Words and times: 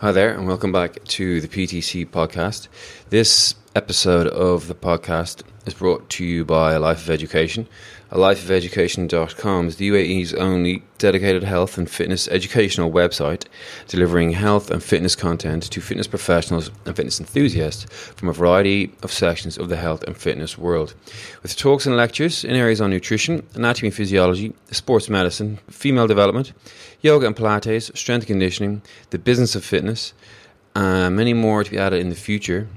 Hi 0.00 0.12
there, 0.12 0.32
and 0.32 0.46
welcome 0.46 0.70
back 0.70 1.02
to 1.06 1.40
the 1.40 1.48
PTC 1.48 2.06
podcast. 2.06 2.68
This 3.10 3.56
episode 3.74 4.28
of 4.28 4.68
the 4.68 4.74
podcast 4.76 5.42
is 5.66 5.74
brought 5.74 6.08
to 6.10 6.24
you 6.24 6.44
by 6.44 6.74
A 6.74 6.78
Life 6.78 7.02
of 7.02 7.10
Education. 7.10 7.66
ALifeofEducation.com 8.12 9.66
is 9.66 9.76
the 9.76 9.90
UAE's 9.90 10.32
only 10.34 10.84
dedicated 10.98 11.42
health 11.42 11.76
and 11.76 11.90
fitness 11.90 12.28
educational 12.28 12.92
website, 12.92 13.46
delivering 13.88 14.30
health 14.30 14.70
and 14.70 14.82
fitness 14.82 15.16
content 15.16 15.64
to 15.64 15.80
fitness 15.80 16.06
professionals 16.06 16.70
and 16.86 16.94
fitness 16.94 17.18
enthusiasts 17.18 17.84
from 18.14 18.28
a 18.28 18.32
variety 18.32 18.94
of 19.02 19.12
sections 19.12 19.58
of 19.58 19.68
the 19.68 19.76
health 19.76 20.04
and 20.04 20.16
fitness 20.16 20.56
world. 20.56 20.94
With 21.42 21.56
talks 21.56 21.86
and 21.86 21.96
lectures 21.96 22.44
in 22.44 22.54
areas 22.54 22.80
on 22.80 22.90
nutrition, 22.90 23.44
anatomy 23.54 23.88
and 23.88 23.96
physiology, 23.96 24.54
sports 24.70 25.08
medicine, 25.08 25.58
female 25.68 26.06
development, 26.06 26.52
yoga 27.00 27.26
and 27.26 27.36
Pilates, 27.36 27.96
strength 27.96 28.26
conditioning, 28.26 28.82
the 29.10 29.18
business 29.18 29.54
of 29.54 29.64
fitness, 29.64 30.14
and 30.74 31.16
many 31.16 31.32
more 31.32 31.64
to 31.64 31.70
be 31.70 31.78
added 31.78 32.00
in 32.00 32.08
the 32.08 32.16
future. 32.16 32.68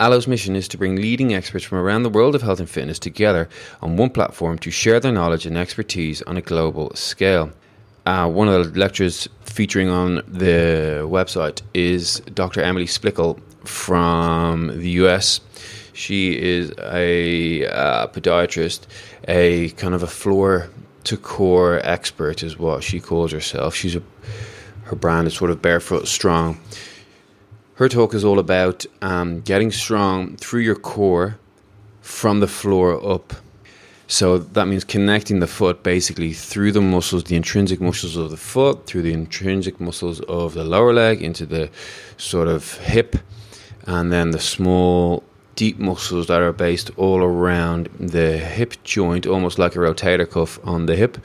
Alo's 0.00 0.26
mission 0.26 0.56
is 0.56 0.66
to 0.68 0.78
bring 0.78 0.96
leading 0.96 1.34
experts 1.34 1.64
from 1.64 1.78
around 1.78 2.02
the 2.02 2.08
world 2.08 2.34
of 2.34 2.42
health 2.42 2.58
and 2.58 2.70
fitness 2.70 2.98
together 2.98 3.48
on 3.82 3.96
one 3.96 4.10
platform 4.10 4.58
to 4.58 4.70
share 4.70 4.98
their 4.98 5.12
knowledge 5.12 5.44
and 5.44 5.58
expertise 5.58 6.22
on 6.22 6.36
a 6.36 6.40
global 6.40 6.90
scale. 6.94 7.50
Uh, 8.06 8.28
one 8.28 8.48
of 8.48 8.72
the 8.72 8.80
lecturers 8.80 9.28
featuring 9.42 9.90
on 9.90 10.16
the 10.26 11.02
website 11.04 11.60
is 11.74 12.20
Dr. 12.32 12.62
Emily 12.62 12.86
Splichal 12.86 13.38
from 13.64 14.68
the 14.68 14.90
US. 15.02 15.40
She 15.92 16.40
is 16.40 16.72
a 16.78 17.66
uh, 17.66 18.06
podiatrist, 18.06 18.86
a 19.28 19.68
kind 19.70 19.94
of 19.94 20.02
a 20.02 20.06
floor 20.06 20.70
to 21.04 21.16
core 21.16 21.80
expert, 21.82 22.42
is 22.42 22.58
what 22.58 22.82
she 22.82 23.00
calls 23.00 23.32
herself. 23.32 23.74
She's 23.74 23.96
a 23.96 24.02
her 24.90 24.96
brand 24.96 25.28
is 25.28 25.34
sort 25.34 25.52
of 25.52 25.62
barefoot 25.62 26.08
strong. 26.08 26.58
Her 27.74 27.88
talk 27.88 28.12
is 28.12 28.24
all 28.24 28.40
about 28.40 28.84
um, 29.00 29.40
getting 29.40 29.70
strong 29.70 30.36
through 30.36 30.62
your 30.62 30.74
core 30.74 31.38
from 32.00 32.40
the 32.40 32.48
floor 32.48 33.00
up. 33.08 33.32
So 34.08 34.38
that 34.38 34.66
means 34.66 34.82
connecting 34.82 35.38
the 35.38 35.46
foot 35.46 35.84
basically 35.84 36.32
through 36.32 36.72
the 36.72 36.80
muscles, 36.80 37.22
the 37.22 37.36
intrinsic 37.36 37.80
muscles 37.80 38.16
of 38.16 38.32
the 38.32 38.36
foot, 38.36 38.84
through 38.86 39.02
the 39.02 39.12
intrinsic 39.12 39.80
muscles 39.80 40.20
of 40.22 40.54
the 40.54 40.64
lower 40.64 40.92
leg 40.92 41.22
into 41.22 41.46
the 41.46 41.70
sort 42.16 42.48
of 42.48 42.76
hip, 42.78 43.14
and 43.86 44.12
then 44.12 44.32
the 44.32 44.40
small, 44.40 45.22
deep 45.60 45.78
muscles 45.78 46.26
that 46.28 46.40
are 46.40 46.54
based 46.54 46.90
all 46.96 47.22
around 47.22 47.90
the 47.98 48.38
hip 48.38 48.72
joint, 48.82 49.26
almost 49.26 49.58
like 49.58 49.76
a 49.76 49.78
rotator 49.78 50.26
cuff 50.34 50.58
on 50.64 50.86
the 50.86 50.96
hip 50.96 51.18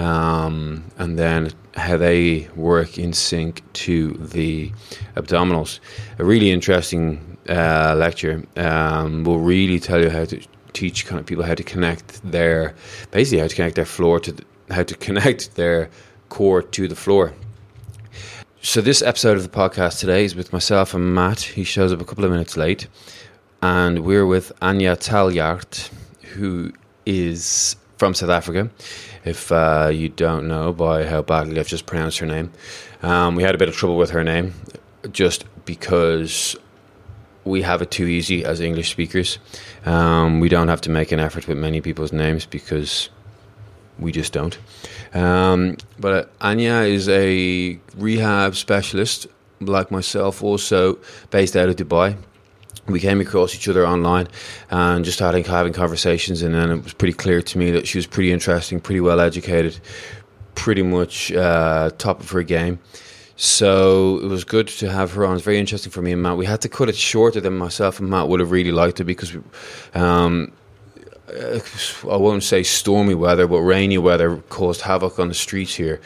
um, 0.00 0.82
and 0.98 1.16
then 1.16 1.52
how 1.76 1.96
they 1.96 2.48
work 2.56 2.98
in 2.98 3.12
sync 3.12 3.62
to 3.72 4.14
the 4.14 4.72
abdominals. 5.14 5.78
A 6.18 6.24
really 6.24 6.50
interesting 6.50 7.36
uh, 7.48 7.94
lecture 7.96 8.42
um, 8.56 9.22
will 9.22 9.38
really 9.38 9.78
tell 9.78 10.00
you 10.02 10.10
how 10.10 10.24
to 10.24 10.40
teach 10.72 11.06
kind 11.06 11.20
of 11.20 11.26
people 11.26 11.44
how 11.44 11.54
to 11.54 11.62
connect 11.62 12.20
their 12.28 12.74
basically 13.12 13.38
how 13.38 13.46
to 13.46 13.54
connect 13.54 13.76
their 13.76 13.84
floor 13.96 14.18
to 14.18 14.32
the, 14.32 14.44
how 14.70 14.82
to 14.82 14.94
connect 15.06 15.54
their 15.54 15.88
core 16.30 16.62
to 16.62 16.88
the 16.88 16.96
floor. 16.96 17.32
So 18.64 18.80
this 18.80 19.02
episode 19.02 19.36
of 19.36 19.42
the 19.42 19.48
podcast 19.48 19.98
today 19.98 20.24
is 20.24 20.36
with 20.36 20.52
myself 20.52 20.94
and 20.94 21.14
Matt. 21.16 21.40
He 21.40 21.64
shows 21.64 21.92
up 21.92 22.00
a 22.00 22.04
couple 22.04 22.24
of 22.24 22.30
minutes 22.30 22.56
late, 22.56 22.86
and 23.62 24.00
we're 24.00 24.26
with 24.26 24.52
Anja 24.60 24.96
Taljaard, 24.98 25.88
who 26.34 26.72
is 27.06 27.76
from 27.96 28.12
South 28.12 28.30
Africa 28.30 28.68
if 29.24 29.52
uh, 29.52 29.88
you 29.92 30.08
don't 30.08 30.48
know 30.48 30.72
by 30.72 31.06
how 31.06 31.22
badly 31.22 31.60
I've 31.60 31.68
just 31.68 31.86
pronounced 31.86 32.18
her 32.18 32.26
name. 32.26 32.52
Um, 33.02 33.36
we 33.36 33.44
had 33.44 33.54
a 33.54 33.58
bit 33.58 33.68
of 33.68 33.76
trouble 33.76 33.96
with 33.96 34.10
her 34.10 34.24
name 34.24 34.54
just 35.12 35.44
because 35.64 36.56
we 37.44 37.62
have 37.62 37.82
it 37.82 37.92
too 37.92 38.06
easy 38.06 38.44
as 38.44 38.60
English 38.60 38.90
speakers. 38.90 39.38
Um, 39.86 40.40
we 40.40 40.48
don't 40.48 40.68
have 40.68 40.80
to 40.82 40.90
make 40.90 41.12
an 41.12 41.20
effort 41.20 41.46
with 41.46 41.56
many 41.56 41.80
people's 41.80 42.12
names 42.12 42.46
because 42.46 43.08
we 43.98 44.10
just 44.10 44.32
don't. 44.32 44.58
Um, 45.14 45.76
but 46.00 46.36
Anja 46.40 46.88
is 46.88 47.08
a 47.08 47.78
rehab 47.96 48.56
specialist, 48.56 49.28
like 49.60 49.92
myself, 49.92 50.42
also 50.42 50.98
based 51.30 51.56
out 51.56 51.68
of 51.68 51.76
Dubai 51.76 52.16
we 52.86 53.00
came 53.00 53.20
across 53.20 53.54
each 53.54 53.68
other 53.68 53.86
online 53.86 54.28
and 54.70 55.04
just 55.04 55.16
started 55.18 55.46
having 55.46 55.72
conversations 55.72 56.42
and 56.42 56.54
then 56.54 56.70
it 56.70 56.82
was 56.82 56.92
pretty 56.92 57.14
clear 57.14 57.40
to 57.40 57.58
me 57.58 57.70
that 57.70 57.86
she 57.86 57.98
was 57.98 58.06
pretty 58.06 58.32
interesting 58.32 58.80
pretty 58.80 59.00
well 59.00 59.20
educated 59.20 59.78
pretty 60.54 60.82
much 60.82 61.32
uh, 61.32 61.90
top 61.98 62.20
of 62.20 62.30
her 62.30 62.42
game. 62.42 62.78
So 63.36 64.18
it 64.18 64.26
was 64.26 64.44
good 64.44 64.68
to 64.68 64.90
have 64.90 65.12
her 65.12 65.24
on. 65.24 65.34
It's 65.34 65.44
very 65.44 65.58
interesting 65.58 65.90
for 65.90 66.02
me 66.02 66.12
and 66.12 66.22
matt. 66.22 66.36
We 66.36 66.46
had 66.46 66.60
to 66.60 66.68
cut 66.68 66.88
it 66.88 66.96
shorter 66.96 67.40
than 67.40 67.56
myself 67.56 67.98
and 67.98 68.08
matt 68.08 68.28
would 68.28 68.40
have 68.40 68.50
really 68.50 68.72
liked 68.72 69.00
it 69.00 69.04
because 69.04 69.34
um, 69.94 70.52
I 71.28 72.16
won't 72.16 72.44
say 72.44 72.62
stormy 72.62 73.14
weather, 73.14 73.46
but 73.46 73.60
rainy 73.60 73.98
weather 73.98 74.36
caused 74.48 74.82
havoc 74.82 75.18
on 75.18 75.28
the 75.28 75.34
streets 75.34 75.74
here. 75.74 76.00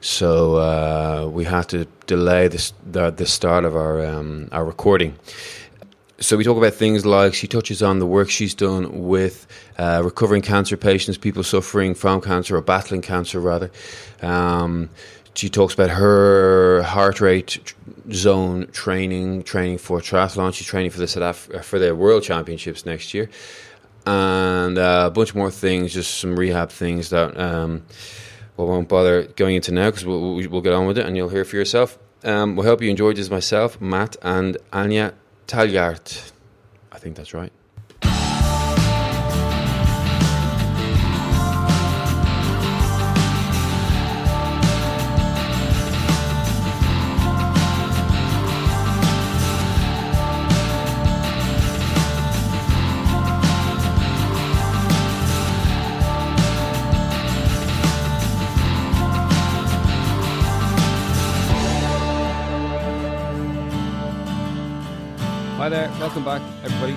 So 0.00 0.56
uh, 0.56 1.28
we 1.32 1.44
had 1.44 1.68
to 1.68 1.86
delay 2.06 2.48
the, 2.48 2.72
the, 2.84 3.10
the 3.10 3.26
start 3.26 3.64
of 3.64 3.76
our 3.76 4.04
um, 4.04 4.48
our 4.50 4.64
recording 4.64 5.16
so 6.22 6.36
we 6.36 6.44
talk 6.44 6.56
about 6.56 6.74
things 6.74 7.04
like 7.04 7.34
she 7.34 7.48
touches 7.48 7.82
on 7.82 7.98
the 7.98 8.06
work 8.06 8.30
she's 8.30 8.54
done 8.54 9.08
with 9.08 9.46
uh, 9.76 10.00
recovering 10.04 10.40
cancer 10.40 10.76
patients, 10.76 11.18
people 11.18 11.42
suffering 11.42 11.94
from 11.94 12.20
cancer 12.20 12.56
or 12.56 12.60
battling 12.60 13.02
cancer 13.02 13.40
rather. 13.40 13.70
Um, 14.22 14.88
she 15.34 15.48
talks 15.48 15.74
about 15.74 15.90
her 15.90 16.82
heart 16.82 17.20
rate 17.20 17.74
zone 18.12 18.68
training, 18.68 19.42
training 19.42 19.78
for 19.78 20.00
triathlon. 20.00 20.54
She's 20.54 20.66
training 20.66 20.90
for 20.90 20.98
the 21.00 21.08
South 21.08 21.48
Af- 21.50 21.64
for 21.64 21.78
the 21.78 21.94
World 21.94 22.22
Championships 22.22 22.86
next 22.86 23.14
year, 23.14 23.28
and 24.06 24.78
uh, 24.78 25.04
a 25.06 25.10
bunch 25.10 25.34
more 25.34 25.50
things, 25.50 25.92
just 25.92 26.18
some 26.18 26.38
rehab 26.38 26.70
things 26.70 27.10
that 27.10 27.36
um, 27.38 27.82
we 28.56 28.64
won't 28.64 28.88
bother 28.88 29.24
going 29.24 29.56
into 29.56 29.72
now 29.72 29.90
because 29.90 30.04
we'll, 30.04 30.34
we'll 30.34 30.60
get 30.60 30.72
on 30.72 30.86
with 30.86 30.98
it, 30.98 31.06
and 31.06 31.16
you'll 31.16 31.30
hear 31.30 31.44
for 31.44 31.56
yourself. 31.56 31.98
Um, 32.22 32.54
we 32.54 32.64
hope 32.64 32.80
you 32.80 32.90
enjoyed 32.90 33.16
this 33.16 33.30
myself, 33.30 33.80
Matt, 33.80 34.16
and 34.22 34.56
Anja 34.72 35.14
Taljaard. 35.52 36.32
I 36.92 36.98
think 36.98 37.14
that's 37.14 37.34
right. 37.34 37.52
Welcome 66.14 66.42
back, 66.42 66.42
everybody. 66.62 66.92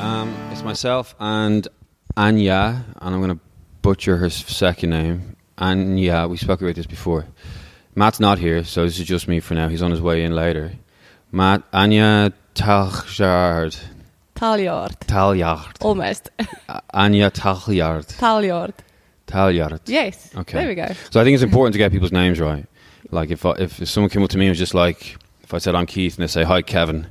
Um, 0.00 0.34
it's 0.50 0.62
myself 0.62 1.14
and 1.20 1.68
Anja, 2.16 2.82
and 3.02 3.14
I'm 3.14 3.20
going 3.20 3.36
to 3.36 3.40
butcher 3.82 4.16
her 4.16 4.30
second 4.30 4.88
name. 4.88 5.36
Anja, 5.58 6.30
we 6.30 6.38
spoke 6.38 6.62
about 6.62 6.74
this 6.74 6.86
before. 6.86 7.26
Matt's 7.94 8.20
not 8.20 8.38
here, 8.38 8.64
so 8.64 8.84
this 8.86 8.98
is 8.98 9.04
just 9.04 9.28
me 9.28 9.40
for 9.40 9.52
now. 9.52 9.68
He's 9.68 9.82
on 9.82 9.90
his 9.90 10.00
way 10.00 10.24
in 10.24 10.34
later. 10.34 10.72
Matt, 11.30 11.70
Anja 11.72 12.32
Taljaard. 12.54 13.78
Taljaard. 14.34 14.98
Taljaard. 15.00 15.84
Almost. 15.84 16.30
Anja 16.94 17.30
Taljaard. 17.30 18.06
Taljaard. 18.16 18.72
Taljaard. 19.26 19.80
Yes. 19.84 20.34
Okay. 20.34 20.56
There 20.60 20.68
we 20.68 20.74
go. 20.74 20.86
So 21.10 21.20
I 21.20 21.24
think 21.24 21.34
it's 21.34 21.42
important 21.44 21.74
to 21.74 21.78
get 21.78 21.92
people's 21.92 22.12
names 22.12 22.40
right. 22.40 22.64
Like 23.10 23.30
if 23.30 23.44
I, 23.44 23.50
if 23.58 23.86
someone 23.86 24.08
came 24.08 24.22
up 24.22 24.30
to 24.30 24.38
me 24.38 24.46
and 24.46 24.52
was 24.52 24.58
just 24.58 24.72
like, 24.72 25.18
if 25.42 25.52
I 25.52 25.58
said 25.58 25.74
I'm 25.74 25.84
Keith 25.84 26.14
and 26.16 26.22
they 26.22 26.28
say 26.28 26.44
hi 26.44 26.62
Kevin, 26.62 27.08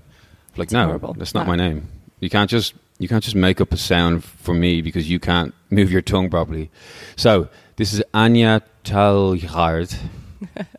like 0.57 0.71
no, 0.71 0.85
horrible. 0.87 1.13
that's 1.13 1.33
not 1.33 1.45
No. 1.45 1.51
my 1.51 1.55
name. 1.55 1.87
You 2.19 2.29
can't 2.29 2.49
just 2.49 2.73
you 2.99 3.07
can't 3.07 3.23
just 3.23 3.35
make 3.35 3.59
up 3.59 3.71
a 3.73 3.77
sound 3.77 4.23
for 4.23 4.53
me 4.53 4.81
because 4.81 5.09
you 5.09 5.19
can't 5.19 5.53
move 5.69 5.91
your 5.91 6.01
tongue 6.01 6.29
properly. 6.29 6.69
So 7.15 7.49
this 7.75 7.93
is 7.93 8.01
Anja 8.13 8.61
Taljard. 8.83 9.95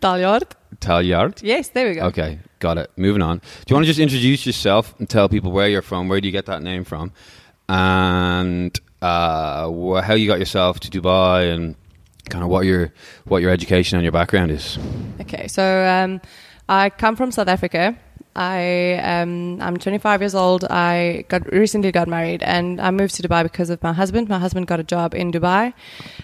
Taljard. 0.00 0.42
Taljaard. 0.80 1.40
Yes, 1.42 1.68
there 1.70 1.88
we 1.88 1.94
go. 1.94 2.02
Okay, 2.06 2.38
got 2.58 2.78
it. 2.78 2.90
Moving 2.96 3.22
on. 3.22 3.38
Do 3.38 3.44
you 3.68 3.74
want 3.76 3.84
to 3.84 3.88
just 3.88 4.00
introduce 4.00 4.46
yourself 4.46 4.94
and 4.98 5.08
tell 5.08 5.28
people 5.28 5.50
where 5.52 5.68
you're 5.68 5.82
from? 5.82 6.08
Where 6.08 6.20
do 6.20 6.28
you 6.28 6.32
get 6.32 6.46
that 6.46 6.62
name 6.62 6.84
from? 6.84 7.12
And 7.68 8.78
uh, 9.02 9.70
how 10.02 10.14
you 10.14 10.26
got 10.26 10.38
yourself 10.38 10.80
to 10.80 10.90
Dubai 10.90 11.52
and 11.54 11.74
kind 12.28 12.42
of 12.44 12.50
what 12.50 12.64
your 12.66 12.92
what 13.24 13.42
your 13.42 13.50
education 13.50 13.96
and 13.98 14.02
your 14.04 14.12
background 14.12 14.50
is. 14.50 14.78
Okay, 15.20 15.48
so 15.48 15.62
um, 15.86 16.20
I 16.68 16.90
come 16.90 17.16
from 17.16 17.30
South 17.30 17.48
Africa. 17.48 17.96
I 18.36 18.94
um, 19.02 19.60
I'm 19.60 19.76
25 19.76 20.20
years 20.22 20.34
old. 20.34 20.64
I 20.64 21.24
got 21.28 21.50
recently 21.52 21.92
got 21.92 22.08
married, 22.08 22.42
and 22.42 22.80
I 22.80 22.90
moved 22.90 23.14
to 23.16 23.22
Dubai 23.22 23.44
because 23.44 23.70
of 23.70 23.82
my 23.82 23.92
husband. 23.92 24.28
My 24.28 24.38
husband 24.38 24.66
got 24.66 24.80
a 24.80 24.82
job 24.82 25.14
in 25.14 25.30
Dubai. 25.30 25.72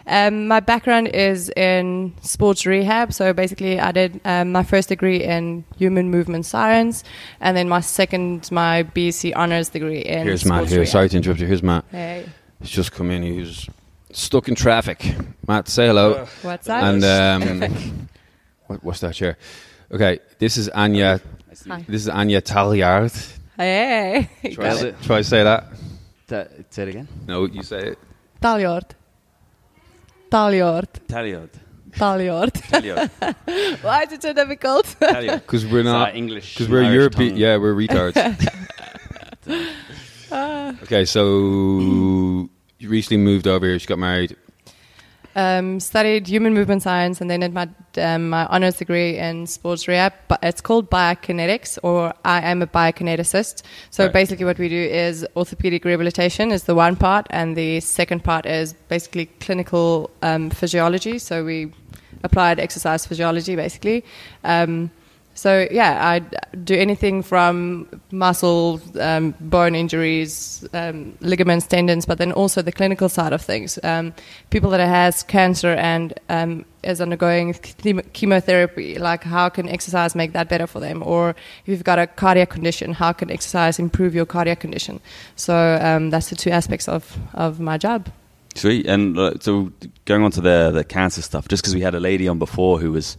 Um, 0.06 0.48
my 0.48 0.60
background 0.60 1.08
is 1.08 1.50
in 1.50 2.12
sports 2.22 2.66
rehab. 2.66 3.12
So 3.12 3.32
basically, 3.32 3.78
I 3.78 3.92
did 3.92 4.20
um, 4.24 4.50
my 4.52 4.64
first 4.64 4.88
degree 4.88 5.22
in 5.22 5.64
human 5.76 6.10
movement 6.10 6.46
science, 6.46 7.04
and 7.40 7.56
then 7.56 7.68
my 7.68 7.80
second, 7.80 8.50
my 8.50 8.82
BSc 8.82 9.32
honors 9.36 9.68
degree 9.68 10.00
in. 10.00 10.26
Here's 10.26 10.44
Matt 10.44 10.68
here. 10.68 10.80
rehab. 10.80 10.90
Sorry 10.92 11.08
to 11.08 11.16
interrupt 11.16 11.40
you. 11.40 11.46
Here's 11.46 11.62
Matt. 11.62 11.84
Hey, 11.90 12.26
He's 12.60 12.70
just 12.70 12.92
come 12.92 13.10
in. 13.10 13.22
He's 13.22 13.68
stuck 14.12 14.48
in 14.48 14.54
traffic. 14.54 15.14
Matt, 15.46 15.68
say 15.68 15.86
hello. 15.86 16.26
what's 16.42 16.68
up? 16.68 16.82
and 16.82 17.04
um, 17.04 18.08
what, 18.66 18.82
what's 18.84 19.00
that 19.00 19.14
chair? 19.14 19.38
Okay, 19.92 20.20
this 20.38 20.56
is 20.56 20.68
Anja. 20.70 21.20
Hi. 21.68 21.84
This 21.88 22.02
is 22.02 22.08
Anja 22.08 22.40
Taliard. 22.40 23.12
Hey, 23.56 24.28
Try, 24.52 24.74
say- 24.74 24.94
try 25.02 25.18
to 25.18 25.24
say 25.24 25.42
that. 25.42 25.64
Ta- 26.28 26.46
say 26.70 26.82
it 26.84 26.88
again. 26.90 27.08
No, 27.26 27.44
you 27.46 27.62
say 27.62 27.88
it. 27.88 27.98
Taliard. 28.40 28.84
Taliard. 30.30 30.86
Taliard. 31.08 31.50
Taliard. 31.90 32.52
Taliot. 32.52 33.82
Why 33.82 34.02
is 34.04 34.12
it 34.12 34.22
so 34.22 34.32
difficult? 34.32 34.86
Taliot. 35.00 35.40
Because 35.42 35.66
we're 35.66 35.82
not. 35.82 36.14
English. 36.14 36.54
Because 36.54 36.68
we're 36.70 36.84
European. 36.92 37.36
Yeah, 37.36 37.56
we're 37.56 37.74
retards. 37.74 38.16
Ah. 40.32 40.76
okay, 40.84 41.04
so 41.04 42.48
you 42.78 42.88
recently 42.88 43.16
moved 43.16 43.48
over 43.48 43.66
here. 43.66 43.76
She 43.80 43.88
got 43.88 43.98
married. 43.98 44.36
Um, 45.36 45.80
studied 45.80 46.26
human 46.26 46.54
movement 46.54 46.82
science 46.82 47.20
and 47.20 47.30
then 47.30 47.40
did 47.40 47.54
my 47.54 47.68
um, 47.96 48.30
my 48.30 48.46
honors 48.46 48.76
degree 48.76 49.18
in 49.18 49.46
sports 49.46 49.88
rehab. 49.88 50.12
But 50.28 50.40
it's 50.42 50.60
called 50.60 50.90
biokinetics, 50.90 51.78
or 51.82 52.12
I 52.24 52.40
am 52.42 52.62
a 52.62 52.66
biokineticist. 52.66 53.62
So 53.90 54.04
Right. 54.04 54.12
basically, 54.12 54.44
what 54.44 54.58
we 54.58 54.68
do 54.68 54.82
is 54.82 55.26
orthopedic 55.36 55.84
rehabilitation 55.84 56.50
is 56.52 56.64
the 56.64 56.74
one 56.74 56.96
part, 56.96 57.26
and 57.30 57.56
the 57.56 57.80
second 57.80 58.24
part 58.24 58.46
is 58.46 58.74
basically 58.88 59.26
clinical 59.40 60.10
um, 60.22 60.50
physiology. 60.50 61.18
So 61.18 61.44
we 61.44 61.72
applied 62.22 62.58
exercise 62.60 63.06
physiology, 63.06 63.56
basically. 63.56 64.04
Um, 64.44 64.90
so 65.40 65.66
yeah, 65.70 66.06
I 66.06 66.18
do 66.54 66.74
anything 66.74 67.22
from 67.22 67.88
muscle, 68.10 68.78
um, 69.00 69.34
bone 69.40 69.74
injuries, 69.74 70.68
um, 70.74 71.16
ligaments, 71.20 71.66
tendons, 71.66 72.04
but 72.04 72.18
then 72.18 72.30
also 72.32 72.60
the 72.60 72.72
clinical 72.72 73.08
side 73.08 73.32
of 73.32 73.40
things. 73.40 73.78
Um, 73.82 74.12
people 74.50 74.68
that 74.68 74.86
has 74.86 75.22
cancer 75.22 75.72
and 75.72 76.12
um, 76.28 76.66
is 76.82 77.00
undergoing 77.00 77.54
chemotherapy, 78.12 78.98
like 78.98 79.24
how 79.24 79.48
can 79.48 79.66
exercise 79.70 80.14
make 80.14 80.34
that 80.34 80.50
better 80.50 80.66
for 80.66 80.78
them? 80.78 81.02
Or 81.02 81.30
if 81.30 81.68
you've 81.68 81.84
got 81.84 81.98
a 81.98 82.06
cardiac 82.06 82.50
condition, 82.50 82.92
how 82.92 83.14
can 83.14 83.30
exercise 83.30 83.78
improve 83.78 84.14
your 84.14 84.26
cardiac 84.26 84.60
condition? 84.60 85.00
So 85.36 85.78
um, 85.80 86.10
that's 86.10 86.28
the 86.28 86.36
two 86.36 86.50
aspects 86.50 86.86
of, 86.86 87.16
of 87.32 87.60
my 87.60 87.78
job. 87.78 88.10
Sweet. 88.56 88.84
And 88.84 89.18
uh, 89.18 89.38
so 89.40 89.72
going 90.04 90.22
on 90.22 90.32
to 90.32 90.42
the 90.42 90.70
the 90.70 90.84
cancer 90.84 91.22
stuff, 91.22 91.48
just 91.48 91.62
because 91.62 91.74
we 91.74 91.80
had 91.80 91.94
a 91.94 92.00
lady 92.00 92.28
on 92.28 92.38
before 92.38 92.78
who 92.78 92.92
was, 92.92 93.16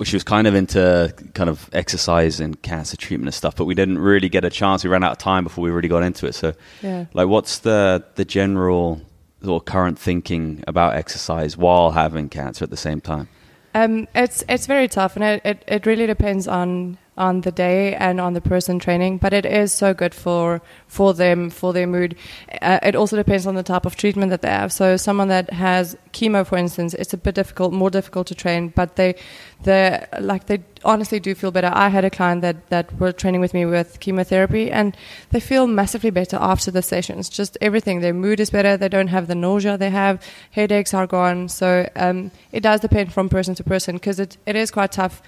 well, 0.00 0.06
she 0.06 0.16
was 0.16 0.24
kind 0.24 0.46
of 0.46 0.54
into 0.54 1.12
kind 1.34 1.50
of 1.50 1.68
exercise 1.74 2.40
and 2.40 2.60
cancer 2.62 2.96
treatment 2.96 3.26
and 3.28 3.34
stuff, 3.34 3.54
but 3.54 3.66
we 3.66 3.74
didn't 3.74 3.98
really 3.98 4.30
get 4.30 4.46
a 4.46 4.50
chance. 4.50 4.82
We 4.82 4.88
ran 4.88 5.04
out 5.04 5.12
of 5.12 5.18
time 5.18 5.44
before 5.44 5.62
we 5.62 5.70
really 5.70 5.88
got 5.88 6.02
into 6.02 6.26
it. 6.26 6.34
So, 6.34 6.54
Yeah. 6.80 7.04
like, 7.12 7.28
what's 7.28 7.58
the 7.58 8.02
the 8.14 8.24
general 8.24 9.02
or 9.46 9.60
current 9.60 9.98
thinking 9.98 10.64
about 10.66 10.94
exercise 10.94 11.58
while 11.58 11.90
having 11.90 12.30
cancer 12.30 12.64
at 12.64 12.70
the 12.70 12.78
same 12.78 13.02
time? 13.02 13.28
Um, 13.74 14.08
it's 14.14 14.42
it's 14.48 14.66
very 14.66 14.88
tough, 14.88 15.16
and 15.16 15.22
it, 15.24 15.42
it, 15.44 15.64
it 15.68 15.84
really 15.84 16.06
depends 16.06 16.48
on 16.48 16.96
on 17.16 17.42
the 17.42 17.52
day 17.52 17.94
and 17.94 18.20
on 18.20 18.32
the 18.32 18.40
person 18.40 18.78
training. 18.78 19.18
But 19.18 19.32
it 19.32 19.44
is 19.44 19.72
so 19.72 19.92
good 19.92 20.14
for 20.14 20.62
for 20.86 21.12
them 21.14 21.50
for 21.50 21.72
their 21.72 21.86
mood. 21.86 22.16
Uh, 22.62 22.78
it 22.82 22.94
also 22.94 23.16
depends 23.16 23.46
on 23.46 23.54
the 23.54 23.62
type 23.62 23.86
of 23.86 23.96
treatment 23.96 24.30
that 24.30 24.42
they 24.42 24.48
have. 24.48 24.72
So 24.72 24.96
someone 24.96 25.28
that 25.28 25.50
has 25.50 25.96
chemo, 26.12 26.46
for 26.46 26.56
instance, 26.56 26.94
it's 26.94 27.12
a 27.12 27.16
bit 27.16 27.34
difficult, 27.34 27.72
more 27.72 27.90
difficult 27.90 28.26
to 28.28 28.34
train. 28.34 28.68
But 28.68 28.96
they 28.96 29.14
they 29.62 30.04
like 30.20 30.46
they 30.46 30.62
honestly 30.84 31.20
do 31.20 31.34
feel 31.34 31.50
better. 31.50 31.70
I 31.72 31.88
had 31.88 32.04
a 32.04 32.10
client 32.10 32.42
that 32.42 32.68
that 32.70 32.98
were 32.98 33.12
training 33.12 33.40
with 33.40 33.54
me 33.54 33.66
with 33.66 34.00
chemotherapy, 34.00 34.70
and 34.70 34.96
they 35.30 35.40
feel 35.40 35.66
massively 35.66 36.10
better 36.10 36.36
after 36.40 36.70
the 36.70 36.82
sessions. 36.82 37.28
Just 37.28 37.58
everything. 37.60 38.00
Their 38.00 38.14
mood 38.14 38.40
is 38.40 38.50
better. 38.50 38.76
They 38.76 38.88
don't 38.88 39.08
have 39.08 39.26
the 39.26 39.34
nausea 39.34 39.76
they 39.76 39.90
have. 39.90 40.22
Headaches 40.52 40.94
are 40.94 41.06
gone. 41.06 41.48
So 41.48 41.88
um, 41.96 42.30
it 42.52 42.60
does 42.62 42.80
depend 42.80 43.12
from 43.12 43.28
person 43.28 43.54
to 43.56 43.64
person 43.64 43.96
because 43.96 44.18
it, 44.18 44.36
it 44.46 44.56
is 44.56 44.70
quite 44.70 44.92
tough 44.92 45.22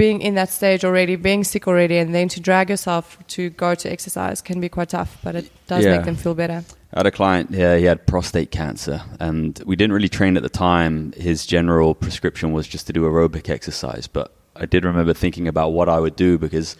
being 0.00 0.22
in 0.22 0.34
that 0.34 0.48
stage 0.48 0.82
already, 0.82 1.14
being 1.16 1.44
sick 1.44 1.68
already, 1.68 1.98
and 1.98 2.14
then 2.14 2.26
to 2.26 2.40
drag 2.40 2.70
yourself 2.70 3.18
to 3.28 3.50
go 3.50 3.74
to 3.74 3.86
exercise 3.92 4.40
can 4.40 4.58
be 4.58 4.68
quite 4.76 4.88
tough. 4.88 5.18
But 5.22 5.34
it 5.36 5.50
does 5.66 5.84
Yeah. 5.84 5.96
make 5.96 6.06
them 6.06 6.16
feel 6.16 6.34
better. 6.34 6.64
I 6.94 7.00
had 7.00 7.06
a 7.06 7.10
client, 7.10 7.50
yeah, 7.50 7.76
he 7.76 7.84
had 7.84 8.06
prostate 8.06 8.50
cancer, 8.50 9.02
and 9.20 9.62
we 9.66 9.76
didn't 9.76 9.92
really 9.92 10.08
train 10.08 10.38
at 10.38 10.42
the 10.42 10.48
time. 10.48 11.12
His 11.16 11.44
general 11.44 11.94
prescription 11.94 12.52
was 12.52 12.66
just 12.66 12.86
to 12.86 12.92
do 12.94 13.02
aerobic 13.02 13.50
exercise, 13.50 14.06
but 14.06 14.32
I 14.56 14.64
did 14.64 14.84
remember 14.86 15.12
thinking 15.12 15.46
about 15.46 15.72
what 15.72 15.88
I 15.88 15.98
would 16.00 16.16
do 16.16 16.38
because 16.38 16.76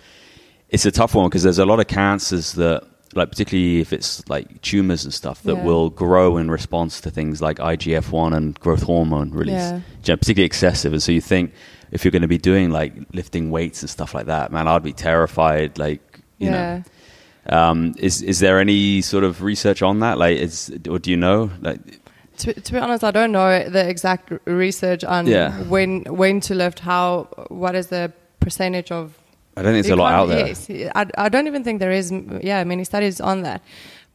it's 0.70 0.86
a 0.86 0.90
tough 0.90 1.14
one 1.14 1.28
because 1.28 1.42
there's 1.42 1.58
a 1.58 1.66
lot 1.66 1.78
of 1.78 1.88
cancers 1.88 2.54
that, 2.54 2.82
like, 3.14 3.28
particularly 3.30 3.80
if 3.80 3.92
it's 3.92 4.26
like 4.30 4.62
tumors 4.62 5.04
and 5.04 5.12
stuff, 5.12 5.42
that 5.42 5.56
Yeah. 5.56 5.64
will 5.64 5.90
grow 5.90 6.38
in 6.38 6.50
response 6.50 7.00
to 7.02 7.10
things 7.10 7.42
like 7.42 7.60
IGF 7.60 8.10
1 8.12 8.32
and 8.32 8.58
growth 8.58 8.84
hormone 8.84 9.30
release, 9.30 9.72
Yeah. 10.04 10.16
particularly 10.16 10.46
excessive. 10.46 10.92
And 10.94 11.02
so 11.02 11.12
you 11.12 11.20
think 11.20 11.52
if 11.90 12.04
you're 12.04 12.12
going 12.12 12.22
to 12.22 12.28
be 12.28 12.38
doing 12.38 12.70
like 12.70 12.92
lifting 13.12 13.50
weights 13.50 13.82
and 13.82 13.90
stuff 13.90 14.14
like 14.14 14.26
that, 14.26 14.52
man, 14.52 14.68
I'd 14.68 14.82
be 14.82 14.92
terrified, 14.92 15.78
like, 15.78 16.20
you 16.38 16.50
know. 16.50 16.82
Um, 17.46 17.94
is 17.98 18.22
is 18.22 18.38
there 18.40 18.60
any 18.60 19.00
sort 19.00 19.24
of 19.24 19.42
research 19.42 19.82
on 19.82 20.00
that? 20.00 20.18
Like, 20.18 20.38
is 20.38 20.70
or 20.88 20.98
do 20.98 21.10
you 21.10 21.16
know? 21.16 21.50
Like, 21.60 21.80
To, 22.38 22.52
to 22.54 22.72
be 22.72 22.78
honest, 22.78 23.02
I 23.02 23.10
don't 23.10 23.32
know 23.32 23.68
the 23.68 23.88
exact 23.88 24.32
research 24.44 25.04
on 25.04 25.26
Yeah. 25.26 25.58
when 25.64 26.04
when 26.04 26.40
to 26.40 26.54
lift, 26.54 26.80
how, 26.80 27.28
what 27.48 27.74
is 27.74 27.88
the 27.88 28.12
percentage 28.40 28.90
of. 28.92 29.18
I 29.56 29.62
don't 29.62 29.72
think 29.72 29.84
there's 29.84 29.98
a 29.98 30.02
lot 30.02 30.12
out 30.14 30.28
there. 30.28 30.46
Yes, 30.46 30.70
I, 30.94 31.06
I 31.18 31.28
don't 31.28 31.46
even 31.46 31.64
think 31.64 31.80
there 31.80 31.90
is, 31.90 32.12
yeah, 32.42 32.62
many 32.64 32.84
studies 32.84 33.20
on 33.20 33.42
that. 33.42 33.60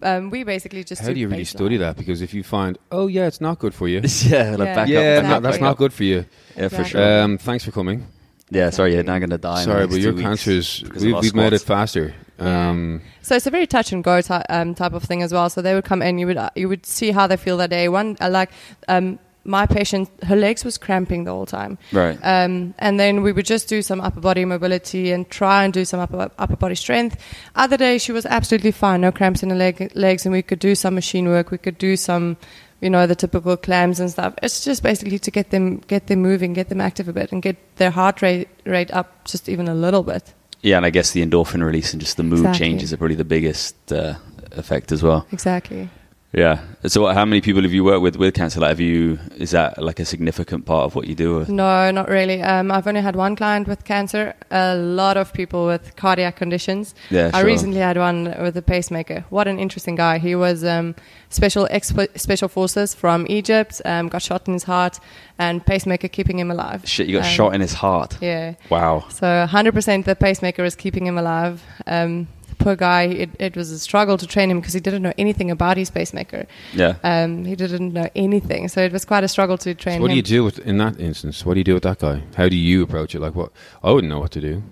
Um, 0.05 0.29
we 0.29 0.43
basically 0.43 0.83
just. 0.83 1.01
How 1.01 1.11
do 1.13 1.19
you 1.19 1.27
really 1.27 1.43
study 1.45 1.77
that? 1.77 1.97
Because 1.97 2.21
if 2.21 2.33
you 2.33 2.43
find, 2.43 2.77
oh 2.91 3.07
yeah, 3.07 3.25
it's 3.27 3.41
not 3.41 3.59
good 3.59 3.73
for 3.73 3.87
you. 3.87 4.01
yeah, 4.25 4.55
like 4.55 4.67
Yeah. 4.67 4.75
back 4.75 4.87
yeah, 4.87 4.99
up. 4.99 5.03
no, 5.03 5.19
Exactly. 5.19 5.39
that's 5.41 5.61
not 5.61 5.77
good 5.77 5.93
for 5.93 6.03
you. 6.03 6.25
Yeah, 6.55 6.67
for 6.69 6.83
sure. 6.85 7.21
Um, 7.23 7.37
thanks 7.37 7.65
for 7.65 7.71
coming. 7.71 8.05
yeah, 8.51 8.69
sorry, 8.69 8.93
you're 8.93 9.03
not 9.03 9.19
going 9.19 9.31
to 9.31 9.37
die. 9.39 9.63
in 9.63 9.67
the 9.67 9.73
Sorry, 9.73 9.81
next 9.81 9.89
but 9.93 9.95
two 9.97 10.01
your 10.03 10.13
weeks 10.13 10.21
cancers, 10.27 10.83
we, 11.01 11.13
our 11.13 11.21
we've 11.21 11.33
made 11.35 11.53
it 11.53 11.59
squats. 11.61 11.93
faster. 11.93 12.13
Um, 12.37 13.01
So 13.21 13.35
it's 13.35 13.47
a 13.47 13.51
very 13.51 13.65
touch 13.65 13.91
and 13.91 14.03
go 14.03 14.21
ty- 14.21 14.45
um, 14.49 14.75
type 14.75 14.93
of 14.93 15.03
thing 15.03 15.23
as 15.23 15.31
well. 15.33 15.49
So 15.49 15.61
they 15.61 15.73
would 15.73 15.85
come 15.85 16.01
in, 16.03 16.19
you 16.19 16.27
would 16.27 16.37
uh, 16.37 16.49
you 16.55 16.69
would 16.69 16.85
see 16.85 17.11
how 17.11 17.25
they 17.27 17.37
feel 17.37 17.57
that 17.57 17.69
day. 17.71 17.89
One 17.89 18.15
uh, 18.21 18.29
like 18.29 18.51
um, 18.87 19.17
my 19.45 19.65
patient, 19.67 20.09
her 20.23 20.35
legs 20.35 20.65
was 20.65 20.77
cramping 20.77 21.23
the 21.23 21.31
whole 21.31 21.45
time, 21.45 21.77
Right. 21.91 22.17
um, 22.23 22.73
and 22.79 22.99
then 22.99 23.21
we 23.21 23.31
would 23.31 23.45
just 23.45 23.69
do 23.69 23.81
some 23.81 24.01
upper 24.01 24.19
body 24.19 24.43
mobility 24.45 25.11
and 25.11 25.29
try 25.29 25.63
and 25.63 25.71
do 25.73 25.85
some 25.85 25.99
upper 25.99 26.29
upper 26.39 26.55
body 26.55 26.75
strength. 26.75 27.15
Other 27.55 27.77
days 27.77 28.01
she 28.03 28.11
was 28.11 28.25
absolutely 28.25 28.71
fine, 28.71 29.01
no 29.01 29.11
cramps 29.11 29.43
in 29.43 29.49
her 29.51 29.55
leg, 29.55 29.91
legs, 29.95 30.25
and 30.25 30.33
we 30.33 30.41
could 30.41 30.59
do 30.59 30.73
some 30.75 30.95
machine 30.95 31.27
work. 31.27 31.51
We 31.51 31.57
could 31.59 31.77
do 31.77 31.95
some. 31.95 32.37
You 32.81 32.89
know 32.89 33.07
the 33.07 33.15
typical 33.15 33.55
clams 33.57 33.99
and 34.01 34.11
stuff. 34.11 34.33
It's 34.43 34.65
just 34.65 34.83
basically 34.83 35.17
to 35.19 35.31
get 35.31 35.49
them 35.49 35.77
get 35.87 36.07
them 36.07 36.19
moving, 36.21 36.53
get 36.53 36.67
them 36.69 36.81
active 36.81 37.07
a 37.07 37.13
bit, 37.13 37.31
and 37.31 37.41
get 37.41 37.55
their 37.77 37.89
heart 37.89 38.21
rate 38.21 38.49
rate 38.65 38.91
up 38.91 39.23
just 39.25 39.47
even 39.49 39.67
a 39.69 39.73
little 39.73 40.03
bit. 40.03 40.33
yeah, 40.61 40.77
and 40.77 40.85
I 40.85 40.89
guess 40.89 41.11
the 41.11 41.25
endorphin 41.25 41.63
release 41.63 41.93
and 41.93 42.01
just 42.01 42.17
the 42.17 42.23
mood 42.23 42.39
Exactly. 42.39 42.59
changes 42.59 42.91
are 42.93 42.97
probably 42.97 43.15
the 43.15 43.23
biggest 43.23 43.75
uh, 43.93 44.15
effect 44.51 44.91
as 44.91 45.01
well. 45.01 45.25
Exactly. 45.31 45.89
Yeah. 46.35 46.59
So, 46.85 47.01
what, 47.01 47.15
how 47.15 47.23
many 47.25 47.39
people 47.41 47.61
have 47.63 47.73
you 47.73 47.83
worked 47.83 48.01
with 48.01 48.17
with 48.17 48.33
cancer? 48.33 48.59
Like, 48.59 48.69
have 48.69 48.79
you? 48.79 49.17
Is 49.37 49.51
that 49.51 49.81
like 49.81 49.99
a 49.99 50.05
significant 50.05 50.65
part 50.65 50.83
of 50.85 50.93
what 50.95 51.07
you 51.07 51.15
do? 51.15 51.39
Or? 51.39 51.45
No, 51.45 51.89
not 51.91 52.09
really. 52.09 52.41
Um, 52.41 52.71
I've 52.71 52.85
only 52.87 53.01
had 53.01 53.15
one 53.15 53.35
client 53.35 53.67
with 53.67 53.85
cancer. 53.85 54.35
A 54.51 54.75
lot 54.75 55.15
of 55.17 55.31
people 55.33 55.65
with 55.65 55.95
cardiac 55.95 56.35
conditions. 56.35 56.93
Yeah, 57.09 57.31
I 57.33 57.39
sure. 57.39 57.47
recently 57.47 57.79
had 57.79 57.97
one 57.97 58.35
with 58.41 58.57
a 58.57 58.61
pacemaker. 58.61 59.23
What 59.29 59.47
an 59.47 59.59
interesting 59.59 59.95
guy. 59.95 60.17
He 60.19 60.35
was 60.35 60.63
um, 60.63 60.93
special 61.29 61.67
exp- 61.71 62.19
special 62.19 62.49
forces 62.49 62.93
from 62.93 63.25
Egypt. 63.29 63.81
Um, 63.85 64.09
got 64.09 64.21
shot 64.21 64.45
in 64.47 64.53
his 64.53 64.63
heart, 64.63 64.99
and 65.39 65.65
pacemaker 65.65 66.09
keeping 66.09 66.37
him 66.37 66.51
alive. 66.51 66.81
Shit, 66.85 67.07
you 67.07 67.17
got 67.17 67.25
Um, 67.25 67.31
shot 67.31 67.55
in 67.55 67.61
his 67.61 67.73
heart. 67.73 68.17
Yeah. 68.21 68.55
Wow. 68.69 69.05
So 69.09 69.25
100% 69.25 70.03
the 70.03 70.15
pacemaker 70.15 70.65
is 70.65 70.75
keeping 70.75 71.07
him 71.07 71.17
alive. 71.17 71.63
Um, 71.87 72.27
poor 72.57 72.75
guy. 72.75 73.03
It, 73.03 73.29
it 73.39 73.55
was 73.55 73.71
a 73.71 73.79
struggle 73.79 74.17
to 74.17 74.27
train 74.27 74.49
him 74.49 74.59
because 74.59 74.73
he 74.73 74.79
didn't 74.79 75.01
know 75.01 75.13
anything 75.17 75.51
about 75.51 75.77
his 75.77 75.89
pacemaker. 75.89 76.45
Yeah. 76.73 76.95
Um, 77.03 77.45
he 77.45 77.55
didn't 77.55 77.93
know 77.93 78.09
anything, 78.15 78.67
so 78.67 78.81
it 78.81 78.91
was 78.91 79.05
quite 79.05 79.23
a 79.23 79.27
struggle 79.27 79.57
to 79.59 79.73
train 79.75 79.97
so 79.97 80.01
what 80.01 80.09
do 80.09 80.15
you 80.15 80.21
do 80.21 80.43
with 80.43 80.59
in 80.59 80.77
that 80.77 80.99
instance? 80.99 81.45
What 81.45 81.53
do 81.53 81.59
you 81.59 81.63
do 81.63 81.73
with 81.73 81.83
that 81.83 81.99
guy? 81.99 82.23
How 82.35 82.49
do 82.49 82.55
you 82.55 82.83
approach 82.83 83.15
it? 83.15 83.19
Like 83.19 83.35
what? 83.35 83.51
I 83.83 83.91
wouldn't 83.91 84.11
know 84.11 84.19
what 84.19 84.31
to 84.31 84.41
do. 84.41 84.63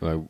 Like, 0.00 0.20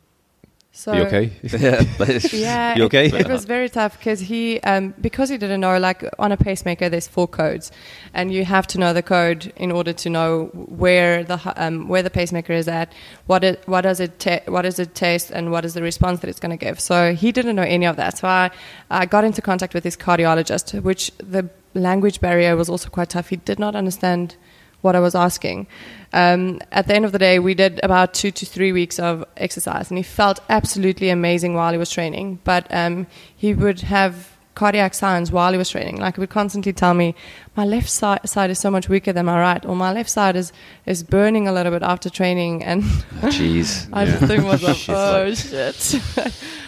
So 0.73 0.93
you 0.93 1.01
okay? 1.03 1.31
yeah, 1.43 1.83
Yeah, 2.31 2.75
You 2.75 2.83
okay? 2.85 3.07
It, 3.07 3.13
it 3.13 3.27
was 3.27 3.43
very 3.43 3.67
tough 3.67 3.97
because 3.97 4.21
he, 4.21 4.61
um, 4.61 4.93
because 5.01 5.27
he 5.29 5.37
didn't 5.37 5.59
know. 5.59 5.77
Like 5.77 6.03
on 6.17 6.31
a 6.31 6.37
pacemaker, 6.37 6.87
there's 6.87 7.07
four 7.07 7.27
codes, 7.27 7.71
and 8.13 8.33
you 8.33 8.45
have 8.45 8.67
to 8.67 8.79
know 8.79 8.93
the 8.93 9.03
code 9.03 9.51
in 9.57 9.71
order 9.71 9.91
to 9.91 10.09
know 10.09 10.45
where 10.53 11.23
the 11.25 11.39
um, 11.57 11.89
where 11.89 12.01
the 12.01 12.09
pacemaker 12.09 12.53
is 12.53 12.69
at, 12.69 12.93
what 13.27 13.43
it 13.43 13.61
what 13.65 13.81
does 13.81 13.99
it 13.99 14.17
ta- 14.19 14.39
what 14.45 14.61
does 14.61 14.79
it 14.79 14.95
taste, 14.95 15.29
and 15.29 15.51
what 15.51 15.65
is 15.65 15.73
the 15.73 15.81
response 15.81 16.21
that 16.21 16.29
it's 16.29 16.39
going 16.39 16.57
to 16.57 16.65
give. 16.65 16.79
So 16.79 17.13
he 17.13 17.33
didn't 17.33 17.57
know 17.57 17.63
any 17.63 17.85
of 17.85 17.97
that. 17.97 18.19
So 18.19 18.27
I, 18.29 18.49
I 18.89 19.05
got 19.05 19.25
into 19.25 19.41
contact 19.41 19.73
with 19.73 19.83
his 19.83 19.97
cardiologist, 19.97 20.81
which 20.81 21.11
the 21.17 21.49
language 21.73 22.21
barrier 22.21 22.55
was 22.55 22.69
also 22.69 22.89
quite 22.89 23.09
tough. 23.09 23.27
He 23.27 23.35
did 23.35 23.59
not 23.59 23.75
understand 23.75 24.35
what 24.81 24.95
I 24.95 24.99
was 24.99 25.15
asking. 25.15 25.67
Um, 26.13 26.59
at 26.71 26.87
the 26.87 26.93
end 26.95 27.05
of 27.05 27.11
the 27.13 27.19
day, 27.19 27.39
we 27.39 27.53
did 27.53 27.79
about 27.83 28.13
two 28.13 28.31
to 28.31 28.45
three 28.45 28.71
weeks 28.71 28.99
of 28.99 29.23
exercise, 29.37 29.89
and 29.89 29.97
he 29.97 30.03
felt 30.03 30.39
absolutely 30.49 31.09
amazing 31.09 31.53
while 31.53 31.71
he 31.71 31.77
was 31.77 31.89
training. 31.89 32.39
But 32.43 32.67
um, 32.69 33.07
he 33.35 33.53
would 33.53 33.81
have 33.81 34.29
cardiac 34.53 34.93
signs 34.93 35.31
while 35.31 35.53
he 35.53 35.57
was 35.57 35.69
training. 35.69 35.95
Like 35.97 36.15
he 36.15 36.19
would 36.19 36.29
constantly 36.29 36.73
tell 36.73 36.93
me, 36.93 37.15
"My 37.55 37.63
left 37.63 37.89
si- 37.89 38.17
side 38.25 38.49
is 38.49 38.59
so 38.59 38.69
much 38.69 38.89
weaker 38.89 39.13
than 39.13 39.25
my 39.25 39.39
right," 39.39 39.65
or 39.65 39.73
"My 39.75 39.93
left 39.93 40.09
side 40.09 40.35
is 40.35 40.51
is 40.85 41.03
burning 41.03 41.47
a 41.47 41.53
little 41.53 41.71
bit 41.71 41.81
after 41.83 42.09
training." 42.09 42.61
And 42.65 42.83
Jeez. 43.31 43.87
I 43.93 44.03
Yeah. 44.03 44.11
just 44.11 44.25
think 44.25 44.43
was 44.43 44.61
like, 44.63 44.89
"Oh 44.89 45.23
like- 45.29 45.37
shit." 45.37 46.01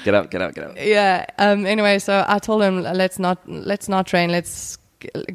Get 0.06 0.14
out, 0.16 0.32
get 0.32 0.42
out, 0.42 0.54
get 0.56 0.64
out. 0.66 0.78
yeah. 0.86 1.26
Um, 1.38 1.66
anyway, 1.66 2.00
so 2.00 2.24
I 2.28 2.40
told 2.40 2.62
him 2.62 2.82
let's 2.82 3.20
not 3.20 3.40
let's 3.48 3.90
not 3.90 4.08
train. 4.08 4.32
Let's 4.32 4.78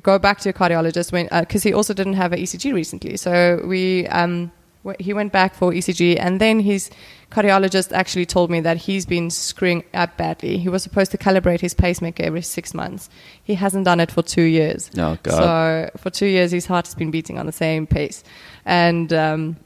go 0.03 0.19
back 0.19 0.41
to 0.41 0.49
a 0.51 0.53
cardiologist 0.53 1.13
when 1.13 1.29
because 1.41 1.63
he 1.63 1.73
also 1.73 1.95
didn't 1.95 2.15
have 2.15 2.33
an 2.33 2.39
ECG 2.41 2.73
recently. 2.73 3.17
So 3.17 3.63
we 3.67 4.07
um, 4.09 4.51
w- 4.85 4.97
he 4.99 5.13
went 5.13 5.33
back 5.33 5.55
for 5.55 5.73
ECG, 5.73 6.17
and 6.19 6.41
then 6.41 6.61
his 6.61 6.91
cardiologist 7.31 7.93
actually 7.93 8.27
told 8.27 8.51
me 8.51 8.61
that 8.61 8.77
he's 8.79 9.05
been 9.07 9.31
screwing 9.31 9.85
up 9.95 10.17
badly. 10.17 10.59
He 10.59 10.69
was 10.69 10.83
supposed 10.83 11.11
to 11.13 11.19
calibrate 11.19 11.61
his 11.61 11.75
pacemaker 11.75 12.23
every 12.23 12.43
six 12.43 12.73
months. 12.75 13.11
He 13.43 13.55
hasn't 13.55 13.85
done 13.85 14.01
it 14.01 14.11
for 14.11 14.23
two 14.23 14.43
years. 14.43 14.91
Oh 14.97 15.17
god. 15.23 15.91
So 15.93 15.99
for 15.99 16.11
two 16.11 16.27
years, 16.27 16.51
his 16.53 16.67
heart 16.67 16.87
has 16.87 16.95
been 16.95 17.11
beating 17.11 17.39
on 17.39 17.47
the 17.47 17.53
same 17.53 17.87
pace, 17.87 18.25
and 18.65 19.13
um, 19.13 19.57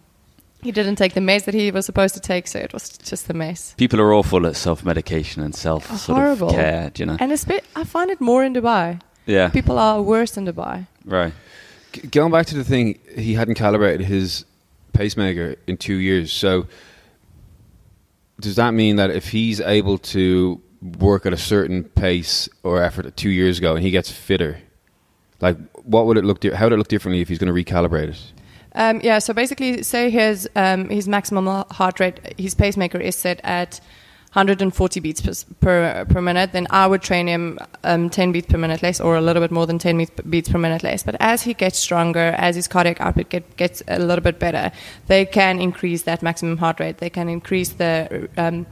he 0.62 0.70
didn't 0.70 0.94
take 0.96 1.14
the 1.14 1.20
meds 1.20 1.44
that 1.44 1.54
he 1.54 1.70
was 1.72 1.86
supposed 1.86 2.14
to 2.14 2.20
take. 2.20 2.46
So 2.46 2.58
it 2.58 2.72
was 2.72 2.96
just 2.98 3.28
a 3.30 3.34
mess. 3.34 3.74
People 3.76 4.00
are 4.00 4.12
awful 4.14 4.46
at 4.46 4.56
self-medication 4.56 5.42
and 5.42 5.54
self 5.54 5.86
sort 5.98 6.18
Horrible. 6.18 6.48
of 6.50 6.54
care. 6.54 6.90
Do 6.90 7.02
you 7.02 7.06
know? 7.06 7.16
And 7.18 7.32
it's 7.32 7.44
bit, 7.44 7.64
I 7.74 7.84
find 7.84 8.10
it 8.10 8.20
more 8.20 8.44
in 8.44 8.54
Dubai. 8.54 9.00
Yeah. 9.26 9.48
People 9.50 9.78
are 9.78 10.02
worse 10.02 10.36
in 10.36 10.46
Dubai. 10.46 10.86
Right. 11.04 11.32
G- 11.92 12.02
Going 12.08 12.32
back 12.32 12.46
to 12.46 12.54
the 12.56 12.64
thing, 12.64 12.98
he 13.16 13.34
hadn't 13.34 13.54
calibrated 13.54 14.06
his 14.06 14.44
pacemaker 14.92 15.56
in 15.66 15.76
two 15.76 15.96
years. 15.96 16.32
So, 16.32 16.66
does 18.40 18.56
that 18.56 18.72
mean 18.74 18.96
that 18.96 19.10
if 19.10 19.28
he's 19.28 19.60
able 19.60 19.98
to 19.98 20.60
work 20.98 21.26
at 21.26 21.32
a 21.32 21.36
certain 21.36 21.84
pace 21.84 22.48
or 22.64 22.82
effort 22.82 23.16
two 23.16 23.30
years 23.30 23.58
ago 23.58 23.76
and 23.76 23.84
he 23.84 23.90
gets 23.90 24.10
fitter, 24.10 24.58
like 25.40 25.56
what 25.84 26.06
would 26.06 26.16
it 26.18 26.24
look? 26.24 26.40
Di- 26.40 26.50
how 26.54 26.66
would 26.66 26.72
it 26.72 26.78
look 26.78 26.88
differently 26.88 27.20
if 27.20 27.28
he's 27.28 27.38
going 27.38 27.52
to 27.54 27.64
recalibrate 27.64 28.08
it? 28.08 28.32
Um, 28.74 29.00
yeah, 29.02 29.18
so 29.18 29.34
basically, 29.34 29.82
say 29.82 30.08
his 30.10 30.48
um, 30.56 30.88
his 30.88 31.06
maximum 31.06 31.46
heart 31.70 32.00
rate, 32.00 32.34
his 32.38 32.54
pacemaker 32.54 32.98
is 32.98 33.14
set 33.14 33.40
at 33.44 33.80
140 34.34 35.00
beats 35.00 35.20
per, 35.20 35.32
per, 35.60 36.04
per 36.06 36.20
minute. 36.22 36.52
Then 36.52 36.66
I 36.70 36.86
would 36.86 37.02
train 37.02 37.26
him 37.26 37.58
um, 37.84 38.08
10 38.08 38.32
beats 38.32 38.46
per 38.46 38.56
minute 38.56 38.82
less, 38.82 38.98
or 38.98 39.16
a 39.16 39.20
little 39.20 39.42
bit 39.42 39.50
more 39.50 39.66
than 39.66 39.78
10 39.78 40.06
beats- 40.30 40.48
per 40.48 40.58
minute 40.58 40.82
less. 40.82 41.02
But 41.02 41.16
as 41.20 41.42
he 41.42 41.52
gets 41.52 41.78
stronger, 41.78 42.34
as 42.38 42.56
his 42.56 42.66
cardiac 42.66 42.98
output 43.00 43.28
get, 43.28 43.56
gets 43.58 43.82
a 43.88 43.98
little 43.98 44.22
bit 44.22 44.38
better, 44.38 44.72
they 45.06 45.26
can 45.26 45.60
increase 45.60 46.04
that 46.04 46.22
maximum 46.22 46.56
heart 46.56 46.80
rate. 46.80 46.96
They 46.96 47.10
can 47.10 47.28
increase 47.28 47.70
the 47.70 48.28
um, 48.38 48.66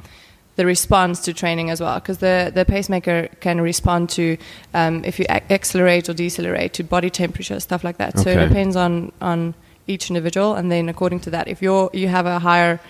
the 0.56 0.66
response 0.66 1.20
to 1.20 1.32
training 1.32 1.70
as 1.70 1.80
well, 1.80 1.94
because 2.00 2.18
the, 2.18 2.50
the 2.54 2.64
pacemaker 2.64 3.28
can 3.40 3.60
respond 3.60 4.10
to 4.10 4.36
um, 4.74 5.02
if 5.04 5.18
you 5.18 5.24
accelerate 5.28 6.08
or 6.08 6.12
decelerate 6.14 6.74
to 6.74 6.82
body 6.84 7.08
temperature, 7.08 7.58
stuff 7.60 7.82
like 7.84 7.96
that. 7.98 8.18
So 8.18 8.30
it 8.30 8.48
depends 8.48 8.76
on 8.76 9.12
on 9.20 9.54
each 9.86 10.10
individual, 10.10 10.54
and 10.54 10.70
then 10.70 10.88
according 10.88 11.20
to 11.20 11.30
that, 11.30 11.48
if 11.48 11.62
you're 11.62 11.90
you 11.92 12.08
have 12.08 12.26
a 12.26 12.38
higher 12.38 12.80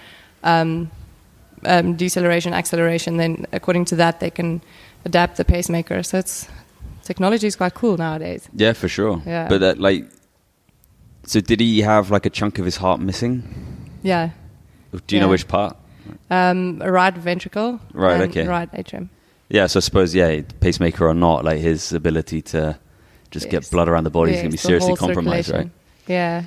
um, 0.42 0.90
um, 1.64 1.94
deceleration, 1.96 2.52
acceleration, 2.54 3.16
then 3.16 3.46
according 3.52 3.84
to 3.86 3.96
that, 3.96 4.20
they 4.20 4.30
can 4.30 4.60
adapt 5.04 5.36
the 5.36 5.44
pacemaker. 5.44 6.02
So 6.02 6.18
it's 6.18 6.48
technology 7.04 7.46
is 7.46 7.56
quite 7.56 7.74
cool 7.74 7.96
nowadays. 7.96 8.48
Yeah, 8.54 8.72
for 8.74 8.88
sure. 8.88 9.22
Yeah. 9.26 9.48
But 9.48 9.60
that, 9.60 9.78
like, 9.78 10.04
so 11.24 11.40
did 11.40 11.60
he 11.60 11.80
have 11.82 12.10
like 12.10 12.26
a 12.26 12.30
chunk 12.30 12.58
of 12.58 12.64
his 12.64 12.76
heart 12.76 13.00
missing? 13.00 13.42
Yeah, 14.02 14.30
Do 15.06 15.14
you 15.16 15.20
know 15.20 15.28
which 15.28 15.46
part? 15.48 15.76
um, 16.30 16.78
right 16.78 17.14
ventricle, 17.14 17.78
Right, 17.92 18.20
and 18.20 18.30
okay. 18.30 18.46
right 18.46 18.68
atrium. 18.72 19.10
Yeah, 19.48 19.66
so 19.66 19.78
I 19.78 19.80
suppose 19.80 20.14
yeah, 20.14 20.40
pacemaker 20.60 21.06
or 21.06 21.14
not, 21.14 21.44
like 21.44 21.58
his 21.58 21.92
ability 21.92 22.40
to 22.42 22.78
just 23.30 23.46
Yes. 23.46 23.50
get 23.52 23.70
blood 23.70 23.88
around 23.88 24.04
the 24.04 24.10
body 24.10 24.32
is 24.32 24.38
gonna 24.38 24.48
be 24.50 24.56
the 24.56 24.62
seriously 24.62 24.94
compromised, 24.96 25.50
right? 25.50 25.70
Yeah, 26.06 26.44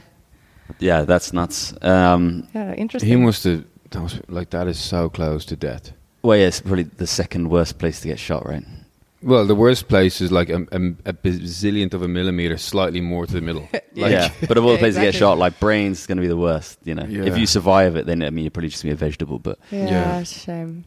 Yeah, 0.79 1.01
that's 1.03 1.32
nuts. 1.34 1.74
Um, 1.82 2.48
yeah, 2.55 2.74
interesting. 2.74 3.10
He 3.10 3.15
must 3.17 3.43
have. 3.43 3.63
That 3.93 4.01
was 4.03 4.19
like 4.27 4.50
that 4.51 4.67
is 4.67 4.77
so 4.79 5.09
close 5.09 5.45
to 5.45 5.55
death. 5.55 5.91
well, 6.21 6.38
yeah, 6.38 6.47
it's 6.47 6.62
probably 6.62 6.83
the 6.83 7.07
second 7.07 7.50
worst 7.50 7.77
place 7.79 8.01
to 8.01 8.07
get 8.09 8.19
shot, 8.19 8.45
right? 8.47 8.63
Well, 9.21 9.45
the 9.47 9.55
worst 9.55 9.88
place 9.88 10.19
is 10.19 10.31
like 10.33 10.50
a, 10.50 10.63
a, 10.71 10.79
a 11.12 11.13
bazillionth 11.13 11.93
of 11.93 12.01
a 12.01 12.07
millimeter, 12.09 12.57
slightly 12.57 13.00
more 13.00 13.25
to 13.25 13.33
the 13.33 13.41
middle. 13.41 13.69
Like, 13.95 14.12
yeah, 14.12 14.29
but 14.50 14.57
of 14.57 14.63
all 14.65 14.71
the 14.71 14.77
Yeah, 14.77 14.79
places 14.79 14.95
to 14.97 15.01
get 15.05 15.13
shot, 15.15 15.38
like 15.38 15.59
brains 15.59 16.00
is 16.01 16.07
going 16.07 16.17
to 16.17 16.21
be 16.21 16.27
the 16.27 16.35
worst. 16.47 16.79
You 16.83 16.95
know, 16.95 17.05
Yeah. 17.05 17.25
if 17.29 17.38
you 17.38 17.45
survive 17.45 17.95
it, 17.95 18.07
then 18.07 18.23
I 18.23 18.31
mean 18.31 18.43
you're 18.45 18.50
probably 18.51 18.69
just 18.69 18.81
gonna 18.81 18.95
be 18.95 19.00
a 19.01 19.05
vegetable. 19.07 19.38
But 19.38 19.59
yeah, 19.71 19.85
Yeah. 19.88 20.23
shame. 20.23 20.83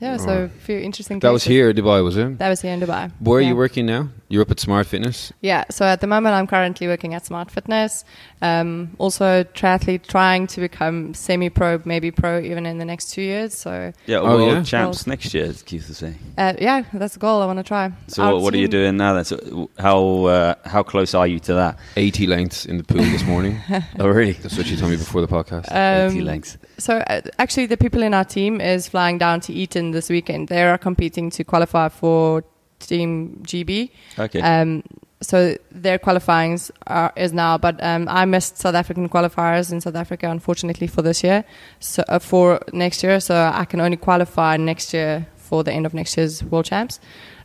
Yeah, 0.00 0.16
so 0.16 0.32
a 0.44 0.48
few 0.48 0.78
interesting. 0.78 1.20
That 1.20 1.30
was 1.30 1.44
here 1.44 1.70
in 1.70 1.76
Dubai, 1.76 2.02
was 2.02 2.16
it? 2.16 2.36
That 2.38 2.48
was 2.50 2.60
here 2.60 2.72
in 2.74 2.80
Dubai. 2.80 3.12
Where 3.20 3.38
are 3.38 3.46
you 3.50 3.54
working 3.54 3.86
now? 3.86 4.08
You're 4.32 4.40
up 4.40 4.50
at 4.50 4.58
Smart 4.60 4.86
Fitness. 4.86 5.30
Yeah, 5.42 5.64
so 5.70 5.84
at 5.84 6.00
the 6.00 6.06
moment 6.06 6.34
I'm 6.34 6.46
currently 6.46 6.86
working 6.86 7.12
at 7.12 7.26
Smart 7.26 7.50
Fitness. 7.50 8.02
Um, 8.40 8.96
also 8.96 9.44
triathlete, 9.44 10.06
trying 10.06 10.46
to 10.46 10.60
become 10.60 11.12
semi-pro, 11.12 11.82
maybe 11.84 12.10
pro, 12.10 12.40
even 12.40 12.64
in 12.64 12.78
the 12.78 12.86
next 12.86 13.10
two 13.12 13.20
years. 13.20 13.52
So 13.52 13.92
yeah, 14.06 14.20
Oh, 14.20 14.38
world 14.38 14.52
yeah? 14.56 14.62
champs 14.62 15.06
next 15.06 15.34
year, 15.34 15.44
as 15.44 15.62
Keith 15.62 15.86
was 15.86 15.98
saying. 15.98 16.18
uh, 16.38 16.54
yeah, 16.58 16.84
that's 16.94 17.12
the 17.12 17.20
goal 17.20 17.42
I 17.42 17.46
want 17.46 17.58
to 17.58 17.62
try. 17.62 17.92
So 18.06 18.22
Our 18.22 18.32
what, 18.32 18.42
what 18.44 18.54
are 18.54 18.56
you 18.56 18.68
doing 18.68 18.96
now? 18.96 19.12
Then, 19.12 19.26
so 19.26 19.68
how 19.78 20.24
uh, 20.24 20.54
how 20.64 20.82
close 20.82 21.12
are 21.14 21.26
you 21.26 21.38
to 21.40 21.52
that? 21.52 21.78
80 21.96 22.26
lengths 22.26 22.64
in 22.64 22.78
the 22.78 22.84
pool 22.84 23.02
this 23.02 23.24
morning. 23.24 23.60
Oh, 23.98 24.08
really? 24.08 24.32
That's 24.32 24.56
what 24.56 24.66
you 24.70 24.78
told 24.78 24.92
me 24.92 24.96
before 24.96 25.20
the 25.20 25.28
podcast. 25.28 25.70
Um, 25.70 26.10
80 26.16 26.22
lengths. 26.22 26.56
So 26.78 26.96
uh, 26.96 27.20
actually, 27.38 27.66
the 27.66 27.76
people 27.76 28.02
in 28.02 28.14
our 28.14 28.24
team 28.24 28.62
is 28.62 28.88
flying 28.88 29.18
down 29.18 29.40
to 29.42 29.52
Eton 29.52 29.90
this 29.90 30.08
weekend. 30.08 30.48
They 30.48 30.62
are 30.62 30.78
competing 30.78 31.28
to 31.32 31.44
qualify 31.44 31.90
for 31.90 32.42
Team 32.86 33.42
GB. 33.44 33.90
Okay. 34.18 34.40
Um, 34.40 34.82
so 35.22 35.56
their 35.70 35.98
qualifying 35.98 36.58
are, 36.86 37.12
is 37.16 37.32
now, 37.32 37.56
but 37.56 37.82
um, 37.82 38.08
I 38.08 38.24
missed 38.24 38.58
South 38.58 38.74
African 38.74 39.08
qualifiers 39.08 39.72
in 39.72 39.80
South 39.80 39.94
Africa, 39.94 40.28
unfortunately, 40.28 40.86
for 40.88 41.02
this 41.02 41.22
year, 41.22 41.44
so 41.78 42.02
uh, 42.08 42.18
for 42.18 42.60
next 42.72 43.02
year. 43.02 43.20
So 43.20 43.50
I 43.54 43.64
can 43.64 43.80
only 43.80 43.96
qualify 43.96 44.56
next 44.56 44.92
year 44.92 45.26
for 45.36 45.62
the 45.62 45.72
end 45.72 45.86
of 45.86 45.94
next 45.94 46.16
year's 46.16 46.42
World 46.44 46.64
Champs. 46.64 46.98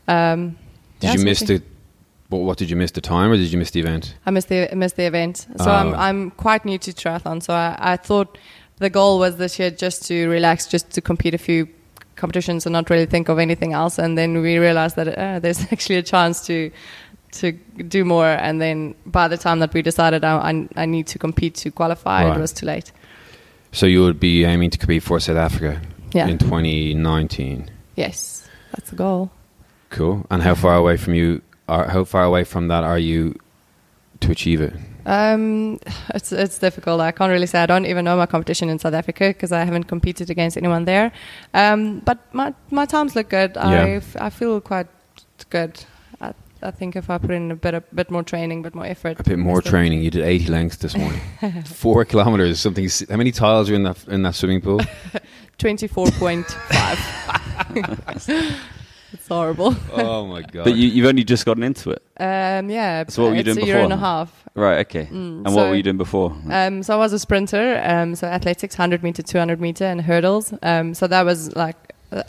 Um, 0.08 0.58
did 1.00 1.08
yeah, 1.08 1.14
you 1.14 1.26
miss 1.26 1.40
the. 1.42 1.62
What, 2.30 2.40
what 2.40 2.58
did 2.58 2.70
you 2.70 2.76
miss 2.76 2.92
the 2.92 3.00
time 3.02 3.32
or 3.32 3.38
did 3.38 3.52
you 3.54 3.58
miss 3.58 3.72
the 3.72 3.80
event? 3.80 4.16
I 4.26 4.32
missed 4.32 4.50
the 4.50 4.70
missed 4.76 4.98
the 4.98 5.06
event, 5.06 5.48
so 5.58 5.70
I'm 5.70 5.94
Oh. 5.94 5.98
I'm 5.98 6.32
quite 6.32 6.66
new 6.66 6.78
to 6.80 6.92
triathlon. 6.92 7.42
So 7.42 7.54
I, 7.54 7.78
I 7.80 7.98
thought 7.98 8.38
the 8.80 8.90
goal 8.90 9.20
was 9.20 9.38
this 9.38 9.60
year 9.60 9.72
just 9.72 10.06
to 10.08 10.28
relax, 10.28 10.68
just 10.68 10.92
to 10.92 11.02
compete 11.02 11.34
a 11.34 11.38
few 11.38 11.68
competitions 12.18 12.66
and 12.66 12.74
not 12.74 12.90
really 12.90 13.06
think 13.06 13.30
of 13.30 13.40
anything 13.40 13.74
else. 13.74 13.98
And 13.98 14.18
then 14.18 14.42
we 14.42 14.58
realized 14.58 14.96
that 14.98 15.08
uh, 15.08 15.40
there's 15.40 15.62
actually 15.72 15.96
a 15.98 16.04
chance 16.04 16.46
to 16.48 16.72
to 17.34 17.52
do 17.88 18.04
more. 18.06 18.28
And 18.28 18.60
then 18.62 18.96
by 19.06 19.28
the 19.28 19.38
time 19.38 19.60
that 19.60 19.74
we 19.74 19.82
decided 19.82 20.24
I, 20.24 20.38
I, 20.38 20.68
I 20.84 20.86
need 20.86 21.08
to 21.08 21.20
compete 21.20 21.56
to 21.56 21.72
qualify, 21.72 22.24
Right. 22.26 22.38
it 22.38 22.40
was 22.42 22.54
too 22.54 22.66
late. 22.66 22.92
So 23.74 23.86
you 23.86 24.02
would 24.02 24.20
be 24.20 24.46
aiming 24.46 24.70
to 24.72 24.78
compete 24.78 25.04
for 25.04 25.20
South 25.20 25.38
Africa 25.38 25.82
Yeah. 26.14 26.28
in 26.28 26.38
2019. 26.38 27.70
Yes, 27.96 28.48
that's 28.72 28.90
the 28.90 28.96
goal. 28.96 29.30
Cool. 29.90 30.26
And 30.32 30.42
how 30.42 30.56
far 30.56 30.76
away 30.76 30.98
from 30.98 31.14
you 31.16 31.42
are 31.68 31.88
how 31.90 32.06
far 32.06 32.24
away 32.24 32.44
from 32.46 32.70
that 32.70 32.84
are 32.84 32.98
you 33.00 33.36
to 34.22 34.32
achieve 34.32 34.62
it? 34.62 34.74
Um, 35.08 35.80
it's 36.14 36.32
it's 36.34 36.60
difficult. 36.60 37.00
I 37.00 37.12
can't 37.12 37.32
really 37.32 37.48
say. 37.48 37.60
I 37.64 37.66
don't 37.66 37.86
even 37.86 38.04
know 38.06 38.18
my 38.18 38.26
competition 38.26 38.70
in 38.70 38.78
South 38.78 38.94
Africa 38.94 39.30
because 39.30 39.52
I 39.54 39.64
haven't 39.64 39.86
competed 39.86 40.30
against 40.30 40.58
anyone 40.58 40.86
there. 40.86 41.12
Um, 41.54 42.00
but 42.06 42.18
my 42.34 42.54
my 42.72 42.86
times 42.86 43.16
look 43.16 43.30
good. 43.30 43.52
Yeah. 43.56 43.86
I 43.86 43.90
f- 43.96 44.18
I 44.20 44.30
feel 44.30 44.60
quite 44.62 44.88
good. 45.50 45.72
I, 46.20 46.34
I 46.62 46.72
think 46.72 46.96
if 46.96 47.10
I 47.10 47.18
put 47.20 47.32
in 47.32 47.52
a 47.52 47.56
bit 47.56 47.74
a 47.74 47.82
bit 47.94 48.12
more 48.12 48.24
training, 48.24 48.64
bit 48.64 48.76
more 48.76 48.86
effort, 48.86 49.20
A 49.20 49.24
bit 49.24 49.40
more 49.40 49.62
training. 49.62 50.02
You 50.04 50.12
did 50.12 50.24
80 50.24 50.48
lengths 50.52 50.78
this 50.78 50.98
morning. 50.98 51.22
4 51.66 52.06
kilometers 52.06 52.60
something 52.60 52.90
How 53.10 53.16
many 53.18 53.32
tiles 53.32 53.70
are 53.70 53.76
in 53.76 53.84
that 53.84 54.08
in 54.08 54.24
that 54.24 54.36
swimming 54.36 54.62
pool? 54.62 54.82
Twenty 55.58 55.88
four 55.88 56.12
point 56.20 56.46
five. 56.70 57.00
It's 59.14 59.28
horrible. 59.28 59.76
oh 59.94 60.28
my 60.28 60.42
god. 60.54 60.66
but 60.66 60.76
you, 60.76 60.88
you've 60.90 61.06
only 61.06 61.24
just 61.24 61.46
gotten 61.46 61.64
into 61.64 61.92
it, 61.92 62.02
Um, 62.20 62.70
yeah. 62.70 63.06
So 63.08 63.24
what 63.24 63.30
were 63.30 63.36
you 63.36 63.40
it's 63.42 63.54
doing 63.54 63.64
a 63.64 63.66
year 63.66 63.78
and 63.80 63.94
a 63.94 63.96
before? 63.96 64.08
half. 64.08 64.44
right? 64.56 64.80
Okay. 64.88 65.06
Mm, 65.06 65.14
and 65.14 65.46
what 65.46 65.54
so- 65.64 65.70
were 65.70 65.76
you 65.76 65.84
doing 65.84 65.98
before? 65.98 66.36
Um, 66.50 66.84
so 66.84 66.94
I 66.94 66.98
was 66.98 67.14
a 67.14 67.20
sprinter, 67.20 67.82
um, 67.86 68.16
so 68.16 68.28
athletics, 68.28 68.78
100 68.78 69.04
meter, 69.04 69.22
200 69.24 69.62
meter, 69.62 69.86
and 69.86 70.02
hurdles. 70.02 70.54
Um, 70.62 70.94
so 70.94 71.08
that 71.08 71.24
was 71.26 71.56
like 71.56 71.76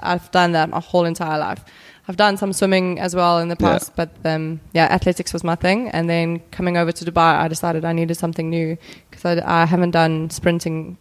I've 0.02 0.28
done 0.32 0.52
that 0.52 0.70
my 0.70 0.80
whole 0.80 1.04
entire 1.04 1.38
life. 1.38 1.64
I've 2.08 2.16
done 2.16 2.36
some 2.36 2.52
swimming 2.52 2.98
as 2.98 3.14
well 3.14 3.38
in 3.38 3.48
the 3.48 3.56
Yeah. 3.60 3.68
past, 3.72 3.94
but 3.94 4.10
um, 4.24 4.60
yeah, 4.72 4.86
athletics 4.86 5.32
was 5.32 5.44
my 5.44 5.54
thing. 5.56 5.88
And 5.90 6.08
then 6.08 6.40
coming 6.52 6.76
over 6.76 6.90
to 6.90 7.04
Dubai, 7.04 7.34
I 7.44 7.48
decided 7.48 7.84
I 7.84 7.92
needed 7.92 8.16
something 8.16 8.48
new 8.50 8.76
because 9.10 9.24
I, 9.26 9.62
I 9.62 9.66
haven't 9.66 9.90
done 9.92 10.30
sprinting 10.30 10.96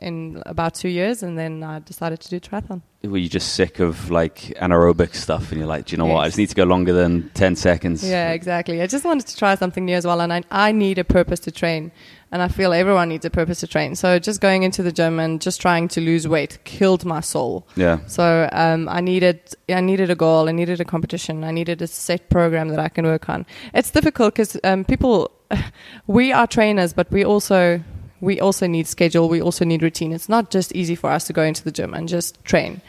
in 0.00 0.42
about 0.46 0.74
two 0.74 0.88
years, 0.88 1.22
and 1.22 1.38
then 1.38 1.62
I 1.62 1.78
decided 1.80 2.20
to 2.20 2.28
do 2.28 2.40
triathlon. 2.40 2.82
Were 3.02 3.16
you 3.16 3.28
just 3.28 3.54
sick 3.54 3.80
of 3.80 4.10
like 4.10 4.54
anaerobic 4.60 5.14
stuff, 5.14 5.50
and 5.50 5.58
you're 5.58 5.68
like, 5.68 5.86
do 5.86 5.92
you 5.92 5.98
know 5.98 6.06
what? 6.06 6.20
I 6.20 6.28
just 6.28 6.38
need 6.38 6.48
to 6.50 6.54
go 6.54 6.64
longer 6.64 6.92
than 6.92 7.30
ten 7.30 7.56
seconds. 7.56 8.08
Yeah, 8.08 8.32
exactly. 8.32 8.82
I 8.82 8.86
just 8.86 9.04
wanted 9.04 9.26
to 9.26 9.36
try 9.36 9.54
something 9.54 9.84
new 9.84 9.94
as 9.94 10.06
well, 10.06 10.20
and 10.20 10.32
I, 10.32 10.42
I 10.50 10.72
need 10.72 10.98
a 10.98 11.04
purpose 11.04 11.40
to 11.40 11.50
train, 11.50 11.92
and 12.32 12.42
I 12.42 12.48
feel 12.48 12.72
everyone 12.72 13.08
needs 13.08 13.24
a 13.24 13.30
purpose 13.30 13.60
to 13.60 13.66
train. 13.66 13.94
So 13.94 14.18
just 14.18 14.40
going 14.40 14.62
into 14.62 14.82
the 14.82 14.92
gym 14.92 15.18
and 15.18 15.40
just 15.40 15.60
trying 15.60 15.88
to 15.88 16.00
lose 16.00 16.28
weight 16.28 16.58
killed 16.64 17.04
my 17.04 17.20
soul. 17.20 17.66
Yeah. 17.76 18.00
So 18.06 18.48
um, 18.52 18.88
I 18.88 19.00
needed 19.00 19.40
I 19.68 19.80
needed 19.80 20.10
a 20.10 20.14
goal, 20.14 20.48
I 20.48 20.52
needed 20.52 20.80
a 20.80 20.84
competition, 20.84 21.44
I 21.44 21.50
needed 21.50 21.82
a 21.82 21.86
set 21.86 22.28
program 22.28 22.68
that 22.68 22.78
I 22.78 22.88
can 22.88 23.04
work 23.04 23.28
on. 23.28 23.46
It's 23.74 23.90
difficult 23.90 24.34
because 24.34 24.58
um, 24.64 24.84
people, 24.84 25.30
we 26.06 26.32
are 26.32 26.46
trainers, 26.46 26.92
but 26.92 27.10
we 27.10 27.24
also 27.24 27.82
we 28.20 28.40
also 28.40 28.66
need 28.66 28.86
schedule, 28.86 29.28
we 29.28 29.40
also 29.40 29.64
need 29.64 29.82
routine. 29.82 30.12
It's 30.12 30.28
not 30.28 30.50
just 30.50 30.74
easy 30.74 30.94
for 30.94 31.10
us 31.10 31.24
to 31.24 31.32
go 31.32 31.42
into 31.42 31.64
the 31.64 31.72
gym 31.72 31.94
and 31.94 32.08
just 32.08 32.42
train. 32.44 32.80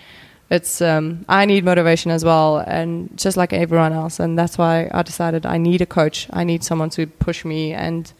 It's 0.49 0.81
um, 0.81 1.25
I 1.29 1.45
need 1.45 1.63
motivation 1.63 2.11
as 2.11 2.25
well, 2.25 2.57
and 2.57 3.09
just 3.17 3.37
like 3.37 3.53
everyone 3.53 3.93
else, 3.93 4.19
and 4.19 4.37
that's 4.37 4.57
why 4.57 4.89
I 4.93 5.01
decided 5.01 5.45
I 5.45 5.57
need 5.57 5.81
a 5.81 5.85
coach. 5.85 6.27
I 6.31 6.43
need 6.43 6.61
someone 6.61 6.89
to 6.91 7.07
push 7.07 7.45
me 7.45 7.71
and 7.71 8.05
to 8.05 8.13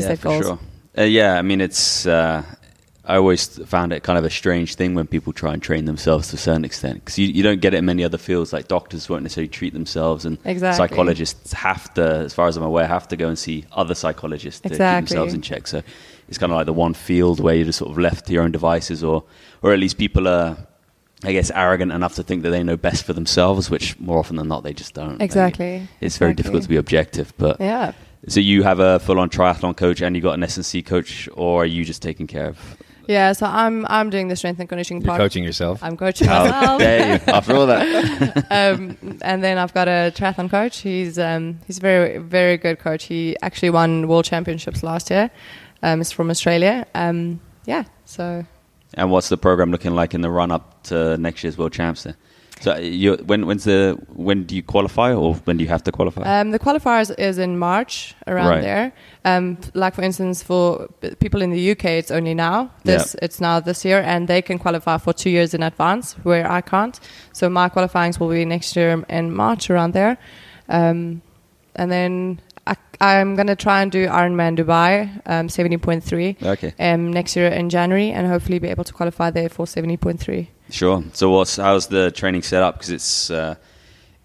yeah, 0.00 0.08
set 0.08 0.18
for 0.18 0.28
goals. 0.28 0.44
sure. 0.44 0.58
Uh, 0.98 1.02
yeah, 1.04 1.38
I 1.38 1.42
mean, 1.42 1.62
it's. 1.62 2.04
Uh, 2.06 2.42
I 3.06 3.16
always 3.16 3.46
found 3.66 3.94
it 3.94 4.02
kind 4.02 4.18
of 4.18 4.26
a 4.26 4.30
strange 4.30 4.74
thing 4.74 4.94
when 4.94 5.06
people 5.06 5.32
try 5.32 5.54
and 5.54 5.62
train 5.62 5.86
themselves 5.86 6.28
to 6.28 6.36
a 6.36 6.38
certain 6.38 6.66
extent 6.66 6.96
because 6.96 7.18
you, 7.18 7.26
you 7.28 7.42
don't 7.42 7.58
get 7.62 7.72
it 7.72 7.78
in 7.78 7.86
many 7.86 8.04
other 8.04 8.18
fields. 8.18 8.52
Like 8.52 8.68
doctors 8.68 9.08
won't 9.08 9.22
necessarily 9.22 9.48
treat 9.48 9.72
themselves, 9.72 10.26
and 10.26 10.36
Exactly. 10.44 10.76
psychologists 10.76 11.54
have 11.54 11.94
to, 11.94 12.04
as 12.04 12.34
far 12.34 12.48
as 12.48 12.58
I'm 12.58 12.64
aware, 12.64 12.86
have 12.86 13.08
to 13.08 13.16
go 13.16 13.28
and 13.28 13.38
see 13.38 13.64
other 13.72 13.94
psychologists 13.94 14.60
to 14.60 14.68
keep 14.68 14.78
themselves 14.78 15.32
in 15.32 15.40
check. 15.40 15.66
So 15.68 15.82
it's 16.28 16.38
kind 16.38 16.52
of 16.52 16.56
like 16.56 16.66
the 16.66 16.72
one 16.72 16.94
field 16.94 17.40
where 17.40 17.54
you're 17.54 17.64
just 17.66 17.78
sort 17.78 17.90
of 17.90 17.98
left 17.98 18.26
to 18.26 18.32
your 18.32 18.42
own 18.44 18.52
devices, 18.52 19.02
or 19.04 19.24
or 19.62 19.72
at 19.72 19.78
least 19.78 19.98
people 19.98 20.28
are. 20.28 20.56
I 21.24 21.32
guess 21.32 21.50
arrogant 21.50 21.90
enough 21.90 22.14
to 22.14 22.22
think 22.22 22.44
that 22.44 22.50
they 22.50 22.62
know 22.62 22.76
best 22.76 23.02
for 23.04 23.12
themselves, 23.12 23.68
which 23.68 23.98
more 23.98 24.18
often 24.20 24.36
than 24.36 24.46
not 24.46 24.62
they 24.62 24.72
just 24.72 24.94
don't. 24.94 25.14
Like, 25.18 25.22
Exactly. 25.22 25.88
it's 26.00 26.16
very 26.16 26.32
difficult 26.32 26.62
to 26.62 26.68
be 26.68 26.76
objective, 26.76 27.32
but 27.36 27.60
Yeah. 27.60 27.90
so 28.28 28.38
you 28.38 28.62
have 28.62 28.78
a 28.78 29.00
full-on 29.00 29.28
triathlon 29.28 29.76
coach 29.76 30.00
and 30.00 30.14
you 30.14 30.22
got 30.22 30.34
an 30.34 30.44
S&C 30.44 30.80
coach, 30.80 31.28
or 31.34 31.62
are 31.64 31.66
you 31.66 31.84
just 31.84 32.02
taking 32.02 32.28
care 32.28 32.46
of? 32.46 32.76
Yeah, 33.08 33.32
so 33.32 33.46
I'm 33.46 33.84
I'm 33.88 34.10
doing 34.10 34.28
the 34.28 34.36
strength 34.36 34.60
and 34.60 34.68
conditioning 34.68 35.02
You're 35.02 35.08
part. 35.08 35.18
coaching 35.18 35.42
yourself. 35.42 35.82
I'm 35.82 35.96
coaching 35.96 36.28
How 36.28 36.44
myself. 36.44 36.78
dare 36.86 37.14
you? 37.14 37.32
After 37.32 37.54
all 37.56 37.66
that, 37.66 38.46
um, 38.50 38.96
and 39.22 39.42
then 39.42 39.58
I've 39.58 39.72
got 39.74 39.88
a 39.88 40.12
triathlon 40.14 40.48
coach. 40.50 40.76
He's 40.82 41.18
um, 41.18 41.58
he's 41.66 41.78
a 41.78 41.80
very 41.80 42.18
very 42.18 42.58
good 42.58 42.78
coach. 42.78 43.04
He 43.04 43.34
actually 43.42 43.70
won 43.70 44.06
world 44.06 44.24
championships 44.26 44.84
last 44.84 45.10
year. 45.10 45.30
Um, 45.82 45.98
he's 46.00 46.12
from 46.12 46.30
Australia. 46.30 46.86
Um, 46.94 47.40
yeah, 47.66 47.84
so 48.04 48.44
and 48.94 49.10
what's 49.10 49.28
the 49.28 49.36
program 49.36 49.70
looking 49.70 49.94
like 49.94 50.14
in 50.14 50.22
the 50.22 50.30
run-up 50.30 50.82
to 50.84 51.16
next 51.18 51.44
year's 51.44 51.58
World 51.58 51.72
Champs? 51.72 52.04
Then? 52.04 52.16
So 52.60 52.76
you, 52.76 53.14
when 53.26 53.46
when's 53.46 53.62
the 53.64 53.96
when 54.08 54.42
do 54.44 54.56
you 54.56 54.64
qualify, 54.64 55.12
or 55.14 55.34
when 55.44 55.58
do 55.58 55.62
you 55.62 55.70
have 55.70 55.84
to 55.84 55.92
qualify? 55.92 56.22
um, 56.40 56.50
the 56.50 56.58
qualifiers 56.58 57.16
is 57.16 57.38
in 57.38 57.56
March 57.56 58.16
around 58.26 58.48
Right. 58.48 58.62
there. 58.62 58.92
Um, 59.24 59.58
like 59.74 59.94
for 59.94 60.02
instance, 60.02 60.42
for 60.42 60.88
people 61.20 61.40
in 61.42 61.50
the 61.50 61.70
UK, 61.70 61.84
it's 61.84 62.10
only 62.10 62.34
now. 62.34 62.72
This 62.82 63.14
it's 63.22 63.40
now 63.40 63.60
this 63.60 63.84
year, 63.84 64.00
and 64.00 64.26
they 64.26 64.42
can 64.42 64.58
qualify 64.58 64.98
for 64.98 65.12
two 65.12 65.30
years 65.30 65.54
in 65.54 65.62
advance, 65.62 66.14
where 66.24 66.50
I 66.50 66.60
can't. 66.60 66.98
So 67.32 67.48
my 67.48 67.68
qualifyings 67.68 68.18
will 68.18 68.30
be 68.30 68.44
next 68.44 68.74
year 68.74 69.04
in 69.08 69.32
March 69.32 69.70
around 69.70 69.92
there, 69.92 70.18
um, 70.68 71.22
and 71.76 71.92
then 71.92 72.40
I, 72.68 72.76
I'm 73.00 73.36
gonna 73.36 73.56
try 73.56 73.82
and 73.82 73.90
do 73.90 74.06
Ironman 74.06 74.56
Dubai, 74.58 75.08
um, 75.26 75.48
seventy 75.48 75.76
point 75.78 76.04
three. 76.04 76.36
okay, 76.42 76.72
um, 76.78 77.12
next 77.12 77.36
year 77.36 77.48
in 77.48 77.70
January 77.70 78.10
and 78.10 78.26
hopefully 78.26 78.58
be 78.58 78.68
able 78.68 78.84
to 78.84 78.92
qualify 78.92 79.30
there 79.30 79.48
for 79.48 79.66
70.3. 79.66 80.46
sure. 80.70 81.02
So 81.12 81.30
what's 81.30 81.56
how's 81.56 81.86
the 81.86 82.10
training 82.10 82.42
set 82.42 82.62
up? 82.62 82.74
Because 82.74 82.90
it's 82.90 83.30
uh, 83.30 83.54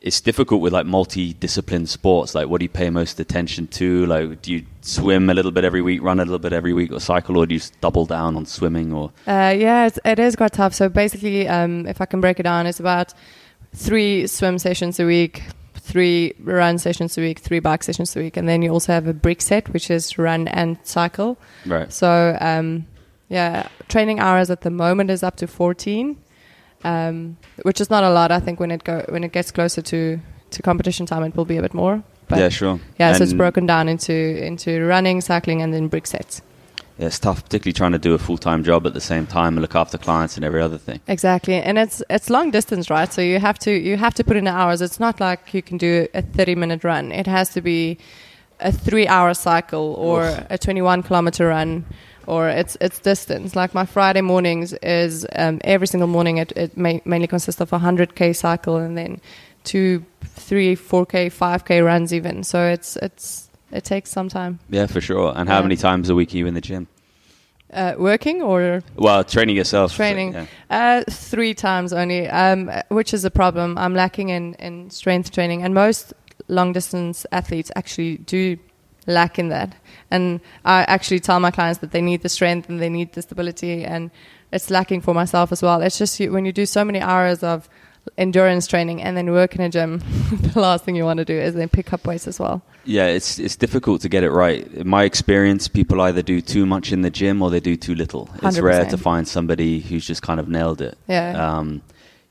it's 0.01 0.19
difficult 0.21 0.59
with 0.61 0.73
like 0.73 0.85
multi-discipline 0.85 1.85
sports. 1.87 2.35
Like, 2.35 2.47
what 2.49 2.59
do 2.59 2.65
you 2.65 2.69
pay 2.69 2.89
most 2.89 3.19
attention 3.21 3.67
to? 3.79 4.05
Like, 4.05 4.41
do 4.41 4.51
you 4.51 4.65
swim 4.81 5.29
a 5.29 5.33
little 5.33 5.51
bit 5.51 5.63
every 5.63 5.81
week, 5.81 6.01
run 6.03 6.19
a 6.19 6.25
little 6.25 6.39
bit 6.39 6.51
every 6.51 6.73
week, 6.73 6.91
or 6.91 6.99
cycle, 6.99 7.37
or 7.37 7.45
do 7.45 7.53
you 7.53 7.59
just 7.59 7.79
double 7.79 8.05
down 8.05 8.35
on 8.35 8.45
swimming? 8.45 8.91
Or 8.91 9.11
Uh, 9.25 9.53
yeah, 9.57 9.87
it's, 9.87 9.99
it 10.03 10.19
is 10.19 10.35
quite 10.35 10.51
tough. 10.51 10.73
So 10.73 10.89
basically, 10.89 11.47
um, 11.47 11.87
if 11.87 12.01
I 12.01 12.05
can 12.05 12.19
break 12.19 12.37
it 12.39 12.43
down, 12.43 12.67
it's 12.67 12.81
about 12.81 13.13
three 13.73 14.27
swim 14.27 14.59
sessions 14.59 14.99
a 14.99 15.05
week, 15.05 15.43
three 15.93 16.33
run 16.39 16.79
sessions 16.79 17.17
a 17.19 17.21
week, 17.21 17.37
three 17.37 17.59
bike 17.59 17.83
sessions 17.83 18.15
a 18.15 18.19
week, 18.19 18.35
and 18.35 18.49
then 18.49 18.63
you 18.63 18.71
also 18.71 18.91
have 18.91 19.05
a 19.05 19.13
brick 19.13 19.41
set, 19.43 19.69
which 19.73 19.91
is 19.91 20.17
run 20.17 20.47
and 20.47 20.77
cycle. 20.81 21.37
right? 21.67 21.93
So 21.93 22.35
um, 22.41 22.87
yeah, 23.29 23.67
training 23.89 24.19
hours 24.19 24.49
at 24.49 24.61
the 24.61 24.71
moment 24.71 25.11
is 25.11 25.21
up 25.21 25.35
to 25.35 25.45
14, 25.45 26.17
um, 26.83 27.37
which 27.61 27.79
is 27.79 27.91
not 27.91 28.03
a 28.03 28.09
lot. 28.09 28.31
I 28.31 28.39
think 28.39 28.59
when 28.59 28.71
it 28.71 28.83
go 28.83 29.05
when 29.09 29.23
it 29.23 29.31
gets 29.33 29.51
closer 29.51 29.83
to 29.83 30.19
to 30.49 30.61
competition 30.63 31.05
time, 31.05 31.23
it 31.23 31.35
will 31.35 31.45
be 31.45 31.57
a 31.57 31.61
bit 31.61 31.75
more. 31.75 32.03
But 32.27 32.39
yeah, 32.39 32.49
sure. 32.49 32.79
Yeah, 32.97 33.13
so 33.13 33.23
it's 33.23 33.33
broken 33.37 33.67
down 33.67 33.87
into 33.87 34.13
into 34.13 34.83
running, 34.87 35.21
cycling, 35.21 35.61
and 35.61 35.71
then 35.73 35.89
brick 35.89 36.07
sets. 36.07 36.41
Yeah, 36.97 37.07
it's 37.07 37.19
tough, 37.19 37.43
particularly 37.43 37.73
trying 37.73 37.93
to 37.93 37.97
do 37.97 38.13
a 38.13 38.19
full 38.19 38.37
time 38.37 38.63
job 38.63 38.85
at 38.85 38.93
the 38.93 39.01
same 39.01 39.25
time 39.25 39.57
and 39.57 39.61
look 39.61 39.75
after 39.75 39.97
clients 39.97 40.35
and 40.35 40.45
every 40.45 40.61
other 40.61 40.77
thing. 40.77 40.99
Exactly, 41.07 41.55
and 41.55 41.77
it's 41.77 42.03
it's 42.09 42.29
long 42.29 42.51
distance, 42.51 42.89
right? 42.89 43.11
So 43.11 43.21
you 43.21 43.39
have 43.39 43.57
to 43.59 43.71
you 43.71 43.97
have 43.97 44.13
to 44.15 44.23
put 44.23 44.37
in 44.37 44.43
the 44.45 44.51
hours. 44.51 44.81
It's 44.81 44.99
not 44.99 45.19
like 45.19 45.53
you 45.53 45.61
can 45.61 45.77
do 45.77 46.07
a 46.13 46.21
thirty 46.21 46.55
minute 46.55 46.83
run. 46.83 47.11
It 47.11 47.25
has 47.25 47.49
to 47.53 47.61
be 47.61 47.97
a 48.59 48.71
three 48.71 49.07
hour 49.07 49.33
cycle 49.33 49.95
or 49.97 50.23
Oof. 50.25 50.45
a 50.51 50.57
twenty 50.57 50.81
one 50.83 51.01
kilometer 51.01 51.47
run, 51.47 51.85
or 52.27 52.47
it's 52.49 52.77
it's 52.79 52.99
distance. 52.99 53.55
Like 53.55 53.73
my 53.73 53.85
Friday 53.85 54.21
mornings 54.21 54.73
is 54.83 55.25
um, 55.35 55.59
every 55.63 55.87
single 55.87 56.07
morning. 56.07 56.37
It 56.37 56.51
it 56.55 56.77
ma- 56.77 56.99
mainly 57.05 57.27
consists 57.27 57.59
of 57.59 57.73
a 57.73 57.79
hundred 57.79 58.13
k 58.15 58.33
cycle 58.33 58.77
and 58.77 58.95
then 58.95 59.19
two, 59.63 60.05
three, 60.23 60.75
four 60.75 61.05
k, 61.05 61.29
five 61.29 61.65
k 61.65 61.81
runs 61.81 62.13
even. 62.13 62.43
So 62.43 62.67
it's 62.67 62.97
it's 62.97 63.42
it 63.73 63.83
takes 63.83 64.09
some 64.11 64.29
time. 64.29 64.59
Yeah, 64.69 64.85
for 64.87 65.01
sure. 65.01 65.33
And 65.35 65.49
how 65.49 65.57
Yeah. 65.57 65.63
many 65.63 65.75
times 65.75 66.09
a 66.09 66.15
week 66.15 66.33
are 66.33 66.37
you 66.37 66.47
in 66.47 66.53
the 66.53 66.61
gym? 66.61 66.87
Uh, 67.73 67.93
working 67.97 68.41
or 68.43 68.83
Well, 68.95 69.23
training 69.23 69.55
yourself. 69.55 69.91
so, 69.91 69.97
Training. 69.97 70.33
yeah. 70.33 70.45
Uh, 70.69 71.03
three 71.09 71.53
times 71.55 71.91
only, 71.91 72.29
um, 72.29 72.69
which 72.89 73.13
is 73.15 73.25
a 73.25 73.31
problem. 73.31 73.77
I'm 73.79 73.95
lacking 73.95 74.29
in, 74.29 74.53
in 74.59 74.91
strength 74.91 75.31
training, 75.31 75.63
and 75.63 75.73
most 75.73 76.13
long 76.47 76.71
distance 76.73 77.25
athletes 77.31 77.71
actually 77.75 78.17
do 78.17 78.57
lack 79.07 79.39
in 79.39 79.49
that. 79.49 79.73
And 80.11 80.39
I 80.65 80.83
actually 80.83 81.19
tell 81.19 81.39
my 81.39 81.49
clients 81.51 81.79
that 81.79 81.91
they 81.91 82.01
need 82.01 82.21
the 82.21 82.29
strength 82.29 82.69
and 82.69 82.79
they 82.79 82.89
need 82.89 83.13
the 83.13 83.21
stability, 83.23 83.83
and 83.83 84.11
it's 84.51 84.69
lacking 84.69 85.01
for 85.01 85.15
myself 85.15 85.51
as 85.51 85.63
well. 85.63 85.81
It's 85.81 85.97
just 85.97 86.19
you, 86.19 86.31
when 86.31 86.45
you 86.45 86.51
do 86.53 86.67
so 86.67 86.85
many 86.85 87.01
hours 87.01 87.41
of 87.41 87.67
endurance 88.17 88.67
training 88.67 89.01
and 89.01 89.15
then 89.17 89.31
work 89.31 89.55
in 89.55 89.61
a 89.61 89.69
gym, 89.69 89.99
the 90.53 90.59
last 90.59 90.83
thing 90.85 90.95
you 90.95 91.03
want 91.05 91.17
to 91.19 91.25
do 91.25 91.33
is 91.33 91.53
then 91.55 91.69
pick 91.69 91.93
up 91.93 92.05
weights 92.05 92.27
as 92.27 92.39
well. 92.39 92.61
Yeah, 92.85 93.07
it's 93.07 93.39
it's 93.39 93.55
difficult 93.55 94.01
to 94.01 94.09
get 94.09 94.23
it 94.23 94.31
right. 94.31 94.67
In 94.73 94.87
my 94.89 95.03
experience, 95.03 95.67
people 95.69 96.01
either 96.01 96.21
do 96.21 96.41
too 96.41 96.65
much 96.65 96.91
in 96.91 97.01
the 97.01 97.09
gym 97.09 97.41
or 97.41 97.49
they 97.49 97.61
do 97.61 97.75
too 97.77 97.95
little. 97.95 98.29
It's 98.43 98.59
rare 98.59 98.85
100%. 98.85 98.89
to 98.89 98.97
find 98.97 99.27
somebody 99.27 99.79
who's 99.79 100.05
just 100.05 100.21
kind 100.21 100.39
of 100.39 100.47
nailed 100.49 100.81
it. 100.81 100.97
Yeah. 101.07 101.31
Um, 101.59 101.81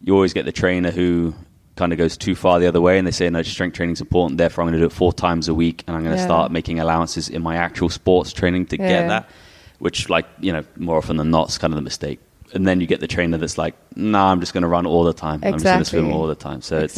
you 0.03 0.15
always 0.15 0.33
get 0.35 0.45
the 0.45 0.53
trainer 0.53 0.91
who 0.91 1.35
kind 1.77 1.91
of 1.93 1.97
goes 1.99 2.19
too 2.19 2.35
far 2.35 2.61
the 2.61 2.67
other 2.67 2.83
way 2.83 2.99
and 2.99 3.07
they 3.07 3.11
say, 3.13 3.31
no, 3.31 3.41
strength 3.43 3.75
training 3.77 3.95
is 3.95 4.01
important, 4.03 4.37
therefore 4.37 4.63
I'm 4.63 4.67
going 4.69 4.79
to 4.79 4.81
do 4.81 4.87
it 4.87 4.93
four 4.93 5.11
times 5.13 5.49
a 5.49 5.55
week 5.55 5.85
and 5.87 5.97
I'm 5.97 6.03
going 6.03 6.15
to 6.15 6.21
Yeah. 6.21 6.27
start 6.27 6.53
making 6.53 6.81
allowances 6.81 7.31
in 7.31 7.41
my 7.41 7.57
actual 7.57 7.89
sports 7.89 8.33
training 8.35 8.67
to 8.67 8.77
Yeah. 8.79 8.89
get 8.89 9.09
that, 9.09 9.31
which, 9.79 10.11
like, 10.11 10.27
you 10.41 10.53
know, 10.53 10.65
more 10.77 10.99
often 10.99 11.17
than 11.17 11.31
not 11.31 11.49
is 11.49 11.57
kind 11.57 11.73
of 11.73 11.77
the 11.77 11.83
mistake. 11.83 12.21
And 12.55 12.67
then 12.67 12.81
you 12.81 12.87
get 12.87 13.01
the 13.01 13.07
trainer 13.07 13.39
that's 13.39 13.57
like, 13.57 13.75
no, 13.97 14.21
I'm 14.21 14.41
just 14.41 14.53
going 14.53 14.63
to 14.63 14.69
run 14.69 14.87
all 14.87 15.05
the 15.05 15.13
time. 15.15 15.41
I'm 15.43 15.55
just 15.55 15.65
going 15.65 15.79
to 15.79 15.85
swim 15.85 16.13
all 16.13 16.27
the 16.27 16.35
time. 16.35 16.61
So 16.61 16.79
it's 16.79 16.97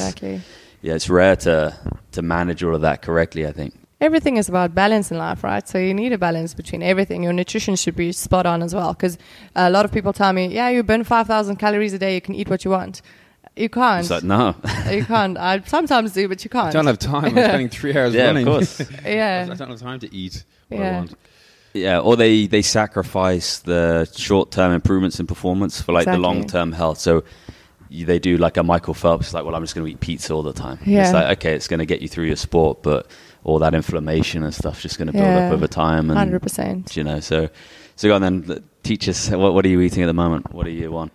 yeah, 0.82 0.94
it's 0.94 1.08
rare 1.08 1.36
to 1.36 1.74
to 2.12 2.22
manage 2.22 2.62
all 2.62 2.74
of 2.74 2.82
that 2.82 3.00
correctly. 3.02 3.46
I 3.46 3.52
think. 3.52 3.74
everything 4.00 4.36
is 4.36 4.48
about 4.50 4.74
balance 4.74 5.10
in 5.10 5.16
life, 5.16 5.42
right? 5.42 5.66
So 5.66 5.78
you 5.78 5.94
need 5.94 6.12
a 6.12 6.18
balance 6.18 6.52
between 6.54 6.82
everything. 6.82 7.22
Your 7.22 7.32
nutrition 7.32 7.74
should 7.76 7.96
be 7.96 8.12
spot 8.12 8.44
on 8.44 8.62
as 8.62 8.74
well. 8.74 8.92
Because 8.92 9.16
a 9.56 9.70
lot 9.70 9.84
of 9.86 9.92
people 9.92 10.12
tell 10.12 10.32
me, 10.32 10.46
yeah, 10.48 10.68
you 10.68 10.82
burn 10.82 11.04
5,000 11.04 11.56
calories 11.56 11.94
a 11.94 11.98
day, 11.98 12.14
you 12.14 12.20
can 12.20 12.34
eat 12.34 12.48
what 12.50 12.64
you 12.66 12.70
want. 12.70 13.00
You 13.56 13.68
can't. 13.70 14.00
It's 14.00 14.10
like 14.10 14.24
no, 14.24 14.56
you 14.90 15.04
can't. 15.04 15.38
I 15.38 15.60
sometimes 15.60 16.12
do, 16.12 16.28
but 16.28 16.42
you 16.44 16.50
can't. 16.50 16.66
I 16.66 16.72
don't 16.72 16.86
have 16.86 16.98
time. 16.98 17.24
I'm 17.26 17.44
spending 17.44 17.68
three 17.68 17.96
hours 17.96 18.12
yeah, 18.18 18.26
running. 18.26 18.46
of 18.48 18.52
course. 18.52 18.80
Yeah. 19.06 19.48
I 19.50 19.54
don't 19.54 19.70
have 19.70 19.80
time 19.80 20.00
to 20.00 20.12
eat 20.14 20.44
what 20.68 20.80
I 20.82 20.90
want. 20.92 21.14
Yeah, 21.74 21.98
or 21.98 22.16
they 22.16 22.46
they 22.46 22.62
sacrifice 22.62 23.58
the 23.58 24.08
short 24.16 24.50
term 24.52 24.72
improvements 24.72 25.18
in 25.20 25.26
performance 25.26 25.80
for 25.80 25.92
like 25.92 26.06
the 26.06 26.18
long 26.18 26.46
term 26.46 26.70
health. 26.72 26.98
So 26.98 27.24
they 27.90 28.18
do 28.18 28.36
like 28.38 28.56
a 28.56 28.62
Michael 28.62 28.94
Phelps, 28.94 29.34
like, 29.34 29.44
well, 29.44 29.54
I'm 29.54 29.62
just 29.62 29.74
going 29.74 29.86
to 29.86 29.92
eat 29.92 30.00
pizza 30.00 30.32
all 30.34 30.42
the 30.42 30.52
time. 30.52 30.78
Yeah. 30.84 31.04
It's 31.04 31.12
like 31.12 31.38
okay, 31.38 31.54
it's 31.54 31.68
going 31.68 31.78
to 31.80 31.86
get 31.86 32.00
you 32.00 32.08
through 32.08 32.26
your 32.26 32.36
sport, 32.36 32.82
but 32.82 33.08
all 33.42 33.58
that 33.58 33.74
inflammation 33.74 34.42
and 34.42 34.54
stuff's 34.54 34.80
just 34.82 34.98
going 34.98 35.06
to 35.08 35.12
build 35.12 35.24
Yeah. 35.24 35.48
up 35.48 35.52
over 35.52 35.66
time. 35.66 36.10
And 36.10 36.32
100%. 36.32 36.96
you 36.96 37.04
know, 37.04 37.20
so 37.20 37.48
so 37.96 38.08
go 38.08 38.14
on 38.14 38.22
then. 38.22 38.64
Teach 38.84 39.08
us 39.08 39.30
what 39.30 39.54
what 39.54 39.64
are 39.64 39.68
you 39.68 39.80
eating 39.80 40.02
at 40.02 40.06
the 40.06 40.12
moment? 40.14 40.52
What 40.52 40.66
are 40.66 40.70
you 40.70 40.96
on? 40.96 41.10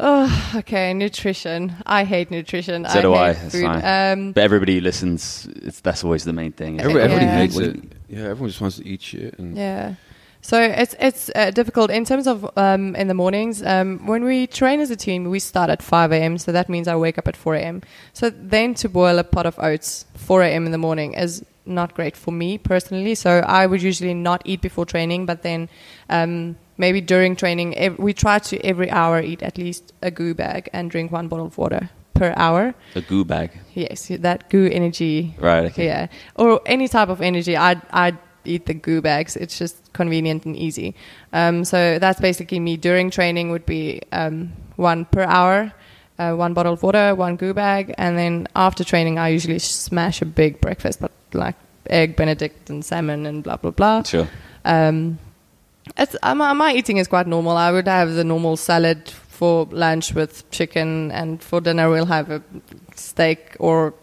Oh, 0.00 0.52
okay. 0.56 0.94
Nutrition. 0.94 1.74
I 1.84 2.04
hate 2.04 2.30
nutrition. 2.30 2.86
So 2.88 3.02
do 3.02 3.14
I. 3.14 3.32
hate 3.32 3.52
food. 3.52 3.62
fine. 3.64 3.84
Um, 4.18 4.32
But 4.32 4.44
everybody 4.44 4.74
who 4.76 4.80
listens. 4.80 5.48
It's 5.62 5.80
that's 5.80 6.04
always 6.04 6.24
the 6.24 6.32
main 6.32 6.52
thing. 6.52 6.80
Every, 6.80 7.00
everybody 7.02 7.26
Yeah. 7.26 7.36
hates 7.38 7.58
it. 7.58 7.76
Yeah, 8.08 8.20
everyone 8.30 8.48
just 8.48 8.60
wants 8.60 8.76
to 8.76 8.86
eat 8.86 9.02
shit. 9.02 9.38
And 9.38 9.56
Yeah. 9.56 9.94
So 10.40 10.62
it's 10.62 10.94
it's 11.00 11.30
uh, 11.34 11.50
difficult 11.50 11.90
in 11.90 12.04
terms 12.04 12.28
of 12.28 12.48
um, 12.56 12.94
in 12.94 13.08
the 13.08 13.14
mornings. 13.14 13.60
Um, 13.62 14.06
when 14.06 14.22
we 14.24 14.46
train 14.46 14.78
as 14.80 14.90
a 14.90 14.96
team, 14.96 15.24
we 15.30 15.40
start 15.40 15.68
at 15.68 15.82
5 15.82 16.12
a.m. 16.12 16.38
So 16.38 16.52
that 16.52 16.68
means 16.68 16.86
I 16.86 16.94
wake 16.94 17.18
up 17.18 17.26
at 17.26 17.36
4 17.36 17.56
a.m. 17.56 17.82
So 18.12 18.30
then 18.30 18.74
to 18.74 18.88
boil 18.88 19.18
a 19.18 19.24
pot 19.24 19.46
of 19.46 19.58
oats 19.58 20.06
4 20.14 20.42
a.m. 20.44 20.64
in 20.66 20.72
the 20.72 20.78
morning 20.78 21.14
is 21.14 21.44
not 21.66 21.92
great 21.94 22.16
for 22.16 22.30
me 22.30 22.56
personally. 22.56 23.16
So 23.16 23.40
I 23.40 23.66
would 23.66 23.82
usually 23.82 24.14
not 24.14 24.42
eat 24.44 24.60
before 24.62 24.86
training, 24.86 25.26
but 25.26 25.42
then 25.42 25.68
um, 26.08 26.56
maybe 26.78 27.00
during 27.00 27.36
training, 27.36 27.76
ev- 27.76 27.98
we 27.98 28.12
try 28.14 28.38
to 28.38 28.58
every 28.64 28.90
hour 28.90 29.20
eat 29.20 29.42
at 29.42 29.58
least 29.58 29.92
a 30.00 30.10
goo 30.10 30.34
bag 30.34 30.70
and 30.72 30.90
drink 30.90 31.12
one 31.12 31.28
bottle 31.28 31.46
of 31.46 31.58
water 31.58 31.90
per 32.14 32.32
hour. 32.36 32.74
A 32.94 33.00
goo 33.02 33.24
bag. 33.24 33.50
Yes, 33.74 34.08
that 34.20 34.48
goo 34.50 34.68
energy 34.72 35.34
Right. 35.38 35.66
Okay. 35.66 35.86
yeah, 35.86 36.06
or 36.36 36.60
any 36.66 36.88
type 36.88 37.08
of 37.10 37.20
energy. 37.20 37.56
I'd 37.56 37.82
I'd 37.90 38.16
eat 38.44 38.64
the 38.66 38.74
goo 38.74 39.00
bags. 39.02 39.36
It's 39.36 39.58
just 39.58 39.92
convenient 39.92 40.46
and 40.46 40.56
easy. 40.56 40.94
Um, 41.32 41.64
so 41.64 41.98
that's 41.98 42.20
basically 42.20 42.60
me 42.60 42.76
during 42.76 43.10
training 43.10 43.50
would 43.50 43.66
be 43.66 44.00
um, 44.12 44.52
one 44.76 45.04
per 45.04 45.22
hour, 45.22 45.72
uh, 46.18 46.32
one 46.34 46.54
bottle 46.54 46.72
of 46.72 46.82
water, 46.82 47.14
one 47.14 47.36
goo 47.36 47.52
bag, 47.52 47.94
and 47.98 48.16
then 48.16 48.46
after 48.56 48.84
training 48.84 49.18
I 49.18 49.28
usually 49.28 49.58
smash 49.58 50.22
a 50.22 50.24
big 50.26 50.60
breakfast, 50.60 51.00
but 51.00 51.12
like 51.34 51.56
egg 51.90 52.16
Benedict 52.16 52.70
and 52.70 52.84
salmon 52.84 53.26
and 53.26 53.42
blah 53.44 53.56
blah 53.56 53.70
blah. 53.70 54.02
Sure. 54.02 54.26
Um, 54.64 55.18
it's 55.96 56.16
my, 56.22 56.52
my 56.52 56.72
eating 56.72 56.98
is 56.98 57.08
quite 57.08 57.26
normal. 57.26 57.56
I 57.56 57.72
would 57.72 57.88
have 57.88 58.14
the 58.14 58.24
normal 58.24 58.56
salad 58.56 59.08
for 59.08 59.66
lunch 59.70 60.14
with 60.14 60.50
chicken, 60.50 61.10
and 61.12 61.42
for 61.42 61.60
dinner 61.60 61.88
we'll 61.88 62.06
have 62.06 62.30
a 62.30 62.42
steak 62.94 63.56
or 63.60 63.94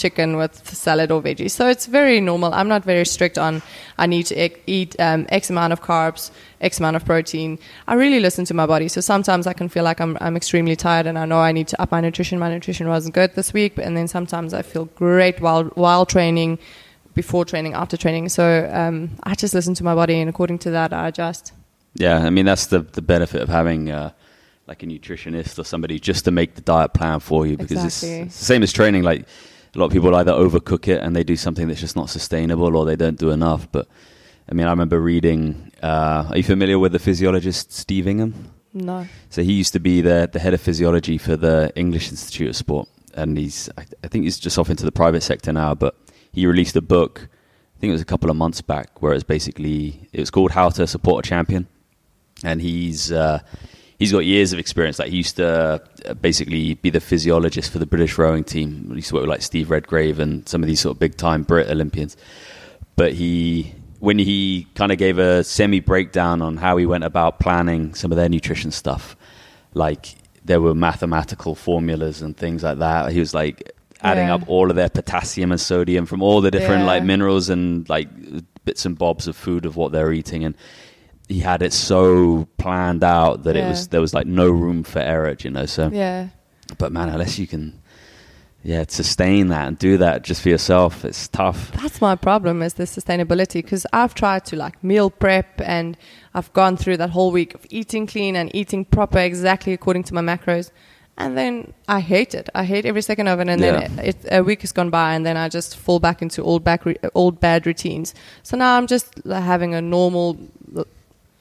chicken 0.00 0.36
with 0.36 0.66
salad 0.66 1.10
or 1.12 1.22
veggies. 1.22 1.50
So 1.50 1.68
it's 1.68 1.86
very 1.86 2.20
normal. 2.20 2.52
I'm 2.54 2.68
not 2.68 2.84
very 2.84 3.04
strict 3.04 3.38
on 3.38 3.62
I 3.98 4.06
need 4.06 4.26
to 4.26 4.50
eat 4.66 4.96
um, 4.98 5.26
X 5.28 5.50
amount 5.50 5.72
of 5.72 5.82
carbs, 5.82 6.30
X 6.60 6.80
amount 6.80 6.96
of 6.96 7.04
protein. 7.04 7.58
I 7.86 7.94
really 7.94 8.18
listen 8.18 8.44
to 8.46 8.54
my 8.54 8.66
body. 8.66 8.88
So 8.88 9.00
sometimes 9.00 9.46
I 9.46 9.52
can 9.52 9.68
feel 9.68 9.84
like 9.84 10.00
I'm, 10.00 10.16
I'm 10.20 10.36
extremely 10.36 10.74
tired 10.74 11.06
and 11.06 11.18
I 11.18 11.26
know 11.26 11.38
I 11.38 11.52
need 11.52 11.68
to 11.68 11.82
up 11.82 11.90
my 11.92 12.00
nutrition. 12.00 12.38
My 12.38 12.50
nutrition 12.50 12.88
wasn't 12.88 13.14
good 13.14 13.34
this 13.34 13.52
week. 13.52 13.78
And 13.78 13.96
then 13.96 14.08
sometimes 14.08 14.54
I 14.54 14.62
feel 14.62 14.86
great 14.96 15.40
while, 15.40 15.64
while 15.74 16.06
training, 16.06 16.58
before 17.14 17.44
training, 17.44 17.74
after 17.74 17.96
training. 17.96 18.28
So 18.28 18.70
um, 18.72 19.10
I 19.24 19.34
just 19.34 19.54
listen 19.54 19.74
to 19.74 19.84
my 19.84 19.94
body 19.94 20.20
and 20.20 20.28
according 20.30 20.58
to 20.60 20.70
that, 20.70 20.92
I 20.92 21.08
adjust. 21.08 21.52
Yeah, 21.94 22.18
I 22.18 22.30
mean 22.30 22.46
that's 22.46 22.66
the 22.66 22.80
the 22.80 23.02
benefit 23.02 23.42
of 23.42 23.48
having 23.48 23.90
uh, 23.90 24.12
like 24.68 24.82
a 24.84 24.86
nutritionist 24.86 25.58
or 25.58 25.64
somebody 25.64 25.98
just 25.98 26.24
to 26.26 26.30
make 26.30 26.54
the 26.54 26.60
diet 26.60 26.94
plan 26.94 27.18
for 27.20 27.46
you 27.46 27.56
because 27.56 27.84
Exactly. 27.84 28.20
it's, 28.20 28.26
it's 28.28 28.38
the 28.38 28.44
same 28.44 28.62
as 28.62 28.72
training. 28.72 29.02
Like 29.02 29.26
a 29.74 29.78
lot 29.78 29.86
of 29.86 29.92
people 29.92 30.14
either 30.14 30.32
overcook 30.32 30.86
it 30.88 31.02
and 31.02 31.16
they 31.16 31.24
do 31.24 31.36
something 31.36 31.66
that's 31.68 31.80
just 31.80 31.96
not 31.96 32.08
sustainable, 32.08 32.76
or 32.76 32.84
they 32.84 32.96
don't 32.96 33.18
do 33.18 33.30
enough. 33.30 33.66
But 33.72 33.88
I 34.48 34.54
mean, 34.54 34.66
I 34.66 34.70
remember 34.70 35.00
reading. 35.00 35.72
Uh, 35.82 36.26
are 36.30 36.36
you 36.36 36.44
familiar 36.44 36.78
with 36.78 36.92
the 36.92 36.98
physiologist 37.00 37.72
Steve 37.72 38.06
Ingham? 38.06 38.52
No. 38.72 39.06
So 39.30 39.42
he 39.42 39.52
used 39.54 39.72
to 39.72 39.80
be 39.80 40.00
the 40.00 40.28
the 40.32 40.38
head 40.38 40.54
of 40.54 40.60
physiology 40.60 41.18
for 41.18 41.36
the 41.36 41.72
English 41.74 42.08
Institute 42.10 42.50
of 42.50 42.56
Sport, 42.56 42.88
and 43.14 43.36
he's 43.36 43.68
I, 43.76 43.84
I 44.04 44.08
think 44.08 44.24
he's 44.24 44.38
just 44.38 44.58
off 44.58 44.70
into 44.70 44.84
the 44.84 44.92
private 44.92 45.22
sector 45.22 45.52
now. 45.52 45.74
But 45.74 45.96
he 46.32 46.46
released 46.46 46.76
a 46.76 46.80
book, 46.80 47.28
I 47.76 47.80
think 47.80 47.90
it 47.90 47.92
was 47.92 48.02
a 48.02 48.06
couple 48.06 48.30
of 48.30 48.36
months 48.36 48.60
back, 48.60 49.02
where 49.02 49.12
it's 49.12 49.24
basically 49.24 50.08
it 50.12 50.20
was 50.20 50.30
called 50.30 50.50
How 50.50 50.68
to 50.70 50.86
Support 50.86 51.26
a 51.26 51.28
Champion, 51.28 51.66
and 52.44 52.60
he's 52.60 53.10
uh, 53.10 53.40
he's 53.98 54.12
got 54.12 54.20
years 54.20 54.52
of 54.52 54.58
experience. 54.58 54.98
Like 54.98 55.10
he 55.10 55.18
used 55.18 55.36
to 55.36 55.80
uh, 56.06 56.14
basically 56.14 56.74
be 56.74 56.90
the 56.90 57.00
physiologist 57.00 57.70
for 57.70 57.78
the 57.78 57.86
British 57.86 58.18
rowing 58.18 58.44
team. 58.44 58.88
He 58.88 58.96
used 58.96 59.08
to 59.08 59.14
work 59.14 59.22
with 59.22 59.30
like 59.30 59.42
Steve 59.42 59.70
Redgrave 59.70 60.18
and 60.18 60.48
some 60.48 60.62
of 60.62 60.66
these 60.66 60.80
sort 60.80 60.96
of 60.96 60.98
big 60.98 61.16
time 61.16 61.42
Brit 61.42 61.70
Olympians. 61.70 62.16
But 62.96 63.12
he 63.12 63.74
when 64.00 64.18
he 64.18 64.66
kind 64.74 64.90
of 64.90 64.98
gave 64.98 65.18
a 65.18 65.44
semi 65.44 65.80
breakdown 65.80 66.42
on 66.42 66.56
how 66.56 66.76
he 66.76 66.86
went 66.86 67.04
about 67.04 67.38
planning 67.38 67.94
some 67.94 68.10
of 68.10 68.16
their 68.16 68.28
nutrition 68.28 68.70
stuff, 68.70 69.16
like 69.74 70.14
there 70.44 70.60
were 70.60 70.74
mathematical 70.74 71.54
formulas 71.54 72.22
and 72.22 72.36
things 72.36 72.62
like 72.62 72.78
that. 72.78 73.12
He 73.12 73.20
was 73.20 73.34
like 73.34 73.72
adding 74.02 74.28
Yeah. 74.28 74.34
up 74.34 74.42
all 74.48 74.70
of 74.70 74.76
their 74.76 74.88
potassium 74.88 75.52
and 75.52 75.60
sodium 75.60 76.06
from 76.06 76.22
all 76.22 76.40
the 76.40 76.50
different 76.50 76.80
Yeah. 76.82 76.86
like 76.86 77.04
minerals 77.04 77.48
and 77.50 77.88
like 77.88 78.08
bits 78.64 78.84
and 78.86 78.96
bobs 78.98 79.26
of 79.28 79.36
food 79.36 79.64
of 79.66 79.76
what 79.76 79.92
they're 79.92 80.12
eating 80.12 80.44
and 80.44 80.54
he 81.28 81.38
had 81.40 81.62
it 81.62 81.72
so 81.72 82.48
planned 82.58 83.04
out 83.04 83.44
that 83.44 83.54
it 83.56 83.64
was 83.68 83.88
there 83.88 84.00
was 84.00 84.12
like 84.12 84.26
no 84.26 84.48
room 84.50 84.82
for 84.82 84.98
error, 84.98 85.36
you 85.40 85.50
know. 85.50 85.64
So, 85.64 85.88
Yeah. 85.92 86.28
but 86.76 86.90
man, 86.92 87.08
unless 87.08 87.38
you 87.38 87.46
can, 87.46 87.74
yeah, 88.64 88.84
sustain 88.88 89.46
that 89.48 89.68
and 89.68 89.78
do 89.78 89.96
that 89.98 90.22
just 90.24 90.42
for 90.42 90.48
yourself, 90.48 91.04
it's 91.04 91.28
tough. 91.28 91.70
That's 91.80 92.00
my 92.00 92.16
problem 92.16 92.62
is 92.62 92.74
the 92.74 92.82
sustainability 92.84 93.62
because 93.62 93.86
I've 93.92 94.12
tried 94.14 94.44
to 94.46 94.56
like 94.56 94.82
meal 94.82 95.08
prep 95.08 95.60
and 95.64 95.96
I've 96.34 96.52
gone 96.52 96.76
through 96.76 96.96
that 96.96 97.10
whole 97.10 97.30
week 97.30 97.54
of 97.54 97.64
eating 97.70 98.08
clean 98.08 98.34
and 98.34 98.50
eating 98.54 98.84
proper 98.84 99.20
exactly 99.20 99.72
according 99.72 100.02
to 100.04 100.14
my 100.14 100.20
macros. 100.22 100.70
And 101.18 101.36
then 101.36 101.74
I 101.86 102.00
hate 102.00 102.34
it. 102.34 102.48
I 102.54 102.64
hate 102.64 102.86
every 102.86 103.02
second 103.02 103.28
of 103.28 103.40
it. 103.40 103.48
And 103.48 103.60
Yeah. 103.60 103.80
then 103.80 103.98
it, 103.98 104.16
it, 104.24 104.32
a 104.32 104.42
week 104.42 104.62
has 104.62 104.72
gone 104.72 104.90
by, 104.90 105.14
and 105.14 105.24
then 105.26 105.36
I 105.36 105.48
just 105.48 105.76
fall 105.76 106.00
back 106.00 106.22
into 106.22 106.42
old 106.42 106.64
back 106.64 106.86
re, 106.86 106.96
old 107.14 107.40
bad 107.40 107.66
routines. 107.66 108.14
So 108.42 108.56
now 108.56 108.76
I'm 108.76 108.86
just 108.86 109.12
having 109.26 109.74
a 109.74 109.82
normal 109.82 110.38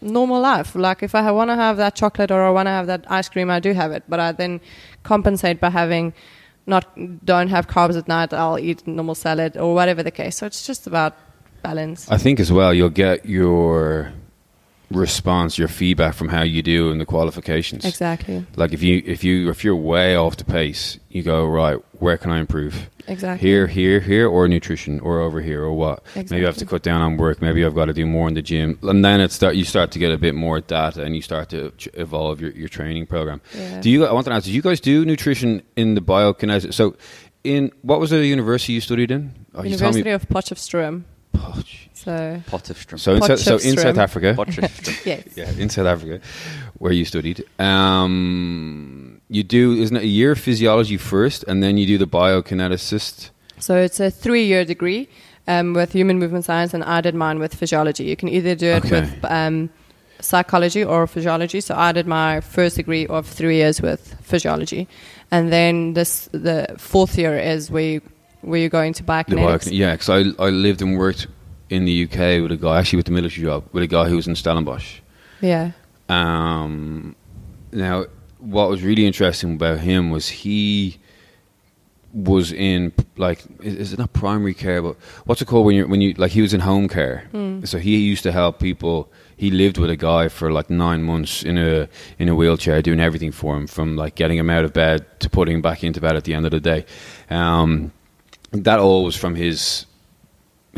normal 0.02 0.40
life. 0.42 0.76
Like 0.76 1.04
if 1.04 1.14
I 1.16 1.32
want 1.32 1.50
to 1.50 1.56
have 1.56 1.78
that 1.78 1.96
chocolate 1.96 2.32
or 2.32 2.44
I 2.44 2.50
want 2.52 2.68
to 2.68 2.72
have 2.72 2.88
that 2.88 3.06
ice 3.10 3.30
cream, 3.30 3.50
I 3.50 3.60
do 3.60 3.74
have 3.74 3.92
it. 3.92 4.04
But 4.08 4.20
I 4.20 4.32
then 4.32 4.60
compensate 5.04 5.60
by 5.60 5.70
having 5.70 6.14
not 6.66 6.86
don't 7.26 7.50
have 7.50 7.68
carbs 7.68 7.98
at 7.98 8.08
night. 8.08 8.34
I'll 8.34 8.60
eat 8.60 8.86
normal 8.88 9.16
salad 9.16 9.58
or 9.58 9.74
whatever 9.74 10.04
the 10.04 10.12
case. 10.12 10.38
So 10.38 10.46
it's 10.46 10.66
just 10.68 10.88
about 10.88 11.16
balance. 11.62 12.10
I 12.12 12.18
think 12.18 12.40
as 12.40 12.52
well 12.52 12.74
you'll 12.74 12.90
get 12.90 13.26
your 13.26 14.12
response, 14.92 15.58
your 15.58 15.68
feedback 15.68 16.14
from 16.16 16.30
how 16.30 16.42
you 16.42 16.62
do 16.62 16.92
in 16.92 16.98
the 16.98 17.06
qualifications. 17.06 17.86
Exactly. 17.86 18.46
Like 18.56 18.74
if 18.74 18.82
you 18.84 19.02
if 19.06 19.24
you 19.24 19.50
if 19.50 19.64
you're 19.64 19.76
way 19.76 20.16
off 20.16 20.38
the 20.38 20.46
pace, 20.46 21.00
you 21.10 21.24
go 21.24 21.46
right. 21.46 21.78
Where 22.00 22.18
can 22.18 22.32
I 22.32 22.40
improve? 22.40 22.90
Exactly. 23.08 23.48
Here, 23.50 23.66
here, 23.68 24.00
here, 24.00 24.28
or 24.28 24.48
nutrition, 24.48 25.00
or 25.00 25.20
over 25.20 25.42
here, 25.42 25.64
or 25.64 25.74
what? 25.74 26.04
Maybe 26.16 26.20
I 26.20 26.22
have 26.22 26.30
to 26.30 26.40
Exactly. 26.64 26.68
cut 26.68 26.84
down 26.84 27.02
on 27.02 27.18
work. 27.18 27.42
Maybe 27.42 27.66
I've 27.66 27.74
got 27.74 27.86
to 27.86 27.94
do 27.94 28.06
more 28.06 28.28
in 28.28 28.36
the 28.36 28.42
gym, 28.44 28.78
and 28.84 29.04
then 29.04 29.20
it 29.20 29.32
start. 29.32 29.56
You 29.56 29.66
start 29.66 29.92
to 29.92 30.00
get 30.00 30.12
a 30.12 30.18
bit 30.18 30.36
more 30.36 30.62
data, 30.62 31.04
and 31.04 31.16
you 31.16 31.22
start 31.24 31.50
to 31.50 31.74
evolve 31.96 32.40
your, 32.40 32.52
your 32.52 32.70
training 32.70 33.08
program. 33.08 33.42
Yeah. 33.56 33.82
Do 33.82 33.90
you? 33.90 34.06
I 34.06 34.14
want 34.14 34.28
to 34.28 34.32
ask. 34.34 34.46
Do 34.46 34.52
you 34.52 34.62
guys 34.62 34.80
do 34.80 35.06
nutrition 35.06 35.64
in 35.76 35.96
the 35.96 36.02
biokinetics? 36.02 36.74
So, 36.76 36.96
in 37.44 37.72
what 37.82 38.00
was 38.00 38.12
the 38.12 38.24
university 38.26 38.74
you 38.74 38.82
studied 38.82 39.10
in? 39.12 39.34
Oh, 39.56 39.60
you 39.64 39.70
me- 39.70 39.70
University 39.72 40.10
of 40.12 40.30
Potchefstroom. 40.30 41.04
Jeez. 41.36 41.89
So 42.04 42.42
Potterstrom. 42.48 42.98
so 43.00 43.16
in, 43.16 43.22
South- 43.24 43.40
so 43.42 43.56
in 43.58 43.76
South 43.78 43.98
Africa. 43.98 44.34
Potterstrom. 44.38 45.06
yes. 45.12 45.24
Yeah, 45.36 45.52
in 45.64 45.70
South 45.70 45.86
Africa, 45.88 46.22
where 46.78 46.94
you 46.94 47.04
studied. 47.04 47.44
Um, 47.60 49.20
you 49.30 49.44
do 49.44 49.74
isn't 49.74 49.98
it 49.98 50.04
a 50.04 50.08
year 50.08 50.32
of 50.32 50.40
physiology 50.40 50.98
first, 50.98 51.44
and 51.48 51.62
then 51.62 51.78
you 51.78 51.86
do 51.86 51.98
the 51.98 52.08
biokineticist. 52.08 53.32
So 53.60 53.76
it's 53.76 54.00
a 54.00 54.10
three-year 54.10 54.64
degree 54.66 55.10
um, 55.48 55.74
with 55.74 55.92
human 55.92 56.18
movement 56.20 56.46
science, 56.46 56.74
and 56.74 56.84
I 56.84 57.02
did 57.02 57.16
mine 57.16 57.40
with 57.40 57.54
physiology. 57.54 58.06
You 58.06 58.16
can 58.16 58.30
either 58.30 58.56
do 58.56 58.68
it 58.68 58.86
Okay. 58.86 59.02
with 59.02 59.26
um, 59.26 59.70
psychology 60.22 60.84
or 60.84 61.06
physiology. 61.08 61.60
So 61.62 61.76
I 61.76 61.92
did 61.92 62.08
my 62.08 62.40
first 62.42 62.78
degree 62.78 63.08
of 63.08 63.28
three 63.28 63.58
years 63.58 63.82
with 63.82 64.16
physiology, 64.22 64.88
and 65.32 65.52
then 65.52 65.94
this 65.94 66.30
the 66.32 66.74
fourth 66.78 67.18
year 67.18 67.38
is 67.38 67.70
where 67.70 67.84
you, 67.84 68.02
where 68.42 68.60
you 68.62 68.70
go 68.70 68.82
into 68.82 69.04
The 69.04 69.12
biokinetics. 69.12 69.68
biokin- 69.68 69.78
yeah, 69.78 69.92
because 69.96 70.10
I 70.10 70.20
I 70.48 70.50
lived 70.50 70.82
and 70.82 70.98
worked 70.98 71.28
in 71.70 71.86
the 71.86 72.04
UK 72.06 72.42
with 72.42 72.52
a 72.52 72.58
guy, 72.58 72.80
actually 72.80 72.98
with 72.98 73.06
the 73.06 73.12
military 73.12 73.46
job, 73.46 73.64
with 73.72 73.84
a 73.84 73.88
guy 73.88 74.08
who 74.10 74.16
was 74.16 74.28
in 74.28 74.36
Stellenbosch. 74.36 75.00
yeah, 75.42 75.72
Um, 76.08 77.16
now, 77.72 78.06
what 78.40 78.70
was 78.70 78.82
really 78.82 79.06
interesting 79.06 79.54
about 79.54 79.80
him 79.80 80.10
was 80.10 80.30
he 80.30 80.98
was 82.12 82.52
in 82.52 82.92
like 83.18 83.44
is 83.62 83.94
it 83.94 84.00
not 84.00 84.12
primary 84.14 84.56
care, 84.56 84.82
but 84.82 84.96
what's 85.26 85.42
it 85.42 85.46
called 85.46 85.66
when 85.68 85.76
you 85.76 85.88
when 85.88 86.02
you 86.02 86.14
like 86.14 86.32
he 86.32 86.42
was 86.42 86.54
in 86.54 86.62
home 86.62 86.88
care. 86.88 87.30
So 87.66 87.78
he 87.78 87.98
used 87.98 88.24
to 88.24 88.32
help 88.32 88.60
people. 88.60 89.12
He 89.38 89.52
lived 89.52 89.78
with 89.78 89.90
a 89.92 89.96
guy 89.96 90.28
for 90.28 90.52
like 90.52 90.70
nine 90.72 91.04
months 91.04 91.44
in 91.44 91.58
a 91.58 91.88
in 92.18 92.28
a 92.28 92.34
wheelchair, 92.36 92.82
doing 92.82 93.00
everything 93.00 93.32
for 93.32 93.56
him, 93.56 93.68
from 93.68 93.96
like 93.96 94.16
getting 94.16 94.38
him 94.40 94.50
out 94.50 94.66
of 94.66 94.74
bed 94.74 95.06
to 95.20 95.30
putting 95.30 95.56
him 95.56 95.62
back 95.62 95.84
into 95.84 96.02
bed 96.02 96.16
at 96.16 96.24
the 96.24 96.34
end 96.34 96.46
of 96.46 96.52
the 96.52 96.60
day. 96.60 96.86
Um, 97.30 97.92
that 98.52 98.80
all 98.80 99.04
was 99.04 99.16
from 99.16 99.36
his 99.36 99.86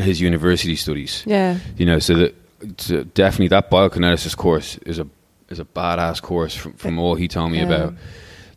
his 0.02 0.20
university 0.20 0.76
studies 0.76 1.22
yeah, 1.26 1.58
you 1.76 1.86
know 1.86 1.98
so 1.98 2.14
that 2.14 2.34
so 2.78 3.04
definitely 3.04 3.48
that 3.48 3.70
biokineticist 3.70 4.36
course 4.36 4.78
is 4.86 4.98
a 4.98 5.06
is 5.48 5.58
a 5.58 5.64
badass 5.64 6.20
course 6.22 6.54
from, 6.54 6.72
from 6.74 6.98
all 6.98 7.14
he 7.14 7.28
told 7.28 7.50
me 7.50 7.58
Yeah. 7.58 7.64
about 7.66 7.94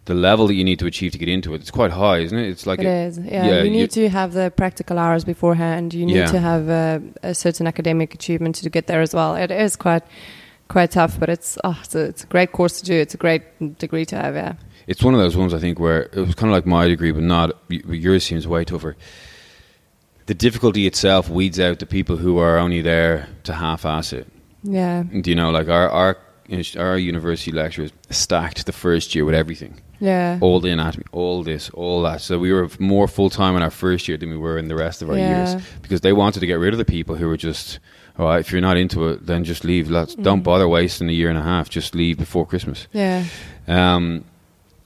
the 0.05 0.13
level 0.13 0.45
that 0.47 0.53
you 0.53 0.63
need 0.63 0.77
to 0.79 0.85
achieve 0.85 1.11
to 1.13 1.17
get 1.17 1.27
into 1.29 1.53
it 1.55 1.61
it's 1.61 1.71
quite 1.71 1.91
high 1.91 2.19
isn't 2.19 2.37
it 2.37 2.47
it's 2.49 2.65
like 2.67 2.79
it 2.79 2.85
a- 2.85 3.05
is. 3.07 3.17
Yeah, 3.17 3.45
yeah, 3.45 3.57
you 3.59 3.63
you- 3.65 3.69
need 3.71 3.91
to 3.91 4.07
have 4.09 4.33
the 4.33 4.51
practical 4.55 4.97
hours 4.99 5.23
beforehand. 5.25 5.93
You 5.93 6.05
need 6.05 6.15
Yeah. 6.17 6.27
to 6.27 6.39
have 6.39 6.69
a, 6.69 7.01
a 7.23 7.33
certain 7.33 7.65
academic 7.67 8.13
achievement 8.13 8.55
to 8.57 8.69
get 8.69 8.85
there 8.87 9.01
as 9.01 9.13
well. 9.15 9.35
It 9.35 9.49
is 9.51 9.75
quite 9.75 10.03
quite 10.67 10.91
tough, 10.91 11.19
but 11.19 11.29
it's 11.29 11.57
oh, 11.63 11.77
it's 11.83 11.95
a, 11.95 11.99
it's 12.05 12.23
a 12.23 12.27
great 12.27 12.51
course 12.51 12.79
to 12.79 12.85
do. 12.85 12.93
It's 12.93 13.13
a 13.15 13.17
great 13.17 13.43
degree 13.79 14.05
to 14.05 14.15
have. 14.15 14.35
Yeah. 14.35 14.53
It's 14.87 15.03
one 15.03 15.15
of 15.15 15.19
those 15.19 15.35
ones 15.35 15.53
I 15.53 15.59
think 15.59 15.79
where 15.79 16.03
it 16.03 16.15
was 16.27 16.35
kind 16.35 16.51
of 16.51 16.55
like 16.57 16.67
my 16.67 16.87
degree, 16.87 17.11
but 17.11 17.23
not 17.23 17.51
yours 17.69 18.23
seems 18.23 18.47
way 18.47 18.63
tougher. 18.63 18.95
The 20.27 20.33
difficulty 20.33 20.87
itself 20.87 21.29
weeds 21.29 21.59
out 21.59 21.79
the 21.79 21.85
people 21.85 22.17
who 22.17 22.39
are 22.39 22.57
only 22.57 22.81
there 22.81 23.27
to 23.43 23.53
half-ass 23.53 24.11
it. 24.13 24.27
Yeah. 24.63 25.03
Do 25.03 25.29
you 25.29 25.35
know, 25.35 25.51
like 25.51 25.67
our 25.69 25.89
our 25.89 26.17
our 26.77 26.97
university 26.97 27.51
lecturers 27.51 27.91
stacked 28.09 28.65
the 28.65 28.71
first 28.71 29.13
year 29.15 29.25
with 29.25 29.35
everything. 29.35 29.79
Yeah. 29.99 30.37
All 30.41 30.59
the 30.59 30.69
anatomy, 30.71 31.05
all 31.11 31.41
this, 31.43 31.69
all 31.71 32.01
that. 32.03 32.21
So 32.21 32.37
we 32.37 32.51
were 32.51 32.69
more 32.79 33.07
full 33.07 33.29
time 33.29 33.55
in 33.55 33.63
our 33.63 33.71
first 33.71 34.07
year 34.07 34.17
than 34.17 34.29
we 34.29 34.37
were 34.37 34.57
in 34.57 34.67
the 34.67 34.75
rest 34.75 35.01
of 35.01 35.09
our 35.09 35.17
Yeah. 35.17 35.49
years 35.53 35.63
because 35.81 36.01
they 36.01 36.13
wanted 36.13 36.39
to 36.41 36.45
get 36.47 36.55
rid 36.59 36.73
of 36.73 36.77
the 36.77 36.85
people 36.85 37.15
who 37.15 37.27
were 37.27 37.37
just, 37.37 37.79
all 38.19 38.25
right, 38.27 38.39
if 38.39 38.51
you're 38.51 38.61
not 38.61 38.77
into 38.77 39.07
it, 39.07 39.25
then 39.25 39.43
just 39.43 39.63
leave. 39.63 39.89
Let's, 39.89 40.13
Don't 40.15 40.41
Mm. 40.41 40.43
bother 40.43 40.67
wasting 40.67 41.09
a 41.09 41.13
year 41.13 41.29
and 41.29 41.37
a 41.39 41.43
half. 41.43 41.69
Just 41.69 41.95
leave 41.95 42.17
before 42.17 42.45
Christmas. 42.45 42.87
Yeah. 42.93 43.23
Um, 43.67 44.25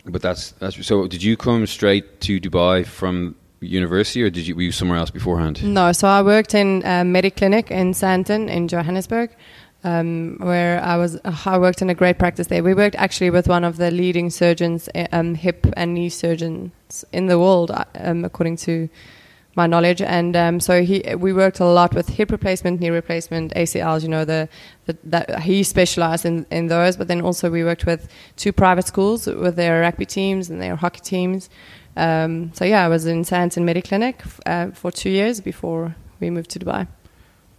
but 0.06 0.22
that's 0.22 0.52
that's 0.60 0.86
so. 0.86 1.08
Did 1.08 1.24
you 1.24 1.36
come 1.38 1.66
straight 1.68 2.22
to 2.22 2.40
Dubai 2.40 2.86
from 2.86 3.36
university, 3.62 4.24
or 4.24 4.30
did 4.30 4.48
you 4.48 4.56
were 4.56 4.62
you 4.62 4.72
somewhere 4.72 4.98
else 4.98 5.10
beforehand? 5.10 5.64
No, 5.64 5.92
so 5.92 6.08
I 6.08 6.22
worked 6.22 6.54
in 6.54 6.82
a 6.84 7.04
Mediclinic 7.04 7.72
in 7.72 7.92
Sandton 7.92 8.50
in 8.50 8.68
Johannesburg, 8.68 9.32
um, 9.84 10.38
where 10.40 10.82
I 10.84 10.98
was. 10.98 11.20
I 11.24 11.58
worked 11.58 11.82
in 11.82 11.90
a 11.90 11.96
great 11.96 12.18
practice 12.18 12.48
there. 12.48 12.64
We 12.64 12.74
worked 12.74 12.96
actually 12.96 13.30
with 13.30 13.48
one 13.48 13.64
of 13.64 13.78
the 13.78 13.92
leading 13.92 14.30
surgeons, 14.30 14.90
eh, 14.96 15.08
um, 15.12 15.36
hip 15.36 15.66
and 15.76 15.94
knee 15.94 16.10
surgeons 16.10 17.06
in 17.12 17.28
the 17.28 17.40
world, 17.40 17.72
uh, 17.72 17.86
um, 17.96 18.26
according 18.26 18.58
to 18.58 18.90
my 19.56 19.68
knowledge. 19.68 20.02
And 20.02 20.36
um, 20.36 20.60
so 20.60 20.84
he, 20.84 21.04
we 21.18 21.34
worked 21.34 21.60
a 21.60 21.66
lot 21.66 21.94
with 21.94 22.08
hip 22.10 22.32
replacement, 22.32 22.80
knee 22.80 22.90
replacement, 22.90 23.54
ACLs. 23.56 24.04
You 24.04 24.10
know, 24.10 24.26
the, 24.26 24.50
the 24.86 24.98
that 25.06 25.42
he 25.42 25.64
specialized 25.64 26.26
in 26.26 26.46
in 26.52 26.68
those. 26.68 26.98
But 26.98 27.08
then 27.08 27.22
also 27.22 27.50
we 27.50 27.64
worked 27.64 27.86
with 27.86 28.10
two 28.36 28.52
private 28.52 28.88
schools 28.88 29.28
with 29.28 29.56
their 29.56 29.82
rugby 29.82 30.06
teams 30.06 30.50
and 30.50 30.62
their 30.62 30.76
hockey 30.76 31.02
teams. 31.02 31.50
Um, 32.00 32.52
so 32.54 32.64
yeah, 32.64 32.86
I 32.86 32.88
was 32.88 33.06
in 33.06 33.24
Sandton 33.24 33.64
Mediclinic 33.72 34.16
f- 34.22 34.40
uh, 34.46 34.72
for 34.72 34.90
two 34.92 35.10
years 35.10 35.42
before 35.42 35.96
we 36.22 36.30
moved 36.30 36.50
to 36.52 36.60
Dubai. 36.60 36.88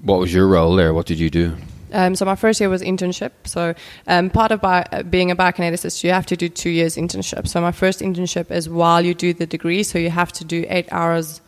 What 0.00 0.18
was 0.18 0.32
your 0.32 0.46
role 0.46 0.74
there? 0.76 0.94
What 0.94 1.06
did 1.06 1.18
you 1.18 1.28
do? 1.28 1.56
Um, 1.92 2.14
so 2.14 2.24
my 2.24 2.36
first 2.36 2.60
year 2.60 2.70
was 2.70 2.82
internship. 2.82 3.32
So 3.44 3.74
um, 4.06 4.30
part 4.30 4.50
of 4.52 4.60
bi- 4.62 4.86
uh, 4.92 5.02
being 5.02 5.30
a 5.30 5.36
biokineticist, 5.36 6.02
you 6.04 6.10
have 6.10 6.26
to 6.26 6.36
do 6.36 6.48
two 6.48 6.70
years 6.70 6.96
internship. 6.96 7.48
So 7.48 7.60
my 7.60 7.72
first 7.72 8.00
internship 8.00 8.50
is 8.50 8.68
while 8.68 9.04
you 9.04 9.12
do 9.12 9.34
the 9.34 9.46
degree. 9.46 9.82
So 9.82 9.98
you 9.98 10.10
have 10.10 10.32
to 10.34 10.44
do 10.44 10.64
eight 10.68 10.88
hours 10.90 11.42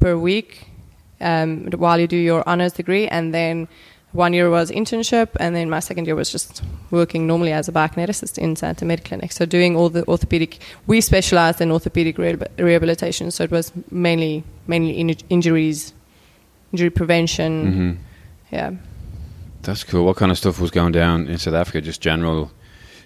per 0.00 0.16
week 0.16 0.68
um, 1.20 1.70
while 1.76 2.00
you 2.00 2.08
do 2.08 2.16
your 2.16 2.42
honors 2.48 2.72
degree, 2.72 3.06
and 3.06 3.32
then 3.32 3.68
one 4.14 4.32
year 4.32 4.48
was 4.48 4.70
internship, 4.70 5.28
and 5.40 5.54
then 5.56 5.68
my 5.68 5.80
second 5.80 6.06
year 6.06 6.14
was 6.14 6.30
just 6.30 6.62
working 6.90 7.26
normally 7.26 7.52
as 7.52 7.68
a 7.68 7.72
biokineticist 7.72 8.38
in 8.38 8.54
Sandton 8.54 8.86
Mediclinic. 8.86 9.32
So 9.32 9.44
doing 9.44 9.76
all 9.76 9.90
the 9.90 10.06
orthopedic. 10.06 10.60
We 10.86 11.00
specialized 11.00 11.60
in 11.60 11.70
orthopedic 11.72 12.16
re- 12.16 12.36
rehabilitation, 12.58 13.30
so 13.32 13.44
it 13.44 13.50
was 13.50 13.72
mainly 13.90 14.44
mainly 14.66 14.92
in- 14.98 15.18
injuries, 15.28 15.92
injury 16.72 16.90
prevention. 16.90 17.72
hmm 17.72 18.54
Yeah. 18.54 18.70
That's 19.62 19.82
cool. 19.82 20.04
What 20.04 20.16
kind 20.16 20.30
of 20.30 20.38
stuff 20.38 20.60
was 20.60 20.70
going 20.70 20.92
down 20.92 21.26
in 21.26 21.38
South 21.38 21.54
Africa? 21.54 21.80
Just 21.80 22.00
general, 22.00 22.50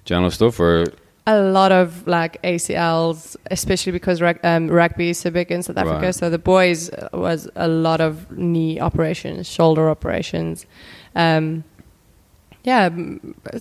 general 0.05 0.31
stuff, 0.31 0.61
or 0.61 0.85
a 1.29 1.41
lot 1.41 1.73
of 1.73 2.07
like 2.07 2.43
ACLs, 2.43 3.37
especially 3.51 3.93
because 3.93 4.21
um, 4.43 4.69
rugby 4.69 5.11
is 5.11 5.19
so 5.19 5.31
big 5.31 5.51
in 5.53 5.63
South 5.63 5.77
Africa. 5.77 6.07
Right. 6.07 6.15
So 6.15 6.31
the 6.31 6.39
boys 6.39 6.91
uh, 6.91 7.09
was 7.13 7.49
a 7.55 7.69
lot 7.69 8.01
of 8.01 8.31
knee 8.37 8.81
operations, 8.81 9.47
shoulder 9.49 9.89
operations. 9.89 10.67
Um, 11.19 11.65
yeah, 12.65 12.89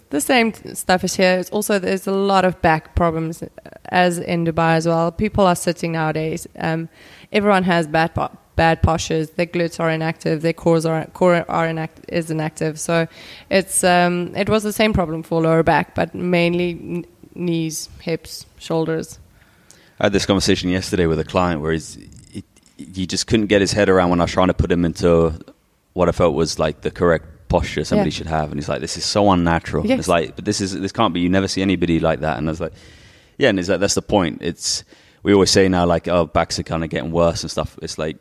the 0.10 0.22
same 0.22 0.54
stuff 0.74 1.04
is 1.04 1.16
here. 1.16 1.40
It's 1.40 1.50
also 1.50 1.80
there's 1.80 2.08
a 2.08 2.12
lot 2.12 2.46
of 2.46 2.62
back 2.62 2.96
problems 2.96 3.42
uh, 3.42 3.48
as 3.86 4.18
in 4.20 4.46
Dubai 4.46 4.76
as 4.76 4.88
well. 4.88 5.12
People 5.12 5.46
are 5.46 5.56
sitting 5.56 5.94
nowadays. 5.94 6.48
Um, 6.60 6.90
everyone 7.32 7.64
has 7.64 7.88
bad 7.88 8.12
bad 8.56 8.82
postures. 8.84 9.30
Their 9.32 9.46
glutes 9.46 9.80
are 9.80 9.90
inactive. 9.90 10.42
Their 10.42 10.54
cores 10.54 10.86
are 10.86 11.06
core 11.14 11.46
are 11.50 11.68
inact- 11.68 12.04
is 12.10 12.30
inactive. 12.30 12.80
So 12.80 13.08
it's 13.50 13.84
um, 13.84 14.36
it 14.36 14.50
was 14.50 14.64
the 14.64 14.74
same 14.74 14.94
problem 14.94 15.24
for 15.24 15.42
lower 15.42 15.64
back, 15.64 15.96
but 15.96 16.14
mainly 16.14 17.06
knees, 17.34 17.90
hips, 18.02 18.46
shoulders. 18.60 19.20
I 20.00 20.06
had 20.06 20.14
this 20.14 20.26
conversation 20.26 20.70
yesterday 20.70 21.06
with 21.06 21.20
a 21.20 21.24
client 21.24 21.62
where 21.62 21.72
he's, 21.72 21.98
he, 22.32 22.44
he 22.78 23.08
just 23.08 23.26
couldn't 23.26 23.48
get 23.48 23.62
his 23.62 23.72
head 23.72 23.90
around 23.90 24.12
when 24.12 24.20
I 24.20 24.26
was 24.26 24.32
trying 24.32 24.48
to 24.48 24.54
put 24.54 24.72
him 24.72 24.86
into 24.86 25.34
what 25.94 26.08
I 26.08 26.12
felt 26.12 26.36
was 26.36 26.60
like 26.60 26.82
the 26.82 26.92
correct 26.92 27.26
posture 27.50 27.84
somebody 27.84 28.10
Yeah. 28.10 28.16
should 28.16 28.28
have, 28.28 28.52
and 28.52 28.60
he's 28.60 28.70
like, 28.70 28.82
"This 28.82 28.98
is 28.98 29.06
so 29.06 29.32
unnatural." 29.32 29.86
Yes. 29.86 30.00
It's 30.00 30.08
like, 30.08 30.36
but 30.36 30.46
this 30.46 30.62
is 30.62 30.80
this 30.80 30.92
can't 30.92 31.14
be. 31.14 31.20
You 31.22 31.30
never 31.30 31.48
see 31.48 31.62
anybody 31.62 32.00
like 32.00 32.20
that, 32.22 32.38
and 32.38 32.48
I 32.48 32.52
was 32.52 32.60
like, 32.62 32.74
"Yeah," 33.38 33.50
and 33.50 33.60
it's 33.60 33.70
like 33.70 33.80
that's 33.80 33.96
the 33.96 34.02
point. 34.02 34.40
It's 34.42 34.84
we 35.24 35.34
always 35.34 35.52
say 35.52 35.68
now 35.68 35.86
like, 35.86 36.08
"Oh, 36.08 36.26
backs 36.26 36.60
are 36.60 36.64
kind 36.64 36.84
of 36.84 36.90
getting 36.90 37.12
worse 37.12 37.44
and 37.44 37.52
stuff." 37.52 37.78
It's 37.82 37.98
like 37.98 38.18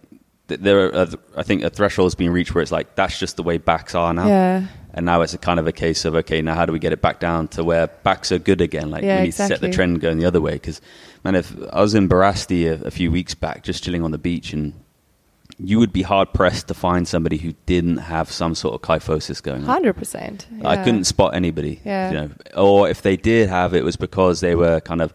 there, 0.49 0.87
are, 0.87 0.95
uh, 0.95 1.07
I 1.37 1.43
think 1.43 1.65
a 1.65 1.71
threshold 1.71 2.07
has 2.07 2.15
been 2.15 2.31
reached 2.31 2.55
where 2.55 2.63
it's 2.63 2.71
like 2.71 2.95
that's 2.95 3.19
just 3.19 3.37
the 3.37 3.43
way 3.43 3.59
backs 3.59 3.95
are 3.95 4.15
now. 4.15 4.29
Yeah. 4.29 4.67
And 4.95 5.05
now 5.05 5.21
it's 5.21 5.35
a 5.35 5.39
kind 5.39 5.59
of 5.61 5.67
a 5.67 5.73
case 5.73 6.05
of 6.05 6.15
okay, 6.15 6.41
now 6.41 6.55
how 6.55 6.65
do 6.65 6.73
we 6.73 6.79
get 6.79 6.93
it 6.93 7.03
back 7.03 7.21
down 7.21 7.49
to 7.49 7.65
where 7.65 7.89
backs 7.89 8.31
are 8.33 8.39
good 8.39 8.61
again? 8.61 8.91
Like 8.91 9.03
Yeah, 9.03 9.17
we 9.19 9.25
need 9.25 9.33
to 9.33 9.47
set 9.47 9.61
the 9.61 9.71
trend 9.71 10.01
going 10.01 10.19
the 10.19 10.25
other 10.25 10.41
way. 10.41 10.53
Because 10.55 10.81
man, 11.25 11.35
if 11.35 11.53
I 11.73 11.81
was 11.83 11.95
in 11.95 12.09
Barasti 12.09 12.67
a, 12.67 12.87
a 12.87 12.91
few 12.91 13.11
weeks 13.11 13.35
back, 13.35 13.63
just 13.65 13.83
chilling 13.85 14.03
on 14.05 14.13
the 14.13 14.19
beach, 14.19 14.53
and 14.55 14.73
you 15.59 15.79
would 15.79 15.93
be 15.93 16.03
hard 16.03 16.33
pressed 16.35 16.69
to 16.69 16.75
find 16.75 17.09
somebody 17.09 17.39
who 17.39 17.53
didn't 17.65 17.97
have 17.99 18.31
some 18.31 18.55
sort 18.55 18.75
of 18.75 18.83
kyphosis 18.83 19.43
going 19.43 19.63
on. 19.63 19.67
Hundred 19.67 19.95
percent. 19.95 20.47
I 20.65 20.77
couldn't 20.85 21.05
spot 21.05 21.35
anybody. 21.35 21.81
Yeah. 21.85 22.11
You 22.11 22.15
know, 22.17 22.31
or 22.57 22.89
if 22.91 23.01
they 23.03 23.17
did 23.17 23.49
have 23.49 23.75
it, 23.75 23.83
was 23.85 23.97
because 23.97 24.41
they 24.41 24.55
were 24.55 24.81
kind 24.81 25.01
of 25.01 25.15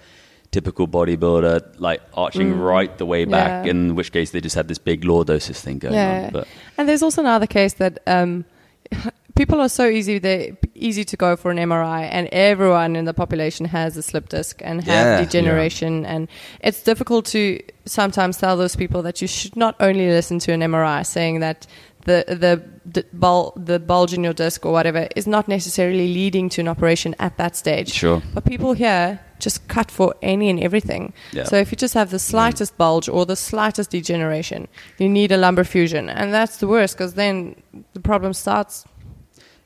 typical 0.50 0.88
bodybuilder, 0.88 1.76
like 1.80 2.02
arching 2.14 2.54
Mm. 2.56 2.64
right 2.66 2.98
the 2.98 3.06
way 3.06 3.26
back. 3.26 3.66
Yeah. 3.66 3.72
In 3.72 3.96
which 3.96 4.12
case, 4.12 4.32
they 4.32 4.42
just 4.42 4.56
had 4.56 4.68
this 4.68 4.80
big 4.80 5.04
lordosis 5.04 5.60
thing 5.62 5.78
going 5.80 5.94
Yeah. 5.94 6.24
on. 6.26 6.32
But 6.34 6.48
And 6.78 6.90
there's 6.90 7.04
also 7.04 7.22
another 7.22 7.48
case 7.48 7.74
that 7.76 8.00
um, 8.08 8.44
people 9.36 9.62
are 9.62 9.70
so 9.70 9.88
easy 9.88 10.20
they 10.20 10.58
easy 10.76 11.04
to 11.06 11.16
go 11.16 11.36
for 11.36 11.52
an 11.52 11.58
MRI, 11.58 12.10
and 12.12 12.28
everyone 12.32 12.96
in 12.96 13.06
the 13.06 13.14
population 13.14 13.66
has 13.68 13.96
a 13.96 14.02
slip 14.02 14.28
disc 14.30 14.60
and 14.66 14.84
have 14.84 15.06
Yeah. 15.20 15.24
degeneration, 15.24 16.06
and 16.06 16.28
it's 16.62 16.82
difficult 16.84 17.26
to 17.28 17.60
sometimes 17.86 18.38
tell 18.38 18.58
those 18.58 18.76
people 18.76 19.02
that 19.04 19.22
you 19.22 19.28
should 19.28 19.56
not 19.56 19.76
only 19.80 20.08
listen 20.08 20.40
to 20.40 20.52
an 20.52 20.62
MRI 20.62 21.06
saying 21.06 21.40
that. 21.40 21.68
The 22.04 22.26
the 22.28 22.64
the, 22.84 23.06
bul- 23.14 23.54
the 23.56 23.80
bulge 23.80 24.12
in 24.12 24.24
your 24.24 24.34
disc 24.34 24.66
or 24.66 24.72
whatever 24.72 25.08
is 25.16 25.28
not 25.28 25.48
necessarily 25.48 26.12
leading 26.12 26.50
to 26.50 26.62
an 26.62 26.68
operation 26.68 27.14
at 27.20 27.38
that 27.38 27.56
stage. 27.56 27.92
sure, 27.92 28.24
But 28.34 28.44
people 28.44 28.74
here 28.74 29.20
just 29.42 29.68
cut 29.68 29.92
for 29.92 30.16
any 30.22 30.50
and 30.50 30.60
everything. 30.60 31.14
Yeah. 31.32 31.44
So 31.44 31.58
if 31.58 31.72
you 31.72 31.76
just 31.76 31.94
have 31.94 32.12
the 32.12 32.18
mm. 32.18 32.22
slightest 32.22 32.78
bulge 32.78 33.10
or 33.10 33.26
the 33.26 33.36
slightest 33.36 33.92
degeneration, 33.92 34.68
you 34.98 35.10
need 35.10 35.32
a 35.32 35.38
lumbar 35.38 35.64
fusion, 35.64 36.10
and 36.10 36.34
that's 36.34 36.58
the 36.58 36.68
worst 36.68 36.98
because 36.98 37.14
then 37.16 37.56
the 37.94 38.00
problem 38.00 38.34
starts. 38.34 38.86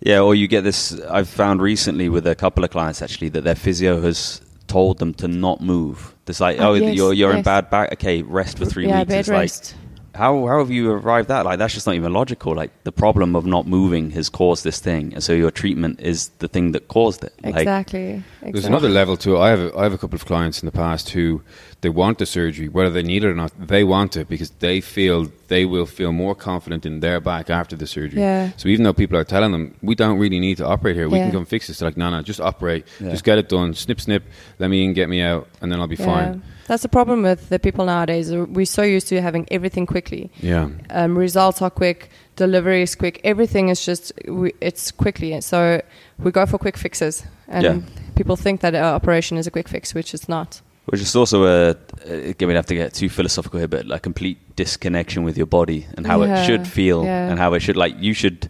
Yeah, 0.01 0.19
or 0.19 0.35
you 0.35 0.47
get 0.47 0.61
this. 0.61 0.99
I've 1.09 1.29
found 1.29 1.61
recently 1.61 2.09
with 2.09 2.27
a 2.27 2.35
couple 2.35 2.63
of 2.63 2.69
clients 2.69 3.01
actually 3.01 3.29
that 3.29 3.43
their 3.43 3.55
physio 3.55 4.01
has 4.01 4.41
told 4.67 4.99
them 4.99 5.13
to 5.15 5.27
not 5.27 5.61
move. 5.61 6.15
It's 6.27 6.39
like, 6.39 6.59
Oh, 6.59 6.69
oh, 6.71 6.73
yes, 6.73 6.95
you're 6.95 7.13
you're 7.13 7.33
in 7.35 7.43
bad 7.43 7.69
back. 7.69 7.93
Okay, 7.93 8.21
rest 8.23 8.57
for 8.57 8.65
three 8.65 8.87
yeah, 8.87 8.99
weeks. 8.99 9.09
bed 9.09 9.19
It's 9.19 9.29
like, 9.29 9.39
rest. 9.41 9.75
how 10.15 10.47
how 10.47 10.59
have 10.59 10.71
you 10.71 10.91
arrived 10.91 11.29
at? 11.29 11.43
that? 11.43 11.45
Like, 11.45 11.59
that's 11.59 11.73
just 11.73 11.85
not 11.87 11.95
even 11.95 12.13
logical. 12.13 12.55
Like, 12.55 12.71
the 12.83 12.91
problem 12.91 13.35
of 13.35 13.45
not 13.45 13.67
moving 13.67 14.11
has 14.11 14.29
caused 14.29 14.63
this 14.63 14.79
thing, 14.79 15.13
and 15.13 15.23
so 15.23 15.33
your 15.33 15.51
treatment 15.51 15.99
is 16.01 16.29
the 16.39 16.47
thing 16.47 16.71
that 16.71 16.87
caused 16.87 17.23
it. 17.23 17.33
Like, 17.43 17.55
exactly. 17.57 18.23
There's 18.53 18.65
another 18.65 18.89
level 18.89 19.17
to 19.17 19.35
it. 19.35 19.39
I 19.39 19.49
have 19.49 19.59
a, 19.59 19.77
I 19.77 19.83
have 19.83 19.93
a 19.93 19.97
couple 19.97 20.15
of 20.15 20.25
clients 20.25 20.61
in 20.61 20.65
the 20.65 20.71
past 20.71 21.09
who 21.11 21.41
they 21.81 21.89
want 21.89 22.17
the 22.19 22.25
surgery, 22.25 22.67
whether 22.67 22.89
they 22.89 23.03
need 23.03 23.23
it 23.23 23.27
or 23.27 23.33
not. 23.35 23.51
They 23.59 23.83
want 23.83 24.15
it 24.17 24.27
because 24.27 24.49
they 24.59 24.81
feel 24.81 25.31
they 25.47 25.65
will 25.65 25.85
feel 25.85 26.11
more 26.11 26.33
confident 26.35 26.85
in 26.85 26.99
their 26.99 27.19
back 27.19 27.49
after 27.49 27.75
the 27.75 27.85
surgery. 27.87 28.19
Yeah. 28.21 28.51
So 28.57 28.67
even 28.69 28.83
though 28.83 28.93
people 28.93 29.17
are 29.17 29.23
telling 29.23 29.51
them 29.51 29.75
we 29.81 29.95
don't 29.95 30.17
really 30.17 30.39
need 30.39 30.57
to 30.57 30.65
operate 30.65 30.95
here, 30.95 31.07
we 31.09 31.17
Yeah. 31.17 31.25
can 31.25 31.33
come 31.33 31.45
fix 31.45 31.67
this. 31.67 31.79
They're 31.79 31.89
like, 31.89 31.97
no, 31.97 32.09
no, 32.09 32.21
just 32.21 32.41
operate, 32.41 32.85
Yeah. 32.99 33.11
just 33.11 33.23
get 33.23 33.37
it 33.37 33.49
done, 33.49 33.73
snip, 33.73 33.99
snip, 34.01 34.23
let 34.59 34.69
me 34.69 34.83
in, 34.83 34.93
get 34.93 35.09
me 35.09 35.21
out, 35.21 35.47
and 35.61 35.71
then 35.71 35.79
I'll 35.79 35.87
be 35.87 35.95
fine. 35.95 36.41
That's 36.67 36.81
the 36.81 36.89
problem 36.89 37.21
with 37.21 37.49
the 37.49 37.59
people 37.59 37.85
nowadays. 37.85 38.31
We're 38.31 38.65
so 38.65 38.81
used 38.81 39.07
to 39.09 39.21
having 39.21 39.47
everything 39.51 39.85
quickly. 39.85 40.31
Yeah. 40.41 40.69
Um, 40.89 41.15
results 41.15 41.61
are 41.61 41.69
quick, 41.69 42.09
delivery 42.35 42.81
is 42.81 42.95
quick. 42.95 43.21
Everything 43.23 43.69
is 43.69 43.85
just 43.85 44.11
we, 44.27 44.53
it's 44.61 44.91
quickly. 44.91 45.39
So 45.41 45.81
we 46.17 46.31
go 46.31 46.45
for 46.47 46.57
quick 46.57 46.75
fixes, 46.77 47.23
and 47.47 47.63
Yeah. 47.63 47.79
people 48.15 48.35
think 48.35 48.61
that 48.61 48.75
our 48.75 48.93
operation 48.95 49.37
is 49.37 49.47
a 49.47 49.51
quick 49.51 49.67
fix, 49.67 49.93
which 49.93 50.13
it's 50.13 50.27
not. 50.29 50.61
Which 50.85 51.01
is 51.01 51.15
also 51.15 51.45
a, 51.45 51.69
uh, 51.71 51.75
again, 52.13 52.47
we 52.47 52.53
have 52.53 52.67
to 52.67 52.75
get 52.75 52.93
too 52.93 53.09
philosophical 53.09 53.57
here, 53.59 53.67
but 53.67 53.89
a 53.91 53.99
complete 53.99 54.37
disconnection 54.55 55.23
with 55.23 55.35
your 55.35 55.47
body 55.47 55.87
and 55.97 56.05
how 56.05 56.21
Yeah, 56.23 56.41
it 56.41 56.45
should 56.45 56.67
feel 56.67 57.03
yeah. 57.03 57.27
and 57.29 57.39
how 57.39 57.53
it 57.53 57.61
should, 57.61 57.75
like, 57.75 57.95
you 57.99 58.13
should, 58.13 58.49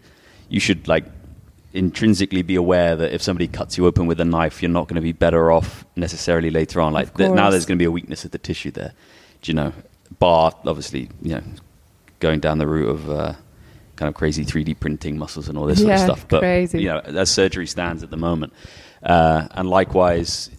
you 0.50 0.60
should, 0.60 0.86
like, 0.86 1.04
intrinsically 1.72 2.42
be 2.42 2.54
aware 2.54 2.94
that 2.96 3.12
if 3.12 3.22
somebody 3.22 3.46
cuts 3.48 3.76
you 3.78 3.86
open 3.86 4.06
with 4.06 4.20
a 4.20 4.24
knife, 4.24 4.62
you're 4.62 4.70
not 4.70 4.86
going 4.88 4.96
to 4.96 5.00
be 5.02 5.12
better 5.12 5.50
off 5.50 5.84
necessarily 5.96 6.50
later 6.50 6.80
on. 6.80 6.92
Like, 6.92 7.14
th- 7.16 7.30
now 7.32 7.50
there's 7.50 7.66
going 7.66 7.78
to 7.78 7.82
be 7.82 7.86
a 7.86 7.90
weakness 7.90 8.24
of 8.24 8.30
the 8.30 8.38
tissue 8.38 8.70
there. 8.70 8.92
Do 9.42 9.50
you 9.50 9.54
know? 9.54 9.72
Bar, 10.18 10.52
obviously, 10.64 11.08
you 11.22 11.34
know, 11.34 11.42
going 12.20 12.40
down 12.40 12.58
the 12.58 12.66
route 12.66 12.88
of, 12.88 13.10
uh, 13.10 13.32
kind 13.96 14.08
of 14.08 14.14
crazy 14.14 14.44
3D 14.44 14.74
printing 14.78 15.18
muscles 15.18 15.48
and 15.48 15.56
all 15.58 15.64
this 15.66 15.80
sort 15.80 15.92
of 15.92 16.00
stuff. 16.00 16.28
But 16.28 16.40
crazy. 16.40 16.80
you 16.82 16.88
know, 16.88 16.98
as 17.00 17.30
surgery 17.30 17.66
stands 17.66 18.02
at 18.02 18.10
the 18.10 18.16
moment, 18.16 18.52
uh, 19.02 19.48
and 19.52 19.68
likewise, 19.68 20.50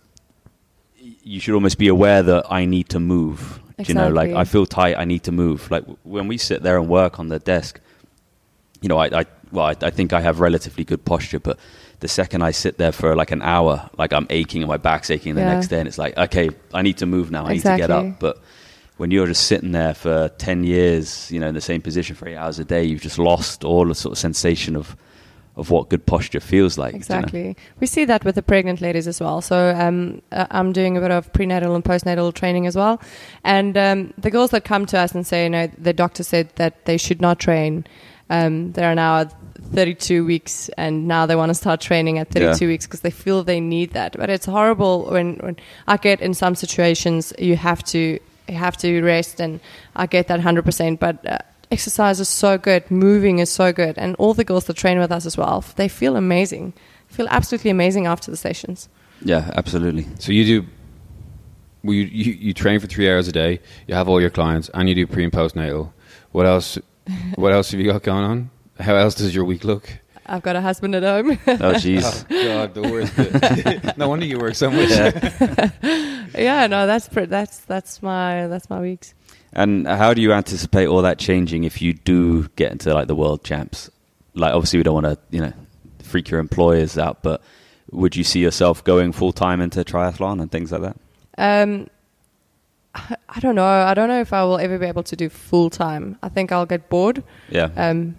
you 1.24 1.40
should 1.40 1.54
almost 1.56 1.78
be 1.78 1.88
aware 1.88 2.24
that 2.24 2.46
I 2.52 2.66
need 2.66 2.90
to 2.90 3.00
move. 3.00 3.60
Do 3.78 3.84
You 3.88 3.94
know, 3.94 4.10
like 4.10 4.32
I 4.32 4.44
feel 4.44 4.66
tight, 4.66 4.98
I 4.98 5.06
need 5.06 5.24
to 5.24 5.32
move. 5.32 5.70
Like 5.70 5.84
when 6.04 6.28
we 6.28 6.38
sit 6.38 6.64
there 6.64 6.78
and 6.80 6.90
work 6.90 7.20
on 7.20 7.28
the 7.30 7.38
desk, 7.40 7.80
you 8.82 8.90
know, 8.90 8.98
I, 8.98 9.22
I 9.22 9.26
well, 9.52 9.66
I, 9.66 9.76
I 9.82 9.90
think 9.92 10.14
I 10.14 10.22
have 10.22 10.40
relatively 10.40 10.84
good 10.84 11.06
posture, 11.06 11.40
but 11.40 11.60
the 12.00 12.08
second 12.08 12.42
I 12.42 12.52
sit 12.52 12.78
there 12.78 12.92
for 12.92 13.16
like 13.16 13.32
an 13.32 13.42
hour, 13.42 13.90
like 13.98 14.14
I'm 14.14 14.28
aching 14.30 14.62
and 14.64 14.70
my 14.70 14.78
back's 14.78 15.10
aching 15.10 15.36
the 15.36 15.42
Yeah. 15.42 15.54
next 15.54 15.68
day, 15.68 15.80
and 15.80 15.88
it's 15.88 15.98
like, 15.98 16.18
okay, 16.18 16.50
I 16.74 16.82
need 16.82 16.98
to 16.98 17.06
move 17.06 17.30
now. 17.32 17.46
I 17.46 17.54
need 17.54 17.62
to 17.64 17.78
get 17.78 17.92
up. 17.92 18.20
But 18.20 18.42
when 18.98 19.12
you're 19.12 19.28
just 19.28 19.44
sitting 19.48 19.72
there 19.74 19.94
for 19.94 20.30
ten 20.38 20.64
years, 20.64 21.32
you 21.32 21.40
know, 21.40 21.48
in 21.48 21.54
the 21.56 21.62
same 21.62 21.82
position 21.82 22.16
for 22.16 22.28
eight 22.28 22.36
hours 22.36 22.58
a 22.60 22.66
day, 22.66 22.84
you've 22.84 23.02
just 23.02 23.20
lost 23.20 23.64
all 23.64 23.86
the 23.88 23.96
sort 23.96 24.14
of 24.14 24.18
sensation 24.18 24.76
of 24.76 24.96
of 25.58 25.70
what 25.72 25.90
good 25.90 26.06
posture 26.06 26.40
feels 26.40 26.78
like. 26.78 26.94
you 26.94 27.00
know? 27.00 27.04
Exactly. 27.04 27.58
We 27.80 27.88
see 27.88 28.06
that 28.06 28.24
with 28.24 28.36
the 28.36 28.42
pregnant 28.44 28.80
ladies 28.80 29.08
as 29.08 29.20
well. 29.20 29.42
So 29.42 29.76
um, 29.76 30.22
uh, 30.32 30.46
I'm 30.52 30.72
doing 30.72 30.96
a 30.98 31.02
bit 31.02 31.12
of 31.12 31.34
prenatal 31.34 31.76
and 31.76 31.84
postnatal 31.84 32.32
training 32.34 32.68
as 32.68 32.76
well. 32.76 33.02
And 33.44 33.76
um, 33.76 34.14
the 34.18 34.30
girls 34.32 34.52
that 34.52 34.64
come 34.64 34.86
to 34.86 34.98
us 35.00 35.14
and 35.16 35.26
say, 35.26 35.44
you 35.44 35.50
know, 35.50 35.68
the 35.78 35.94
doctor 35.94 36.24
said 36.24 36.50
that 36.56 36.86
they 36.86 36.96
should 36.98 37.22
not 37.22 37.40
train. 37.40 37.86
Um, 38.30 38.72
they 38.74 38.84
are 38.86 38.94
now 38.96 39.22
at 39.22 39.34
32 39.74 40.26
weeks 40.26 40.70
and 40.78 41.08
now 41.08 41.26
they 41.26 41.36
want 41.36 41.50
to 41.50 41.56
start 41.56 41.82
training 41.82 42.20
at 42.20 42.30
32 42.30 42.66
Yeah. 42.66 42.70
weeks 42.70 42.86
because 42.86 43.02
they 43.02 43.10
feel 43.10 43.44
they 43.44 43.60
need 43.60 43.94
that. 43.94 44.16
But 44.16 44.30
it's 44.30 44.46
horrible 44.46 45.06
when, 45.10 45.38
when 45.38 45.56
I 45.88 45.98
get 45.98 46.22
in 46.22 46.34
some 46.34 46.54
situations 46.56 47.34
you 47.40 47.56
have 47.56 47.84
to 47.86 48.20
you 48.48 48.56
have 48.56 48.78
to 48.78 49.02
rest 49.02 49.42
and 49.42 49.60
I 49.96 50.06
get 50.06 50.28
that 50.28 50.40
100%. 50.40 51.00
But 51.00 51.26
uh, 51.26 51.38
exercise 51.72 52.20
is 52.20 52.30
so 52.30 52.58
good, 52.58 52.90
moving 52.90 53.40
is 53.40 53.50
so 53.50 53.74
good, 53.74 53.98
and 53.98 54.16
all 54.16 54.34
the 54.34 54.44
girls 54.44 54.66
that 54.66 54.76
train 54.76 55.00
with 55.00 55.12
us 55.12 55.26
as 55.26 55.38
well, 55.38 55.64
they 55.76 55.88
feel 55.88 56.16
amazing, 56.16 56.74
feel 57.08 57.28
absolutely 57.30 57.72
amazing 57.72 58.06
after 58.06 58.32
the 58.32 58.38
sessions. 58.38 58.90
Yeah, 59.22 59.52
absolutely. 59.56 60.08
So 60.20 60.32
you 60.32 60.46
do. 60.46 60.68
Well, 61.84 61.94
you, 61.94 62.04
you 62.04 62.34
you 62.34 62.54
train 62.54 62.80
for 62.80 62.88
three 62.88 63.10
hours 63.10 63.28
a 63.28 63.32
day. 63.32 63.60
You 63.88 63.96
have 63.96 64.08
all 64.10 64.22
your 64.22 64.30
clients, 64.30 64.70
and 64.74 64.90
you 64.90 64.96
do 64.96 65.08
pre 65.08 65.24
and 65.24 65.34
postnatal. 65.34 65.92
What 66.32 66.46
else? 66.46 66.78
What 67.36 67.54
else 67.54 67.72
have 67.72 67.80
you 67.80 67.92
got 67.92 68.04
going 68.04 68.26
on? 68.26 68.50
How 68.80 68.96
else 68.96 69.16
does 69.16 69.34
your 69.34 69.46
week 69.46 69.64
look? 69.64 69.90
I've 70.28 70.44
got 70.44 70.58
a 70.58 70.62
husband 70.62 70.94
at 70.94 71.04
home. 71.04 71.32
Oh, 71.48 71.74
jeez. 71.74 72.26
Oh, 72.30 72.44
God, 72.44 72.74
the 72.74 72.82
worst. 72.82 73.98
no 73.98 74.10
wonder 74.10 74.26
you 74.26 74.38
work 74.38 74.56
so 74.56 74.70
much. 74.70 74.90
yeah, 76.36 76.68
no, 76.68 76.86
that's 76.86 77.08
pre- 77.08 77.26
that's 77.26 77.60
that's 77.60 78.02
my 78.02 78.48
that's 78.48 78.70
my 78.70 78.82
weeks. 78.82 79.14
And 79.58 79.88
how 79.88 80.14
do 80.14 80.22
you 80.22 80.32
anticipate 80.34 80.86
all 80.86 81.02
that 81.02 81.18
changing 81.18 81.64
if 81.64 81.82
you 81.82 81.94
do 81.94 82.48
get 82.56 82.72
into 82.72 82.94
like 82.94 83.08
the 83.08 83.16
world 83.16 83.44
champs? 83.44 83.90
Like, 84.36 84.54
obviously, 84.54 84.78
we 84.78 84.84
don't 84.84 84.94
want 84.94 85.08
to, 85.08 85.18
you 85.32 85.42
know, 85.42 85.54
freak 86.04 86.30
your 86.30 86.40
employers 86.40 86.96
out, 86.96 87.24
but 87.24 87.42
would 87.92 88.16
you 88.16 88.24
see 88.24 88.40
yourself 88.40 88.84
going 88.84 89.12
full 89.12 89.34
time 89.34 89.60
into 89.60 89.84
triathlon 89.84 90.42
and 90.42 90.52
things 90.52 90.72
like 90.72 90.82
that? 90.82 90.98
Um, 91.40 91.88
I, 92.94 93.40
don't 93.40 93.56
know. 93.56 93.66
I 93.66 93.96
don't 93.96 94.10
know 94.10 94.22
if 94.22 94.32
I 94.32 94.44
will 94.44 94.60
ever 94.60 94.78
be 94.78 94.86
able 94.86 95.04
to 95.04 95.16
do 95.16 95.28
full 95.28 95.72
time. 95.72 96.20
I 96.22 96.30
think 96.30 96.52
I'll 96.52 96.68
get 96.68 96.88
bored. 96.88 97.24
Yeah. 97.50 97.70
um, 97.76 98.16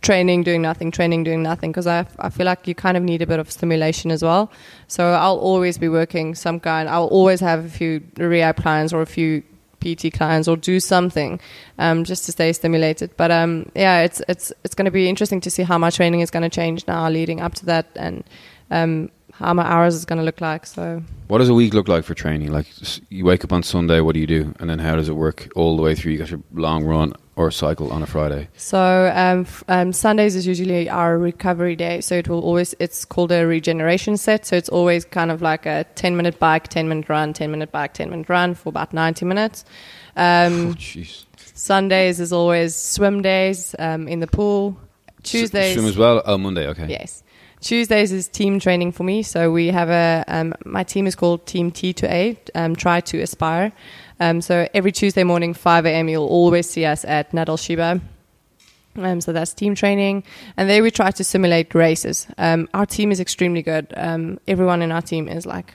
training, 0.00 0.42
doing 0.42 0.62
nothing, 0.62 0.90
training, 0.90 1.22
doing 1.22 1.42
nothing, 1.42 1.70
because 1.70 1.86
I, 1.86 2.06
I 2.18 2.30
feel 2.30 2.46
like 2.46 2.66
you 2.66 2.74
kind 2.74 2.96
of 2.96 3.02
need 3.02 3.20
a 3.22 3.26
bit 3.26 3.38
of 3.38 3.52
stimulation 3.52 4.10
as 4.10 4.22
well. 4.22 4.50
So 4.88 5.12
I'll 5.12 5.38
always 5.38 5.76
be 5.76 5.88
working 5.88 6.34
some 6.34 6.60
kind. 6.60 6.88
I'll 6.88 7.08
always 7.08 7.40
have 7.40 7.66
a 7.66 7.68
few 7.68 8.02
rehab 8.16 8.56
clients 8.56 8.92
or 8.94 9.02
a 9.02 9.06
few 9.06 9.42
PT 9.82 10.12
clients 10.12 10.48
or 10.48 10.56
do 10.56 10.80
something 10.80 11.40
um, 11.78 12.04
just 12.04 12.24
to 12.26 12.32
stay 12.32 12.52
stimulated. 12.52 13.10
But 13.16 13.30
um, 13.30 13.70
yeah, 13.74 14.00
it's 14.00 14.22
it's 14.28 14.52
it's 14.64 14.74
going 14.74 14.86
to 14.86 14.90
be 14.90 15.08
interesting 15.08 15.40
to 15.42 15.50
see 15.50 15.62
how 15.62 15.78
my 15.78 15.90
training 15.90 16.20
is 16.20 16.30
going 16.30 16.42
to 16.42 16.48
change 16.60 16.86
now 16.86 17.08
leading 17.08 17.40
up 17.40 17.54
to 17.56 17.66
that 17.66 17.86
and 17.96 18.24
um, 18.70 19.10
how 19.42 19.54
my 19.54 19.64
hours 19.64 19.94
is 19.94 20.04
going 20.04 20.18
to 20.18 20.24
look 20.24 20.40
like. 20.40 20.66
So 20.66 21.02
What 21.28 21.38
does 21.38 21.48
a 21.48 21.54
week 21.54 21.74
look 21.74 21.88
like 21.88 22.04
for 22.04 22.14
training? 22.14 22.52
Like 22.52 22.66
you 23.10 23.24
wake 23.24 23.44
up 23.44 23.52
on 23.52 23.62
Sunday, 23.62 24.00
what 24.00 24.14
do 24.14 24.20
you 24.20 24.26
do, 24.26 24.54
and 24.60 24.68
then 24.70 24.78
how 24.78 24.96
does 24.96 25.08
it 25.08 25.14
work 25.16 25.48
all 25.56 25.76
the 25.76 25.82
way 25.82 25.94
through? 25.94 26.12
You 26.12 26.18
got 26.18 26.30
your 26.30 26.42
long 26.52 26.84
run 26.84 27.12
or 27.34 27.50
cycle 27.50 27.90
on 27.92 28.02
a 28.02 28.06
Friday. 28.06 28.48
So 28.56 28.78
um, 29.14 29.40
f- 29.40 29.64
um, 29.68 29.92
Sundays 29.92 30.36
is 30.36 30.46
usually 30.46 30.88
our 30.90 31.18
recovery 31.18 31.76
day. 31.76 32.00
So 32.02 32.14
it 32.14 32.28
will 32.28 32.40
always 32.42 32.74
it's 32.78 33.04
called 33.06 33.32
a 33.32 33.46
regeneration 33.46 34.16
set. 34.18 34.44
So 34.46 34.54
it's 34.56 34.68
always 34.68 35.04
kind 35.06 35.30
of 35.30 35.40
like 35.42 35.64
a 35.66 35.84
ten 35.94 36.16
minute 36.16 36.38
bike, 36.38 36.68
ten 36.68 36.88
minute 36.88 37.08
run, 37.08 37.32
ten 37.32 37.50
minute 37.50 37.72
bike, 37.72 37.94
ten 37.94 38.10
minute 38.10 38.28
run 38.28 38.54
for 38.54 38.68
about 38.68 38.92
ninety 38.92 39.24
minutes. 39.24 39.64
Oh, 40.16 40.22
Um, 40.46 40.74
jeez. 40.74 41.24
Sundays 41.54 42.20
is 42.20 42.32
always 42.32 42.74
swim 42.76 43.22
days 43.22 43.74
um, 43.78 44.08
in 44.08 44.20
the 44.20 44.26
pool. 44.26 44.76
Tuesdays, 45.22 45.74
swim 45.74 45.86
as 45.86 45.96
well. 45.96 46.20
Oh, 46.26 46.36
Monday. 46.36 46.66
Okay. 46.68 46.86
yes. 46.88 47.21
Tuesdays 47.62 48.10
is 48.10 48.26
team 48.26 48.58
training 48.58 48.90
for 48.90 49.04
me. 49.04 49.22
So 49.22 49.52
we 49.52 49.68
have 49.68 49.88
a 49.88 50.24
um, 50.26 50.52
my 50.64 50.82
team 50.82 51.06
is 51.06 51.14
called 51.14 51.46
Team 51.46 51.70
T 51.70 51.92
to 51.94 52.12
A. 52.12 52.36
Um, 52.56 52.74
try 52.74 53.00
to 53.00 53.20
aspire. 53.20 53.72
Um, 54.18 54.40
so 54.40 54.68
every 54.74 54.90
Tuesday 54.90 55.22
morning, 55.22 55.54
5 55.54 55.86
a.m., 55.86 56.08
you'll 56.08 56.26
always 56.26 56.68
see 56.68 56.84
us 56.84 57.04
at 57.04 57.32
Nad 57.32 57.48
Al 57.48 57.56
Sheba. 57.56 58.00
Um, 58.96 59.20
so 59.20 59.32
that's 59.32 59.54
team 59.54 59.74
training, 59.74 60.22
and 60.56 60.68
there 60.68 60.82
we 60.82 60.90
try 60.90 61.10
to 61.12 61.24
simulate 61.24 61.74
races. 61.74 62.26
Um, 62.36 62.68
our 62.74 62.84
team 62.84 63.10
is 63.10 63.20
extremely 63.20 63.62
good. 63.62 63.94
Um, 63.96 64.38
everyone 64.46 64.82
in 64.82 64.92
our 64.92 65.00
team 65.00 65.28
is 65.28 65.46
like 65.46 65.72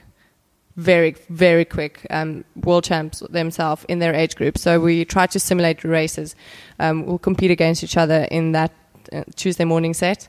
very, 0.76 1.16
very 1.30 1.66
quick 1.66 2.06
um, 2.12 2.44
world 2.64 2.84
champs 2.84 3.22
themselves 3.32 3.86
in 3.88 3.98
their 4.00 4.14
age 4.14 4.36
group. 4.36 4.58
So 4.58 4.80
we 4.80 5.04
try 5.04 5.26
to 5.28 5.40
simulate 5.40 5.84
races. 5.84 6.36
Um, 6.80 7.06
we'll 7.08 7.18
compete 7.18 7.50
against 7.50 7.84
each 7.84 7.98
other 7.98 8.28
in 8.30 8.52
that 8.52 8.72
uh, 9.12 9.24
Tuesday 9.36 9.66
morning 9.66 9.96
set. 9.96 10.28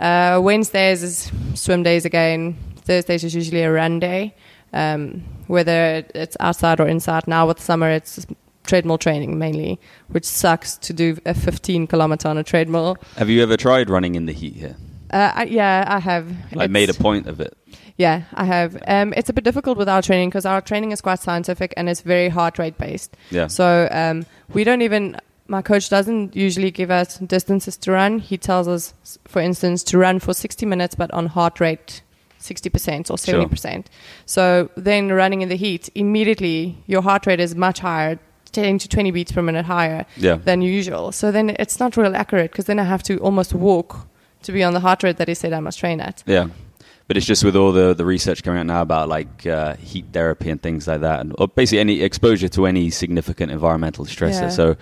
Uh, 0.00 0.40
Wednesdays 0.42 1.02
is 1.02 1.30
swim 1.54 1.82
days 1.82 2.04
again. 2.04 2.56
Thursdays 2.76 3.22
is 3.22 3.34
usually 3.34 3.62
a 3.62 3.70
run 3.70 4.00
day, 4.00 4.34
um, 4.72 5.22
whether 5.46 6.04
it's 6.14 6.36
outside 6.40 6.80
or 6.80 6.88
inside. 6.88 7.28
Now 7.28 7.46
with 7.46 7.60
summer, 7.60 7.90
it's 7.90 8.26
treadmill 8.64 8.98
training 8.98 9.38
mainly, 9.38 9.78
which 10.08 10.24
sucks 10.24 10.76
to 10.78 10.92
do 10.92 11.16
a 11.26 11.34
15 11.34 11.86
kilometer 11.86 12.28
on 12.28 12.38
a 12.38 12.42
treadmill. 12.44 12.96
Have 13.16 13.28
you 13.28 13.42
ever 13.42 13.56
tried 13.56 13.90
running 13.90 14.14
in 14.14 14.26
the 14.26 14.32
heat 14.32 14.54
here? 14.54 14.76
Uh, 15.10 15.32
I, 15.34 15.44
yeah, 15.44 15.84
I 15.88 15.98
have. 15.98 16.34
Like 16.54 16.70
made 16.70 16.88
a 16.88 16.94
point 16.94 17.26
of 17.26 17.40
it. 17.40 17.56
yeah, 17.96 18.22
I 18.34 18.44
have. 18.44 18.80
Um, 18.86 19.12
it's 19.16 19.28
a 19.28 19.32
bit 19.32 19.44
difficult 19.44 19.76
with 19.76 19.88
our 19.88 20.02
training 20.02 20.30
because 20.30 20.46
our 20.46 20.60
training 20.60 20.92
is 20.92 21.00
quite 21.00 21.18
scientific 21.18 21.74
and 21.76 21.88
it's 21.88 22.00
very 22.00 22.28
heart 22.28 22.58
rate 22.58 22.78
based. 22.78 23.16
Yeah. 23.30 23.48
So 23.48 23.88
um, 23.90 24.24
we 24.54 24.64
don't 24.64 24.82
even. 24.82 25.16
My 25.50 25.62
coach 25.62 25.88
doesn't 25.90 26.36
usually 26.36 26.70
give 26.70 26.90
us 26.92 27.18
distances 27.18 27.76
to 27.78 27.90
run. 27.90 28.20
He 28.20 28.38
tells 28.38 28.68
us, 28.68 28.94
for 29.26 29.42
instance, 29.42 29.82
to 29.90 29.98
run 29.98 30.20
for 30.20 30.32
60 30.32 30.64
minutes, 30.64 30.94
but 30.94 31.10
on 31.10 31.26
heart 31.26 31.58
rate 31.58 32.02
60% 32.40 33.10
or 33.10 33.16
70%. 33.16 33.86
So 34.26 34.70
then 34.76 35.10
running 35.10 35.42
in 35.42 35.48
the 35.48 35.56
heat, 35.56 35.88
immediately 35.96 36.78
your 36.86 37.02
heart 37.02 37.26
rate 37.26 37.40
is 37.40 37.56
much 37.56 37.80
higher, 37.80 38.18
10 38.52 38.78
to 38.78 38.88
20 38.88 39.10
beats 39.10 39.32
per 39.32 39.42
minute 39.42 39.64
higher 39.66 40.06
Yeah. 40.16 40.36
than 40.36 40.62
usual. 40.62 41.10
So 41.12 41.32
then 41.32 41.50
it's 41.58 41.80
not 41.80 41.96
real 41.96 42.14
accurate 42.14 42.52
because 42.52 42.66
then 42.66 42.78
I 42.78 42.84
have 42.84 43.02
to 43.04 43.18
almost 43.18 43.52
walk 43.52 44.06
to 44.44 44.52
be 44.52 44.62
on 44.62 44.72
the 44.72 44.80
heart 44.80 45.02
rate 45.02 45.16
that 45.18 45.26
he 45.28 45.34
said 45.34 45.52
I 45.52 45.60
must 45.60 45.80
train 45.80 46.00
at. 46.00 46.22
Yeah. 46.26 46.46
But 47.08 47.16
it's 47.16 47.26
just 47.26 47.42
with 47.42 47.56
all 47.56 47.72
the, 47.72 47.92
the 47.92 48.04
research 48.04 48.44
coming 48.44 48.60
out 48.60 48.66
now 48.66 48.82
about 48.82 49.08
like 49.08 49.44
uh, 49.44 49.74
heat 49.74 50.04
therapy 50.12 50.48
and 50.48 50.62
things 50.62 50.86
like 50.86 51.00
that, 51.00 51.18
and 51.18 51.34
or 51.38 51.48
basically 51.48 51.80
any 51.80 52.02
exposure 52.02 52.48
to 52.50 52.66
any 52.66 52.88
significant 52.90 53.50
environmental 53.50 54.04
stressor. 54.04 54.42
Yeah. 54.42 54.48
So, 54.50 54.76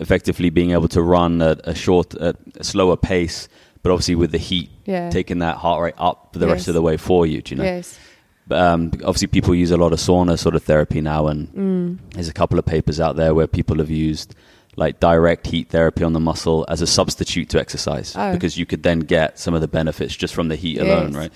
effectively 0.00 0.50
being 0.50 0.72
able 0.72 0.88
to 0.88 1.02
run 1.02 1.40
at 1.42 1.60
a 1.64 1.74
short, 1.74 2.14
at 2.16 2.36
a 2.58 2.64
slower 2.64 2.96
pace, 2.96 3.48
but 3.82 3.90
obviously 3.92 4.14
with 4.14 4.32
the 4.32 4.38
heat 4.38 4.70
Yeah. 4.86 5.10
taking 5.10 5.38
that 5.40 5.56
heart 5.56 5.82
rate 5.82 5.94
up 5.98 6.32
the 6.32 6.46
rest 6.48 6.68
of 6.68 6.74
the 6.74 6.82
way 6.82 6.96
for 6.96 7.26
you. 7.26 7.42
Do 7.42 7.54
you 7.54 7.58
know? 7.58 7.64
Yes. 7.64 7.98
But, 8.46 8.58
um, 8.60 8.90
obviously, 9.04 9.28
people 9.28 9.54
use 9.54 9.70
a 9.70 9.76
lot 9.78 9.92
of 9.94 9.98
sauna 9.98 10.38
sort 10.38 10.54
of 10.54 10.62
therapy 10.62 11.00
now, 11.00 11.28
and 11.28 11.48
Mm. 11.54 11.98
there's 12.14 12.28
a 12.28 12.32
couple 12.32 12.58
of 12.58 12.66
papers 12.66 13.00
out 13.00 13.16
there 13.16 13.34
where 13.34 13.46
people 13.46 13.78
have 13.78 13.90
used 13.90 14.34
like 14.76 14.98
direct 14.98 15.46
heat 15.46 15.68
therapy 15.68 16.02
on 16.02 16.12
the 16.14 16.20
muscle 16.20 16.66
as 16.68 16.82
a 16.82 16.86
substitute 16.86 17.48
to 17.48 17.60
exercise 17.60 18.12
Oh. 18.16 18.32
because 18.32 18.58
you 18.58 18.66
could 18.66 18.82
then 18.82 18.98
get 19.00 19.38
some 19.38 19.54
of 19.54 19.60
the 19.60 19.68
benefits 19.68 20.16
just 20.16 20.34
from 20.34 20.48
the 20.48 20.56
heat 20.56 20.78
alone, 20.80 21.12
right? 21.12 21.30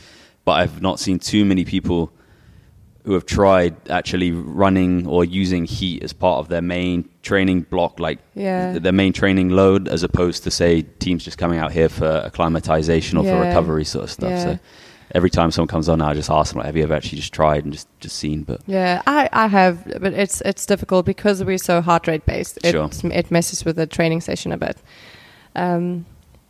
But 0.45 0.53
I've 0.53 0.83
not 0.83 0.99
seen 0.99 1.21
too 1.21 1.45
many 1.45 1.65
people 1.65 2.11
who 3.09 3.15
have 3.15 3.25
tried 3.25 3.75
actually 3.89 4.31
running 4.33 5.07
or 5.07 5.25
using 5.25 5.65
heat 5.65 6.03
as 6.03 6.13
part 6.13 6.41
of 6.41 6.49
their 6.49 6.61
main 6.61 7.09
training 7.23 7.63
block, 7.63 7.99
like 7.99 8.19
Yeah. 8.35 8.79
their 8.79 8.93
main 8.93 9.15
training 9.15 9.49
load, 9.49 9.89
as 9.89 10.03
opposed 10.03 10.43
to 10.45 10.51
say 10.51 10.83
teams 10.99 11.25
just 11.25 11.39
coming 11.39 11.59
out 11.59 11.73
here 11.73 11.89
for 11.89 12.05
acclimatization 12.27 13.17
or 13.17 13.25
for 13.25 13.41
recovery 13.41 13.85
sort 13.87 14.05
of 14.05 14.11
stuff. 14.11 14.29
Yeah. 14.31 14.45
So 14.45 14.59
every 15.15 15.31
time 15.31 15.51
someone 15.51 15.69
comes 15.69 15.89
on, 15.89 16.03
I 16.03 16.13
just 16.13 16.29
ask 16.29 16.53
them, 16.53 16.59
like, 16.59 16.67
"Have 16.67 16.77
you 16.77 16.83
ever 16.83 16.93
actually 16.93 17.17
just 17.17 17.33
tried 17.33 17.65
and 17.65 17.73
just 17.73 17.89
just 17.99 18.17
seen?" 18.17 18.43
But 18.43 18.61
Yeah, 18.67 19.01
I, 19.07 19.31
I 19.33 19.47
have, 19.47 19.85
but 20.03 20.13
it's 20.13 20.43
it's 20.43 20.67
difficult 20.67 21.07
because 21.07 21.43
we're 21.43 21.57
so 21.57 21.81
heart 21.81 22.07
rate 22.09 22.27
based. 22.27 22.59
It 22.63 22.73
Sure. 22.73 22.91
it 23.11 23.31
messes 23.31 23.65
with 23.65 23.77
the 23.77 23.87
training 23.87 24.21
session 24.21 24.53
a 24.53 24.59
bit. 24.59 24.77
Um, 25.57 26.05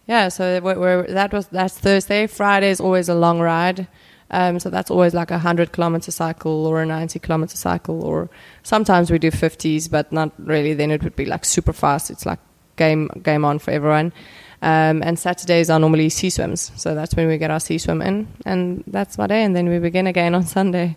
yeah, 0.08 0.28
so 0.28 0.60
we're, 0.60 0.78
we're, 0.80 1.02
that 1.06 1.32
was 1.32 1.46
that's 1.52 1.78
Thursday. 1.78 2.26
Friday 2.26 2.70
is 2.70 2.80
always 2.80 3.08
a 3.08 3.14
long 3.14 3.38
ride. 3.38 3.86
Um, 4.30 4.58
so 4.58 4.68
that's 4.68 4.90
always 4.90 5.14
like 5.14 5.30
a 5.30 5.38
hundred 5.38 5.72
kilometer 5.72 6.10
cycle 6.10 6.66
or 6.66 6.82
a 6.82 6.86
ninety 6.86 7.18
kilometer 7.18 7.56
cycle, 7.56 8.02
or 8.04 8.28
sometimes 8.62 9.10
we 9.10 9.18
do 9.18 9.30
fifties, 9.30 9.88
but 9.88 10.12
not 10.12 10.32
really. 10.38 10.74
Then 10.74 10.90
it 10.90 11.02
would 11.02 11.16
be 11.16 11.24
like 11.24 11.44
super 11.44 11.72
fast. 11.72 12.10
It's 12.10 12.26
like 12.26 12.38
game 12.76 13.08
game 13.22 13.44
on 13.44 13.58
for 13.58 13.70
everyone. 13.70 14.12
Um, 14.60 15.02
and 15.02 15.18
Saturdays 15.18 15.70
are 15.70 15.78
normally 15.78 16.08
sea 16.08 16.30
swims, 16.30 16.72
so 16.76 16.94
that's 16.94 17.14
when 17.14 17.28
we 17.28 17.38
get 17.38 17.50
our 17.50 17.60
sea 17.60 17.78
swim 17.78 18.02
in, 18.02 18.26
and 18.44 18.82
that's 18.86 19.16
my 19.16 19.26
day. 19.26 19.44
And 19.44 19.54
then 19.54 19.68
we 19.68 19.78
begin 19.78 20.06
again 20.06 20.34
on 20.34 20.44
Sunday. 20.44 20.96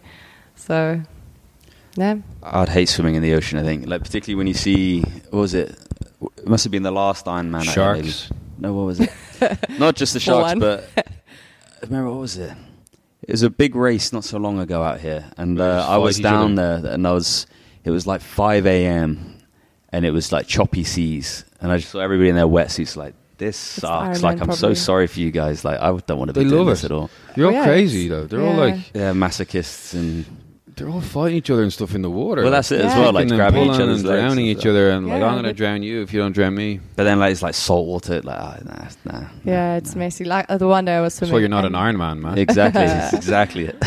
So, 0.55 1.01
yeah. 1.95 2.17
I'd 2.41 2.69
hate 2.69 2.89
swimming 2.89 3.15
in 3.15 3.21
the 3.21 3.33
ocean. 3.33 3.59
I 3.59 3.63
think, 3.63 3.87
like 3.87 4.01
particularly 4.01 4.35
when 4.35 4.47
you 4.47 4.55
see 4.55 5.01
what 5.29 5.39
was 5.39 5.53
it? 5.53 5.77
It 6.37 6.47
must 6.47 6.63
have 6.63 6.71
been 6.71 6.83
the 6.83 6.91
last 6.91 7.27
Iron 7.27 7.51
Man. 7.51 7.63
Sharks. 7.63 8.31
No, 8.57 8.73
what 8.73 8.83
was 8.83 8.99
it? 8.99 9.11
Not 9.79 9.95
just 9.95 10.13
the 10.13 10.19
sharks, 10.19 10.49
one. 10.49 10.59
but 10.59 10.89
remember 11.83 12.11
what 12.11 12.19
was 12.19 12.37
it? 12.37 12.51
It 13.27 13.31
was 13.31 13.43
a 13.43 13.49
big 13.49 13.75
race 13.75 14.11
not 14.11 14.23
so 14.23 14.37
long 14.39 14.59
ago 14.59 14.81
out 14.83 14.99
here, 14.99 15.25
and 15.37 15.59
uh, 15.61 15.85
I 15.87 15.97
was 15.97 16.19
down 16.19 16.55
there, 16.55 16.83
and 16.85 17.07
I 17.07 17.11
was. 17.11 17.45
It 17.83 17.89
was 17.89 18.05
like 18.05 18.21
five 18.21 18.65
a.m. 18.67 19.37
and 19.89 20.05
it 20.05 20.11
was 20.11 20.31
like 20.31 20.45
choppy 20.47 20.83
seas, 20.83 21.45
and 21.59 21.71
I 21.71 21.77
just 21.77 21.91
saw 21.91 21.99
everybody 21.99 22.29
in 22.29 22.35
their 22.35 22.45
wetsuits. 22.45 22.95
Like 22.95 23.15
this 23.37 23.55
It's 23.77 23.81
sucks. 23.81 24.21
Iron 24.21 24.21
Like 24.21 24.41
I'm 24.41 24.51
so 24.51 24.73
sorry 24.75 25.07
for 25.07 25.19
you 25.19 25.31
guys. 25.31 25.65
Like 25.65 25.79
I 25.79 25.87
don't 25.91 26.17
want 26.19 26.29
to 26.29 26.33
be 26.33 26.43
They 26.43 26.49
doing 26.49 26.59
love 26.65 26.67
this 26.67 26.83
it. 26.83 26.85
at 26.85 26.91
all. 26.91 27.09
You're 27.35 27.47
all 27.47 27.53
Yeah, 27.53 27.65
crazy 27.65 28.07
though. 28.07 28.25
They're 28.27 28.41
all 28.43 28.53
like 28.55 28.75
Yeah, 28.93 29.13
masochists 29.13 29.93
and 29.95 30.25
they're 30.81 30.89
all 30.89 30.99
fighting 30.99 31.37
each 31.37 31.49
other 31.51 31.61
and 31.61 31.71
stuff 31.71 31.93
in 31.93 32.01
the 32.01 32.09
water. 32.09 32.41
well, 32.41 32.49
that's 32.51 32.71
it 32.71 32.81
as 32.81 32.91
Yeah. 32.91 32.99
well. 32.99 33.13
Like 33.13 33.25
Kicking 33.25 33.33
and 33.33 33.37
grabbing 33.39 33.61
each 33.61 33.67
pulling 33.67 33.81
other's 33.81 33.99
and 34.01 34.09
legs 34.09 34.19
drowning 34.21 34.39
and 34.47 34.51
each 34.57 34.59
stuff. 34.61 34.69
other, 34.71 34.89
and 34.89 35.07
like 35.07 35.19
Yeah, 35.19 35.27
I'm 35.27 35.35
gonna 35.35 35.49
but- 35.49 35.55
drown 35.55 35.83
you 35.83 36.01
if 36.01 36.11
you 36.13 36.19
don't 36.19 36.31
drown 36.31 36.55
me. 36.55 36.79
But 36.95 37.03
then 37.03 37.19
like 37.19 37.31
it's 37.31 37.43
like 37.43 37.53
salt 37.53 37.85
water. 37.87 38.21
Like 38.21 38.39
oh, 38.39 38.55
nah, 38.65 38.87
nah. 39.19 39.27
Yeah, 39.45 39.75
it's 39.75 39.95
messy. 39.95 40.23
Like 40.25 40.47
uh, 40.49 40.57
the 40.57 40.67
one 40.67 40.85
day 40.85 40.95
I 40.95 41.01
was 41.01 41.13
That's 41.13 41.29
swimming. 41.29 41.33
why 41.33 41.39
you're 41.41 41.49
not 41.49 41.65
an 41.65 41.75
and- 41.75 41.77
Iron 41.77 41.97
Man, 41.97 42.21
man. 42.21 42.37
Exactly. 42.39 42.81
It's 42.83 43.13
exactly 43.21 43.65
it. 43.65 43.83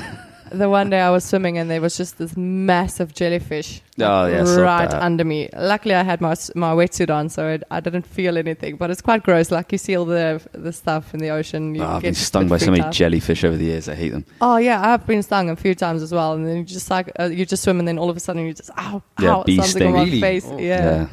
The 0.54 0.68
one 0.68 0.90
day 0.90 1.00
I 1.00 1.10
was 1.10 1.24
swimming 1.24 1.58
and 1.58 1.70
there 1.70 1.80
was 1.80 1.96
just 1.96 2.18
this 2.18 2.36
massive 2.36 3.12
jellyfish 3.14 3.82
Oh, 3.98 4.26
yeah, 4.26 4.42
right 4.56 4.92
under 4.92 5.24
me. 5.24 5.48
Luckily, 5.54 5.94
I 5.94 6.02
had 6.02 6.20
my 6.20 6.34
my 6.54 6.72
wetsuit 6.74 7.10
on, 7.14 7.28
so 7.28 7.48
it, 7.48 7.62
I 7.70 7.80
didn't 7.80 8.06
feel 8.06 8.36
anything. 8.38 8.76
But 8.76 8.90
it's 8.90 9.00
quite 9.02 9.22
gross. 9.22 9.50
Like 9.50 9.70
you 9.72 9.78
see 9.78 9.96
all 9.96 10.04
the 10.04 10.40
the 10.52 10.72
stuff 10.72 11.14
in 11.14 11.20
the 11.20 11.30
ocean. 11.30 11.74
You 11.74 11.82
Oh, 11.82 11.86
I've 11.96 12.02
get 12.02 12.08
been 12.08 12.14
stung 12.14 12.48
by 12.48 12.58
so 12.58 12.70
many 12.70 12.82
out. 12.82 12.92
jellyfish 12.92 13.44
over 13.44 13.56
the 13.56 13.64
years. 13.66 13.88
I 13.88 13.94
hate 13.94 14.10
them. 14.12 14.24
Oh 14.40 14.56
yeah, 14.56 14.80
I've 14.92 15.06
been 15.06 15.22
stung 15.22 15.50
a 15.50 15.56
few 15.56 15.74
times 15.74 16.02
as 16.02 16.12
well. 16.12 16.32
And 16.34 16.46
then 16.46 16.56
you 16.58 16.64
just 16.64 16.90
like 16.90 17.12
uh, 17.20 17.24
you 17.24 17.44
just 17.46 17.62
swim, 17.62 17.78
and 17.78 17.86
then 17.86 17.98
all 17.98 18.10
of 18.10 18.16
a 18.16 18.20
sudden 18.20 18.44
you 18.46 18.54
just 18.54 18.70
ow, 18.76 19.02
Yeah, 19.20 19.30
ow, 19.36 19.44
something 19.44 19.62
sting. 19.62 19.86
on 19.88 19.92
my 19.94 20.04
Really? 20.04 20.20
face. 20.20 20.46
Oh. 20.48 20.58
Yeah. 20.58 21.06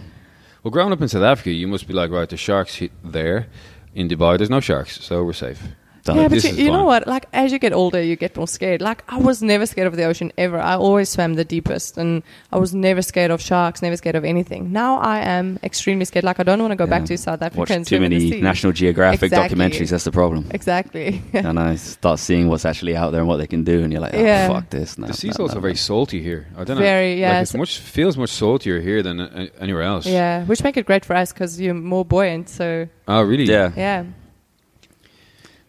Well, 0.63 0.71
growing 0.71 0.91
up 0.93 1.01
in 1.01 1.07
South 1.07 1.23
Africa, 1.23 1.51
you 1.51 1.67
must 1.67 1.87
be 1.87 1.93
like, 1.93 2.11
right, 2.11 2.29
the 2.29 2.37
sharks 2.37 2.75
hit 2.75 2.91
there. 3.03 3.47
In 3.93 4.07
Dubai, 4.07 4.37
there's 4.37 4.49
no 4.49 4.59
sharks, 4.59 5.01
so 5.03 5.23
we're 5.23 5.33
safe. 5.33 5.61
Done 6.03 6.15
Yeah, 6.17 6.23
but 6.23 6.31
This 6.41 6.57
you, 6.57 6.65
you 6.65 6.71
know 6.71 6.83
what? 6.85 7.05
Like 7.07 7.25
as 7.33 7.51
you 7.51 7.59
get 7.59 7.73
older, 7.73 8.01
you 8.01 8.15
get 8.15 8.35
more 8.35 8.47
scared. 8.47 8.81
Like 8.81 9.03
I 9.07 9.17
was 9.19 9.41
never 9.43 9.65
scared 9.65 9.87
of 9.87 9.95
the 9.95 10.03
ocean 10.05 10.31
ever. 10.37 10.59
I 10.59 10.75
always 10.75 11.09
swam 11.09 11.35
the 11.35 11.45
deepest, 11.45 11.97
and 11.97 12.23
I 12.51 12.57
was 12.57 12.73
never 12.73 13.01
scared 13.01 13.29
of 13.31 13.39
sharks, 13.41 13.81
never 13.81 13.95
scared 13.97 14.15
of 14.15 14.25
anything. 14.25 14.71
Now 14.71 14.99
I 14.99 15.19
am 15.19 15.59
extremely 15.63 16.05
scared. 16.05 16.25
Like 16.25 16.39
I 16.39 16.43
don't 16.43 16.59
want 16.59 16.71
to 16.71 16.75
go 16.75 16.87
back 16.87 17.05
to 17.05 17.17
South 17.17 17.41
Africa 17.41 17.59
Watch 17.59 17.71
and 17.71 17.85
too 17.85 17.97
swim 17.97 18.03
in 18.03 18.11
the 18.11 18.17
many 18.17 18.31
sea. 18.31 18.41
National 18.41 18.71
Geographic 18.73 19.23
Exactly. 19.23 19.57
documentaries. 19.57 19.89
That's 19.91 20.03
the 20.03 20.11
problem. 20.11 20.47
Exactly. 20.51 21.21
and 21.33 21.59
I 21.59 21.75
start 21.75 22.19
seeing 22.19 22.47
what's 22.49 22.65
actually 22.65 22.95
out 22.95 23.11
there 23.11 23.19
and 23.21 23.27
what 23.27 23.37
they 23.37 23.47
can 23.47 23.63
do, 23.63 23.83
and 23.83 23.91
you're 23.93 24.01
like, 24.01 24.13
oh, 24.15 24.19
Yeah. 24.21 24.47
fuck 24.47 24.69
this. 24.69 24.97
No, 24.97 25.07
the 25.07 25.13
sea's 25.13 25.37
no, 25.37 25.43
also 25.45 25.55
no, 25.55 25.61
very 25.61 25.73
no. 25.73 25.77
salty 25.77 26.21
here. 26.23 26.47
I 26.57 26.63
don't 26.63 26.77
know. 26.77 26.81
Very, 26.81 27.19
yeah, 27.19 27.33
Like 27.33 27.41
it's 27.43 27.53
much 27.53 27.77
feels 27.79 28.17
much 28.17 28.31
saltier 28.31 28.79
here 28.81 29.03
than 29.03 29.19
uh, 29.19 29.47
anywhere 29.59 29.83
else. 29.83 30.05
yeah, 30.07 30.43
which 30.45 30.63
make 30.63 30.77
it 30.77 30.85
great 30.85 31.05
for 31.05 31.15
us 31.15 31.31
because 31.31 31.59
you're 31.61 31.73
more 31.75 32.03
buoyant. 32.05 32.49
So 32.49 32.87
Oh, 33.07 33.21
really? 33.21 33.43
Yeah. 33.45 33.71
yeah. 33.75 34.05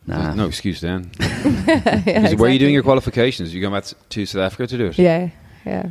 Nah. 0.06 0.34
No 0.34 0.46
excuse 0.46 0.80
then. 0.80 1.10
yeah 1.20 2.26
Is- 2.26 2.34
Where 2.34 2.50
are 2.50 2.52
you 2.52 2.58
doing 2.58 2.74
your 2.74 2.82
qualifications? 2.82 3.54
You 3.54 3.60
going 3.60 3.72
back 3.72 3.84
to 4.10 4.26
South 4.26 4.42
Africa 4.42 4.66
to 4.66 4.78
do 4.78 4.86
it? 4.86 4.98
Yeah, 4.98 5.28
yeah, 5.64 5.86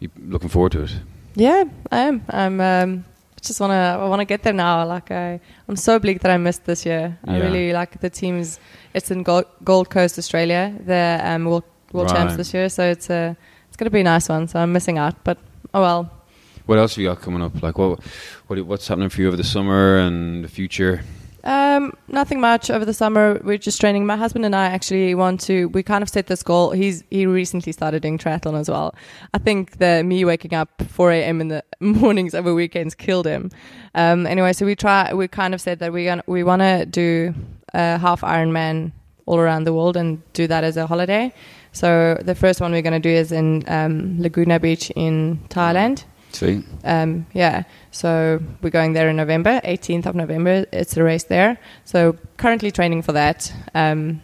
You 0.00 0.10
looking 0.28 0.48
forward 0.48 0.72
to 0.72 0.82
it? 0.84 0.94
yeah. 1.34 1.64
I 1.90 1.98
am. 1.98 2.22
I'm. 2.28 2.60
Um, 2.60 3.04
just 3.42 3.60
wanna. 3.60 3.98
I 4.00 4.08
wanna 4.08 4.24
get 4.24 4.42
there 4.42 4.52
now. 4.54 4.86
Like 4.86 5.10
I, 5.10 5.40
I'm 5.68 5.76
so 5.76 5.98
bleak 5.98 6.20
that 6.20 6.30
I 6.30 6.38
missed 6.38 6.64
this 6.64 6.86
year. 6.86 7.18
I 7.26 7.38
really 7.40 7.72
like 7.72 8.00
the 8.00 8.08
teams. 8.10 8.58
It's 8.94 9.10
in 9.10 9.22
Gold, 9.22 9.44
Gold 9.64 9.90
Coast, 9.90 10.16
Australia. 10.18 10.72
The 10.86 11.20
um, 11.22 11.44
world, 11.44 11.64
world 11.92 12.08
champs 12.08 12.36
this 12.36 12.54
year. 12.54 12.68
So 12.68 12.84
it's 12.84 13.10
a. 13.10 13.36
It's 13.68 13.76
gonna 13.76 13.90
be 13.90 14.00
a 14.00 14.04
nice 14.04 14.28
one. 14.28 14.46
So 14.48 14.60
I'm 14.60 14.72
missing 14.72 14.98
out. 14.98 15.16
But 15.24 15.38
oh 15.74 15.80
well. 15.82 16.10
What 16.66 16.78
else 16.78 16.94
have 16.94 17.02
you 17.02 17.08
got 17.10 17.20
coming 17.20 17.42
up? 17.42 17.60
Like 17.62 17.76
what? 17.76 18.00
What? 18.46 18.58
What's 18.64 18.88
happening 18.88 19.10
for 19.10 19.20
you 19.20 19.26
over 19.28 19.36
the 19.36 19.44
summer 19.44 19.98
and 19.98 20.42
the 20.44 20.48
future? 20.48 21.02
Um, 21.44 21.92
nothing 22.08 22.40
much 22.40 22.70
over 22.70 22.84
the 22.84 22.94
summer. 22.94 23.40
We're 23.44 23.58
just 23.58 23.80
training. 23.80 24.06
My 24.06 24.16
husband 24.16 24.46
and 24.46 24.56
I 24.56 24.66
actually 24.66 25.14
want 25.14 25.40
to. 25.42 25.68
We 25.68 25.82
kind 25.82 26.02
of 26.02 26.08
set 26.08 26.26
this 26.26 26.42
goal. 26.42 26.70
He's 26.70 27.04
he 27.10 27.26
recently 27.26 27.72
started 27.72 28.02
doing 28.02 28.18
triathlon 28.18 28.58
as 28.58 28.70
well. 28.70 28.94
I 29.34 29.38
think 29.38 29.78
the 29.78 30.02
me 30.04 30.24
waking 30.24 30.54
up 30.54 30.82
4 30.82 31.12
a.m. 31.12 31.40
in 31.42 31.48
the 31.48 31.62
mornings 31.80 32.34
over 32.34 32.54
weekends 32.54 32.94
killed 32.94 33.26
him. 33.26 33.50
Um, 33.94 34.26
anyway, 34.26 34.54
so 34.54 34.64
we 34.64 34.74
try. 34.74 35.12
We 35.12 35.28
kind 35.28 35.52
of 35.54 35.60
said 35.60 35.80
that 35.80 35.92
we 35.92 36.06
gonna, 36.06 36.24
we 36.26 36.42
want 36.42 36.62
to 36.62 36.86
do 36.86 37.34
a 37.74 37.98
half 37.98 38.22
Ironman 38.22 38.92
all 39.26 39.38
around 39.38 39.64
the 39.64 39.72
world 39.72 39.96
and 39.96 40.22
do 40.32 40.46
that 40.46 40.64
as 40.64 40.76
a 40.76 40.86
holiday. 40.86 41.32
So 41.72 42.18
the 42.22 42.34
first 42.34 42.60
one 42.60 42.72
we're 42.72 42.82
going 42.82 43.00
to 43.02 43.08
do 43.08 43.14
is 43.14 43.32
in 43.32 43.64
um, 43.68 44.20
Laguna 44.20 44.60
Beach 44.60 44.90
in 44.94 45.38
Thailand. 45.48 46.04
Sweet. 46.34 46.64
Um, 46.82 47.26
yeah, 47.32 47.62
so 47.90 48.40
we're 48.60 48.70
going 48.70 48.92
there 48.92 49.08
in 49.08 49.16
November, 49.16 49.60
18th 49.64 50.06
of 50.06 50.14
November. 50.14 50.66
It's 50.72 50.96
a 50.96 51.04
race 51.04 51.24
there. 51.24 51.58
So 51.84 52.16
currently 52.36 52.70
training 52.70 53.02
for 53.02 53.12
that. 53.12 53.52
Um, 53.74 54.20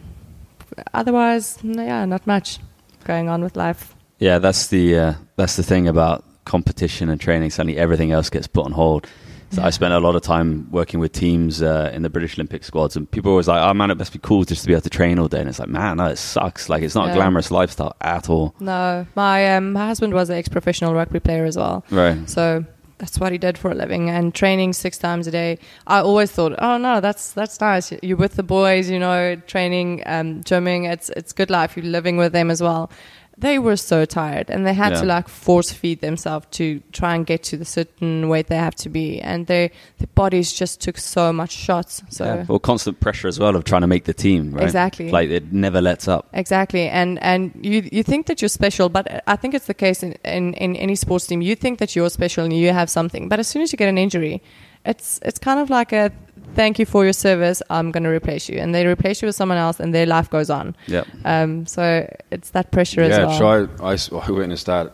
otherwise, 0.93 1.57
yeah, 1.63 2.05
not 2.05 2.27
much 2.27 2.59
going 3.05 3.29
on 3.29 3.43
with 3.43 3.55
life. 3.55 3.95
Yeah, 4.19 4.39
that's 4.39 4.67
the 4.67 4.97
uh, 4.97 5.13
that's 5.35 5.55
the 5.55 5.63
thing 5.63 5.87
about 5.87 6.23
competition 6.45 7.09
and 7.09 7.19
training. 7.19 7.49
Suddenly, 7.49 7.77
everything 7.77 8.11
else 8.11 8.29
gets 8.29 8.47
put 8.47 8.65
on 8.65 8.73
hold. 8.73 9.07
So 9.51 9.61
I 9.61 9.69
spent 9.69 9.93
a 9.93 9.99
lot 9.99 10.15
of 10.15 10.21
time 10.21 10.69
working 10.71 10.99
with 10.99 11.11
teams 11.11 11.61
uh, 11.61 11.91
in 11.93 12.03
the 12.03 12.09
British 12.09 12.37
Olympic 12.37 12.63
squads, 12.63 12.95
and 12.95 13.09
people 13.09 13.31
were 13.31 13.33
always 13.33 13.47
like, 13.47 13.61
"Oh 13.61 13.73
man, 13.73 13.91
it 13.91 13.97
must 13.97 14.13
be 14.13 14.19
cool 14.19 14.43
just 14.43 14.61
to 14.61 14.67
be 14.67 14.73
able 14.73 14.81
to 14.81 14.89
train 14.89 15.19
all 15.19 15.27
day." 15.27 15.39
And 15.39 15.49
it's 15.49 15.59
like, 15.59 15.69
man, 15.69 15.97
no, 15.97 16.05
it 16.05 16.17
sucks. 16.17 16.69
Like, 16.69 16.83
it's 16.83 16.95
not 16.95 17.09
a 17.09 17.13
glamorous 17.13 17.51
lifestyle 17.51 17.95
at 18.01 18.29
all. 18.29 18.55
No, 18.59 19.05
my 19.15 19.55
um, 19.55 19.73
my 19.73 19.87
husband 19.87 20.13
was 20.13 20.29
an 20.29 20.37
ex-professional 20.37 20.93
rugby 20.93 21.19
player 21.19 21.45
as 21.45 21.57
well. 21.57 21.83
Right. 21.89 22.29
So 22.29 22.65
that's 23.01 23.19
what 23.19 23.31
he 23.31 23.39
did 23.39 23.57
for 23.57 23.71
a 23.71 23.73
living 23.73 24.11
and 24.11 24.33
training 24.33 24.73
six 24.73 24.97
times 24.99 25.25
a 25.25 25.31
day. 25.31 25.57
I 25.87 26.01
always 26.01 26.31
thought, 26.31 26.53
oh 26.59 26.77
no, 26.77 27.01
that's 27.01 27.33
that's 27.33 27.59
nice. 27.59 27.91
You're 28.03 28.15
with 28.15 28.35
the 28.35 28.43
boys, 28.43 28.89
you 28.89 28.99
know, 28.99 29.35
training, 29.47 30.03
um, 30.05 30.43
gymming. 30.43 30.89
It's 30.89 31.09
it's 31.09 31.33
good 31.33 31.49
life. 31.49 31.75
You're 31.75 31.87
living 31.87 32.17
with 32.17 32.31
them 32.31 32.51
as 32.51 32.61
well. 32.61 32.91
They 33.37 33.57
were 33.57 33.75
so 33.77 34.05
tired, 34.05 34.51
and 34.51 34.67
they 34.67 34.73
had 34.73 34.93
to 34.95 35.05
like 35.05 35.27
force 35.27 35.71
feed 35.71 36.01
themselves 36.01 36.45
to 36.51 36.81
try 36.91 37.15
and 37.15 37.25
get 37.25 37.41
to 37.43 37.57
the 37.57 37.65
certain 37.65 38.29
weight 38.29 38.47
they 38.47 38.57
have 38.57 38.75
to 38.75 38.89
be, 38.89 39.19
and 39.19 39.47
their 39.47 39.71
bodies 40.13 40.53
just 40.53 40.79
took 40.81 40.97
so 40.97 41.33
much 41.33 41.51
shots. 41.51 42.03
So 42.09 42.25
Yeah. 42.25 42.45
Well, 42.47 42.59
constant 42.59 42.99
pressure 42.99 43.27
as 43.27 43.39
well 43.39 43.55
of 43.55 43.63
trying 43.63 43.81
to 43.81 43.87
make 43.87 44.03
the 44.03 44.13
team. 44.13 44.53
Right. 44.53 44.63
Exactly. 44.63 45.09
Like 45.09 45.29
it 45.29 45.51
never 45.51 45.81
lets 45.81 46.07
up. 46.07 46.27
Exactly, 46.33 46.87
and 46.87 47.17
and 47.23 47.51
you 47.61 47.89
you 47.91 48.03
think 48.03 48.27
that 48.27 48.41
you're 48.41 48.49
special, 48.49 48.89
but 48.89 49.23
I 49.25 49.35
think 49.37 49.55
it's 49.55 49.65
the 49.65 49.73
case 49.73 50.03
in, 50.03 50.11
in, 50.23 50.53
in 50.55 50.75
any 50.75 50.95
sports 50.95 51.25
team. 51.25 51.41
You 51.41 51.55
think 51.55 51.79
that 51.79 51.95
you're 51.95 52.09
special 52.09 52.43
and 52.43 52.53
you 52.53 52.71
have 52.73 52.89
something, 52.89 53.27
but 53.27 53.39
as 53.39 53.47
soon 53.47 53.63
as 53.63 53.71
you 53.71 53.77
get 53.77 53.89
an 53.89 53.97
injury, 53.97 54.43
it's 54.85 55.19
it's 55.23 55.39
kind 55.39 55.59
of 55.59 55.69
like 55.69 55.93
a 55.93 56.11
thank 56.55 56.79
you 56.79 56.85
for 56.85 57.03
your 57.03 57.13
service. 57.13 57.61
I'm 57.69 57.91
going 57.91 58.03
to 58.03 58.09
replace 58.09 58.49
you, 58.49 58.57
and 58.59 58.73
they 58.73 58.85
replace 58.85 59.21
you 59.21 59.27
with 59.27 59.35
someone 59.35 59.57
else, 59.57 59.79
and 59.79 59.93
their 59.93 60.05
life 60.05 60.29
goes 60.29 60.49
on. 60.49 60.75
Yep. 60.87 61.07
Um, 61.25 61.65
so 61.65 62.07
it's 62.31 62.51
that 62.51 62.71
pressure 62.71 63.01
yeah, 63.01 63.07
as 63.07 63.39
well. 63.39 63.67
try. 63.67 63.85
I, 63.89 63.93
s- 63.93 64.11
I 64.11 64.29
witnessed 64.31 64.65
that 64.67 64.93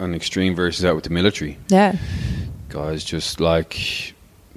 on 0.00 0.14
extreme 0.14 0.54
versus 0.54 0.84
out 0.84 0.94
with 0.94 1.04
the 1.04 1.10
military. 1.10 1.58
Yeah, 1.68 1.96
Guys 2.68 3.02
just 3.04 3.40
like 3.40 4.14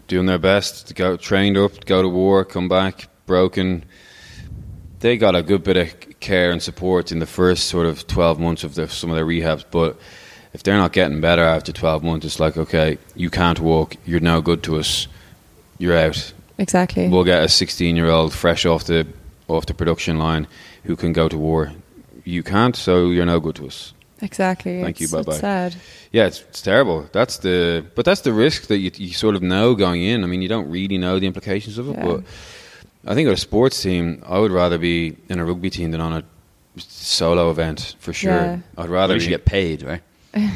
doing 0.08 0.26
their 0.26 0.38
best 0.38 0.88
to 0.88 0.94
go 0.94 1.16
trained 1.18 1.58
up, 1.58 1.86
go 1.86 2.02
to 2.02 2.10
war, 2.10 2.44
come 2.44 2.68
back 2.68 3.08
broken. 3.26 3.86
They 5.00 5.18
got 5.18 5.36
a 5.36 5.42
good 5.42 5.64
bit 5.64 5.78
of 5.78 6.20
care 6.20 6.52
and 6.52 6.62
support 6.62 7.12
in 7.12 7.20
the 7.20 7.26
first 7.26 7.68
sort 7.68 7.88
of 7.88 8.06
12 8.06 8.40
months 8.40 8.64
of 8.64 8.76
the, 8.76 8.88
some 8.88 9.10
of 9.10 9.16
their 9.16 9.26
rehabs, 9.26 9.64
but 9.72 9.98
if 10.54 10.62
they're 10.64 10.78
not 10.78 10.92
getting 10.94 11.22
better 11.22 11.42
after 11.44 11.72
12 11.72 12.04
months, 12.04 12.26
it's 12.26 12.40
like, 12.40 12.58
okay, 12.58 12.98
you 13.16 13.30
can't 13.30 13.60
walk, 13.60 13.96
you're 14.06 14.20
no 14.20 14.42
good 14.42 14.62
to 14.64 14.78
us, 14.78 15.08
you're 15.82 15.98
out. 15.98 16.34
exactly. 16.58 17.08
We'll 17.10 17.24
get 17.26 17.44
a 17.44 17.48
16 17.50 17.96
year 17.96 18.08
old 18.10 18.34
fresh 18.34 18.66
off 18.66 18.84
the 18.86 19.06
off 19.48 19.66
the 19.66 19.74
production 19.74 20.18
line 20.20 20.48
who 20.86 20.96
can 20.96 21.12
go 21.14 21.28
to 21.28 21.38
war. 21.38 21.72
You 22.24 22.44
can't, 22.44 22.76
so 22.76 23.10
you're 23.10 23.26
no 23.26 23.40
good 23.40 23.56
to 23.56 23.66
us. 23.68 23.94
exactly. 24.22 24.82
Thank 24.84 25.00
you, 25.02 25.08
bye-bye. 25.10 25.34
Sad. 25.38 25.76
Yeah, 26.12 26.28
it's, 26.28 26.42
it's 26.50 26.62
terrible. 26.62 27.10
That's 27.12 27.38
the 27.40 27.84
but 27.96 28.06
that's 28.06 28.22
the 28.22 28.32
risk 28.34 28.68
that 28.68 28.78
you, 28.78 28.92
you 28.96 29.14
sort 29.14 29.36
of 29.36 29.42
know 29.42 29.76
going 29.76 30.02
in. 30.04 30.24
I 30.24 30.28
mean, 30.28 30.42
you 30.42 30.48
don't 30.50 30.70
really 30.70 30.98
know 30.98 31.20
the 31.20 31.28
implications 31.28 31.78
of 31.78 31.90
it, 31.90 31.96
Yeah. 31.98 32.06
but 32.06 32.24
I 33.12 33.16
think 33.16 33.28
at 33.28 33.34
a 33.34 33.38
sports 33.38 33.82
team, 33.82 34.22
I 34.28 34.38
would 34.40 34.52
rather 34.52 34.78
be 34.78 35.18
in 35.30 35.40
a 35.40 35.46
rugby 35.46 35.70
team 35.72 35.90
than 35.92 36.02
on 36.02 36.14
a 36.14 36.24
solo 36.78 37.50
event 37.50 37.96
for 38.00 38.14
sure. 38.14 38.32
Yeah. 38.32 38.60
I'd 38.78 38.90
rather 38.90 39.16
least 39.16 39.26
be, 39.26 39.32
you 39.32 39.38
get 39.38 39.46
paid, 39.46 39.82
right? 39.84 40.02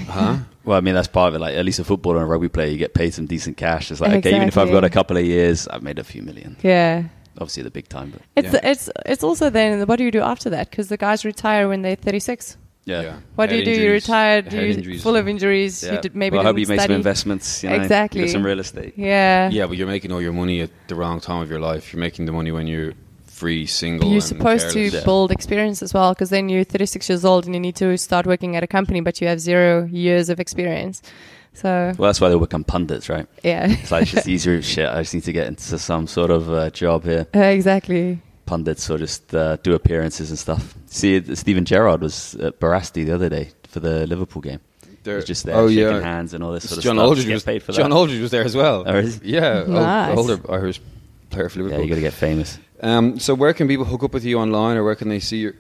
huh? 0.08 0.38
Well, 0.66 0.78
I 0.78 0.82
mean 0.82 0.96
that's 0.96 1.08
part 1.08 1.30
of 1.30 1.36
it. 1.36 1.40
Like 1.40 1.56
at 1.56 1.64
least 1.66 1.80
a 1.80 1.84
footballer 1.84 2.18
and 2.18 2.24
a 2.26 2.28
rugby 2.28 2.50
player, 2.50 2.68
you 2.70 2.78
get 2.78 2.94
paid 2.94 3.14
some 3.14 3.26
decent 3.26 3.58
cash. 3.58 3.92
It's 3.92 4.02
like 4.02 4.12
okay, 4.18 4.36
even 4.36 4.48
if 4.48 4.58
I've 4.58 4.72
got 4.72 4.84
a 4.84 4.90
couple 4.90 5.16
of 5.18 5.26
years, 5.26 5.68
I've 5.68 5.84
made 5.84 6.00
a 6.00 6.04
few 6.04 6.22
million. 6.22 6.58
Yeah. 6.64 7.04
Obviously, 7.38 7.64
the 7.64 7.72
big 7.72 7.90
time, 7.90 8.12
but 8.12 8.22
It's 8.36 8.54
Yeah. 8.54 8.72
it's 8.72 8.90
it's 9.06 9.24
also 9.24 9.50
then 9.50 9.86
what 9.88 9.98
do 9.98 10.04
you 10.06 10.12
do 10.12 10.22
after 10.22 10.50
that? 10.52 10.70
Because 10.70 10.88
the 10.88 10.98
guys 10.98 11.26
retire 11.26 11.68
when 11.68 11.82
they're 11.82 11.96
36. 11.96 12.58
Yeah. 12.86 13.02
Yeah. 13.02 13.16
What 13.36 13.50
do 13.50 13.56
Head 13.56 13.60
you 13.60 13.66
do? 13.66 13.72
You 13.72 13.78
injuries- 13.88 14.04
retired. 14.04 14.46
head 14.54 14.62
You 14.64 14.70
injuries. 14.74 15.02
full 15.04 15.16
of 15.16 15.28
injuries. 15.28 15.84
Yeah. 15.84 15.94
You 15.96 16.02
did 16.02 16.16
maybe 16.16 16.38
well, 16.38 16.46
I 16.46 16.50
hope 16.50 16.58
you 16.60 16.66
didn't 16.66 16.78
made 16.78 16.86
some 16.86 16.92
investments. 16.96 17.64
You 17.64 17.70
know, 17.72 17.76
Exactly. 17.78 18.22
You 18.22 18.28
got 18.28 18.32
some 18.32 18.46
real 18.46 18.60
estate. 18.60 18.94
Yeah. 18.96 19.50
Yeah, 19.50 19.66
but 19.66 19.76
you're 19.78 19.88
making 19.88 20.12
all 20.12 20.22
your 20.22 20.34
money 20.34 20.62
at 20.62 20.70
the 20.88 20.94
wrong 20.96 21.20
time 21.20 21.42
of 21.42 21.50
your 21.50 21.60
life. 21.60 21.92
You're 21.92 22.00
making 22.00 22.26
the 22.28 22.32
money 22.32 22.52
when 22.52 22.68
you're 22.68 22.94
free, 23.36 23.66
single. 23.66 24.08
You're 24.10 24.16
and 24.16 24.24
supposed 24.24 24.68
to 24.70 24.74
careless. 24.74 24.94
Yeah. 24.94 25.04
build 25.06 25.32
experience 25.32 25.82
as 25.84 25.94
well, 25.94 26.14
because 26.14 26.30
then 26.30 26.50
you're 26.50 26.64
36 26.64 27.10
years 27.10 27.24
old 27.26 27.46
and 27.46 27.54
you 27.56 27.60
need 27.60 27.76
to 27.78 27.98
start 27.98 28.26
working 28.26 28.56
at 28.56 28.64
a 28.64 28.68
company, 28.68 29.02
but 29.02 29.20
you 29.22 29.28
have 29.28 29.40
zero 29.40 29.86
years 29.92 30.30
of 30.30 30.40
experience. 30.40 31.02
So 31.54 31.94
Well, 31.98 32.08
that's 32.10 32.20
why 32.22 32.30
they 32.30 32.38
become 32.38 32.64
pundits, 32.64 33.08
right? 33.10 33.28
yeah, 33.44 33.68
It's 33.70 33.92
like 33.92 34.04
it's 34.04 34.12
just 34.12 34.28
easier 34.36 34.62
shit. 34.62 34.88
I 34.90 35.02
just 35.04 35.14
need 35.14 35.24
to 35.26 35.32
get 35.34 35.48
into 35.48 35.78
some 35.80 36.06
sort 36.08 36.32
of 36.32 36.52
uh, 36.52 36.70
job 36.72 37.04
here. 37.04 37.28
Uh, 37.34 37.40
exactly. 37.40 38.20
Pundits 38.46 38.90
or 38.90 38.98
just 38.98 39.34
uh, 39.34 39.56
do 39.64 39.74
appearances 39.74 40.30
and 40.30 40.38
stuff. 40.40 40.76
See, 40.88 41.18
Stephen 41.20 41.36
Steven 41.36 41.66
Gerrard 41.66 42.02
was 42.02 42.36
at 42.36 42.60
Barasti 42.60 43.06
the 43.06 43.14
other 43.14 43.30
day 43.30 43.50
for 43.64 43.80
the 43.80 44.06
Liverpool 44.06 44.42
game. 44.42 44.60
He 44.86 44.96
There- 45.04 45.16
was 45.16 45.26
just 45.26 45.46
there 45.46 45.56
oh, 45.56 45.68
shaking 45.70 45.84
yeah. 45.84 46.02
hands 46.02 46.34
and 46.34 46.44
all 46.44 46.52
this 46.52 46.68
sort 46.68 46.78
of 46.80 46.84
John 46.84 46.96
stuff. 46.98 47.08
Aldridge 47.08 47.28
was 47.30 47.44
paid 47.44 47.64
for 47.64 47.72
John. 47.72 47.92
Aldridge 47.94 48.22
was 48.22 48.32
there 48.32 48.44
as 48.44 48.56
well. 48.56 48.84
Oh, 48.86 48.98
is 48.98 49.22
Yeah, 49.24 49.64
ol- 49.66 49.72
Nice. 49.74 50.18
older 50.18 50.40
Irish 50.52 50.82
player 51.30 51.48
for 51.50 51.60
Liverpool. 51.60 51.80
Yeah, 51.80 51.84
you 51.84 51.90
got 51.90 51.96
to 51.96 52.02
get 52.02 52.14
famous. 52.14 52.60
Um, 52.82 53.20
so 53.20 53.34
where 53.34 53.54
can 53.54 53.68
people 53.68 53.86
hook 53.86 54.04
up 54.04 54.14
with 54.14 54.26
you 54.26 54.40
online, 54.40 54.78
or 54.78 54.84
where 54.84 54.96
can 54.96 55.10
they 55.10 55.20
see 55.20 55.38
your 55.38 55.54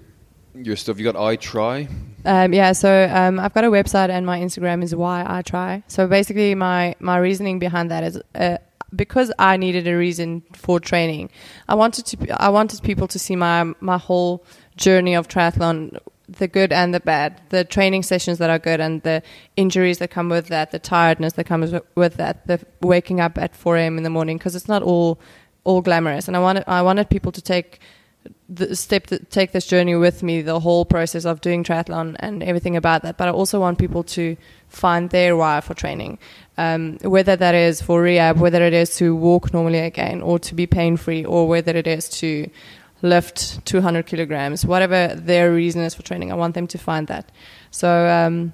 your 0.53 0.75
stuff? 0.75 0.97
You 0.97 1.03
got 1.03 1.15
I 1.15 1.35
try. 1.35 1.87
Um, 2.25 2.53
yeah, 2.53 2.71
so 2.71 3.09
um, 3.13 3.39
I've 3.39 3.53
got 3.53 3.63
a 3.63 3.69
website 3.69 4.09
and 4.09 4.25
my 4.25 4.39
Instagram 4.39 4.83
is 4.83 4.95
why 4.95 5.23
I 5.27 5.41
try. 5.41 5.83
So 5.87 6.07
basically, 6.07 6.55
my 6.55 6.95
my 6.99 7.17
reasoning 7.17 7.59
behind 7.59 7.91
that 7.91 8.03
is 8.03 8.19
uh, 8.33 8.57
because 8.95 9.31
I 9.37 9.57
needed 9.57 9.87
a 9.87 9.95
reason 9.95 10.43
for 10.53 10.79
training. 10.79 11.29
I 11.67 11.75
wanted 11.75 12.05
to 12.07 12.41
I 12.41 12.49
wanted 12.49 12.81
people 12.83 13.07
to 13.07 13.19
see 13.19 13.35
my 13.35 13.73
my 13.79 13.97
whole 13.97 14.45
journey 14.75 15.13
of 15.13 15.27
triathlon, 15.27 15.97
the 16.27 16.47
good 16.47 16.71
and 16.71 16.93
the 16.93 16.99
bad, 16.99 17.41
the 17.49 17.63
training 17.63 18.03
sessions 18.03 18.37
that 18.39 18.49
are 18.49 18.59
good 18.59 18.79
and 18.79 19.01
the 19.03 19.21
injuries 19.55 19.99
that 19.99 20.09
come 20.09 20.29
with 20.29 20.47
that, 20.47 20.71
the 20.71 20.79
tiredness 20.79 21.33
that 21.33 21.45
comes 21.45 21.73
with 21.95 22.15
that, 22.15 22.47
the 22.47 22.59
waking 22.81 23.19
up 23.19 23.37
at 23.37 23.55
4 23.55 23.77
a.m. 23.77 23.97
in 23.97 24.03
the 24.03 24.09
morning 24.09 24.37
because 24.37 24.55
it's 24.55 24.67
not 24.67 24.83
all 24.83 25.19
all 25.65 25.81
glamorous. 25.81 26.27
And 26.27 26.37
I 26.37 26.39
wanted 26.39 26.63
I 26.67 26.81
wanted 26.81 27.09
people 27.09 27.33
to 27.33 27.41
take 27.41 27.81
the 28.47 28.75
step 28.75 29.07
to 29.07 29.19
take 29.19 29.51
this 29.51 29.65
journey 29.67 29.95
with 29.95 30.23
me, 30.23 30.41
the 30.41 30.59
whole 30.59 30.85
process 30.85 31.25
of 31.25 31.41
doing 31.41 31.63
triathlon 31.63 32.15
and 32.19 32.43
everything 32.43 32.75
about 32.75 33.01
that. 33.03 33.17
But 33.17 33.27
I 33.27 33.31
also 33.31 33.59
want 33.59 33.77
people 33.77 34.03
to 34.03 34.37
find 34.67 35.09
their 35.09 35.35
why 35.35 35.61
for 35.61 35.73
training, 35.73 36.19
um, 36.57 36.97
whether 37.01 37.35
that 37.35 37.55
is 37.55 37.81
for 37.81 38.01
rehab, 38.01 38.37
whether 38.37 38.63
it 38.63 38.73
is 38.73 38.95
to 38.97 39.15
walk 39.15 39.53
normally 39.53 39.79
again, 39.79 40.21
or 40.21 40.39
to 40.39 40.55
be 40.55 40.67
pain 40.67 40.97
free, 40.97 41.25
or 41.25 41.47
whether 41.47 41.75
it 41.75 41.87
is 41.87 42.09
to 42.09 42.49
lift 43.01 43.63
200 43.65 44.05
kilograms, 44.05 44.65
whatever 44.65 45.13
their 45.15 45.51
reason 45.51 45.81
is 45.81 45.93
for 45.93 46.03
training. 46.03 46.31
I 46.31 46.35
want 46.35 46.55
them 46.55 46.67
to 46.67 46.77
find 46.77 47.07
that. 47.07 47.31
So. 47.71 48.07
Um, 48.07 48.53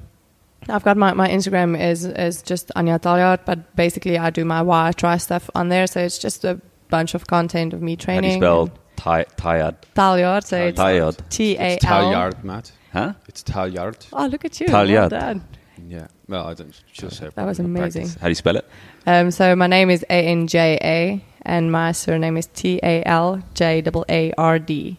I've 0.70 0.84
got 0.84 0.96
my, 0.96 1.12
my 1.14 1.28
Instagram 1.28 1.76
is 1.76 2.06
is 2.06 2.44
just 2.44 2.72
Anja 2.76 3.00
Taljaard, 3.00 3.46
but 3.46 3.76
basically 3.76 4.20
I 4.20 4.30
do 4.30 4.46
my 4.46 4.62
why 4.62 4.90
I 4.90 4.92
try 4.92 5.18
stuff 5.18 5.50
on 5.56 5.70
there. 5.70 5.88
So 5.88 6.02
it's 6.02 6.20
just 6.20 6.46
a 6.46 6.62
bunch 6.92 7.16
of 7.16 7.26
content 7.26 7.74
of 7.74 7.82
me 7.82 7.96
training. 7.96 8.40
How 8.40 8.40
do 8.40 8.40
training. 8.40 8.68
you 8.68 8.68
spell 9.02 9.26
ti- 9.26 9.32
tired? 9.38 9.76
Taljaard, 9.96 10.44
so 10.46 10.58
it's 10.68 10.80
Taljaard. 10.80 11.18
T 11.30 11.58
A 11.58 11.74
It's 11.76 11.86
L. 11.86 11.92
Talyard, 11.92 12.44
Matt. 12.44 12.72
Huh? 12.94 13.14
It's 13.28 13.42
Talyard. 13.44 14.06
Oh, 14.14 14.26
look 14.28 14.46
at 14.46 14.60
you! 14.60 14.68
Taljaard. 14.68 15.12
Well. 15.12 15.42
Yeah. 15.88 16.08
Well, 16.28 16.46
I 16.48 16.54
don't. 16.54 16.80
She'll 16.92 17.10
say 17.10 17.30
That 17.34 17.46
was 17.46 17.58
probably. 17.58 17.80
amazing. 17.82 18.08
How 18.20 18.28
do 18.28 18.30
you 18.30 18.36
spell 18.36 18.56
it? 18.58 18.66
Um, 19.08 19.32
so 19.32 19.56
my 19.56 19.68
name 19.68 19.90
is 19.90 20.04
A 20.10 20.28
N 20.28 20.46
J 20.48 20.78
A, 20.82 21.24
and 21.42 21.72
my 21.72 21.92
surname 21.94 22.38
is 22.38 22.48
T 22.48 22.80
A 22.84 23.04
L 23.06 23.42
J 23.56 23.82
A 23.86 24.04
A 24.10 24.34
R 24.38 24.60
D. 24.60 24.98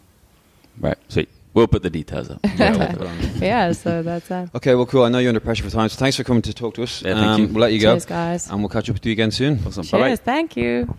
Right, 0.80 0.98
sweet. 1.08 1.28
We'll 1.54 1.68
put 1.68 1.82
the 1.82 1.90
details 1.90 2.30
up. 2.30 2.40
Yeah, 2.56 2.76
we'll 2.76 2.88
put 2.88 3.00
it 3.02 3.06
on. 3.06 3.42
Yeah, 3.42 3.72
so 3.72 4.02
that's 4.02 4.28
that. 4.28 4.54
Okay, 4.54 4.74
well, 4.74 4.86
cool. 4.86 5.04
I 5.04 5.10
know 5.10 5.18
you're 5.18 5.28
under 5.28 5.40
pressure 5.40 5.62
for 5.64 5.70
time, 5.70 5.88
so 5.90 5.98
thanks 5.98 6.16
for 6.16 6.24
coming 6.24 6.40
to 6.42 6.54
talk 6.54 6.74
to 6.76 6.82
us. 6.82 7.04
Um, 7.04 7.08
Yeah, 7.08 7.14
thank 7.36 7.38
you. 7.40 7.46
We'll 7.54 7.60
let 7.60 7.72
you 7.74 7.80
go, 7.80 7.92
Cheers, 7.92 8.06
guys. 8.06 8.50
and 8.50 8.60
we'll 8.60 8.70
catch 8.70 8.88
up 8.88 8.94
with 8.94 9.04
you 9.06 9.12
again 9.12 9.30
soon. 9.30 9.60
Awesome. 9.66 9.84
Bye-bye. 9.86 10.08
Cheers. 10.08 10.20
Thank 10.20 10.56
you. 10.56 10.94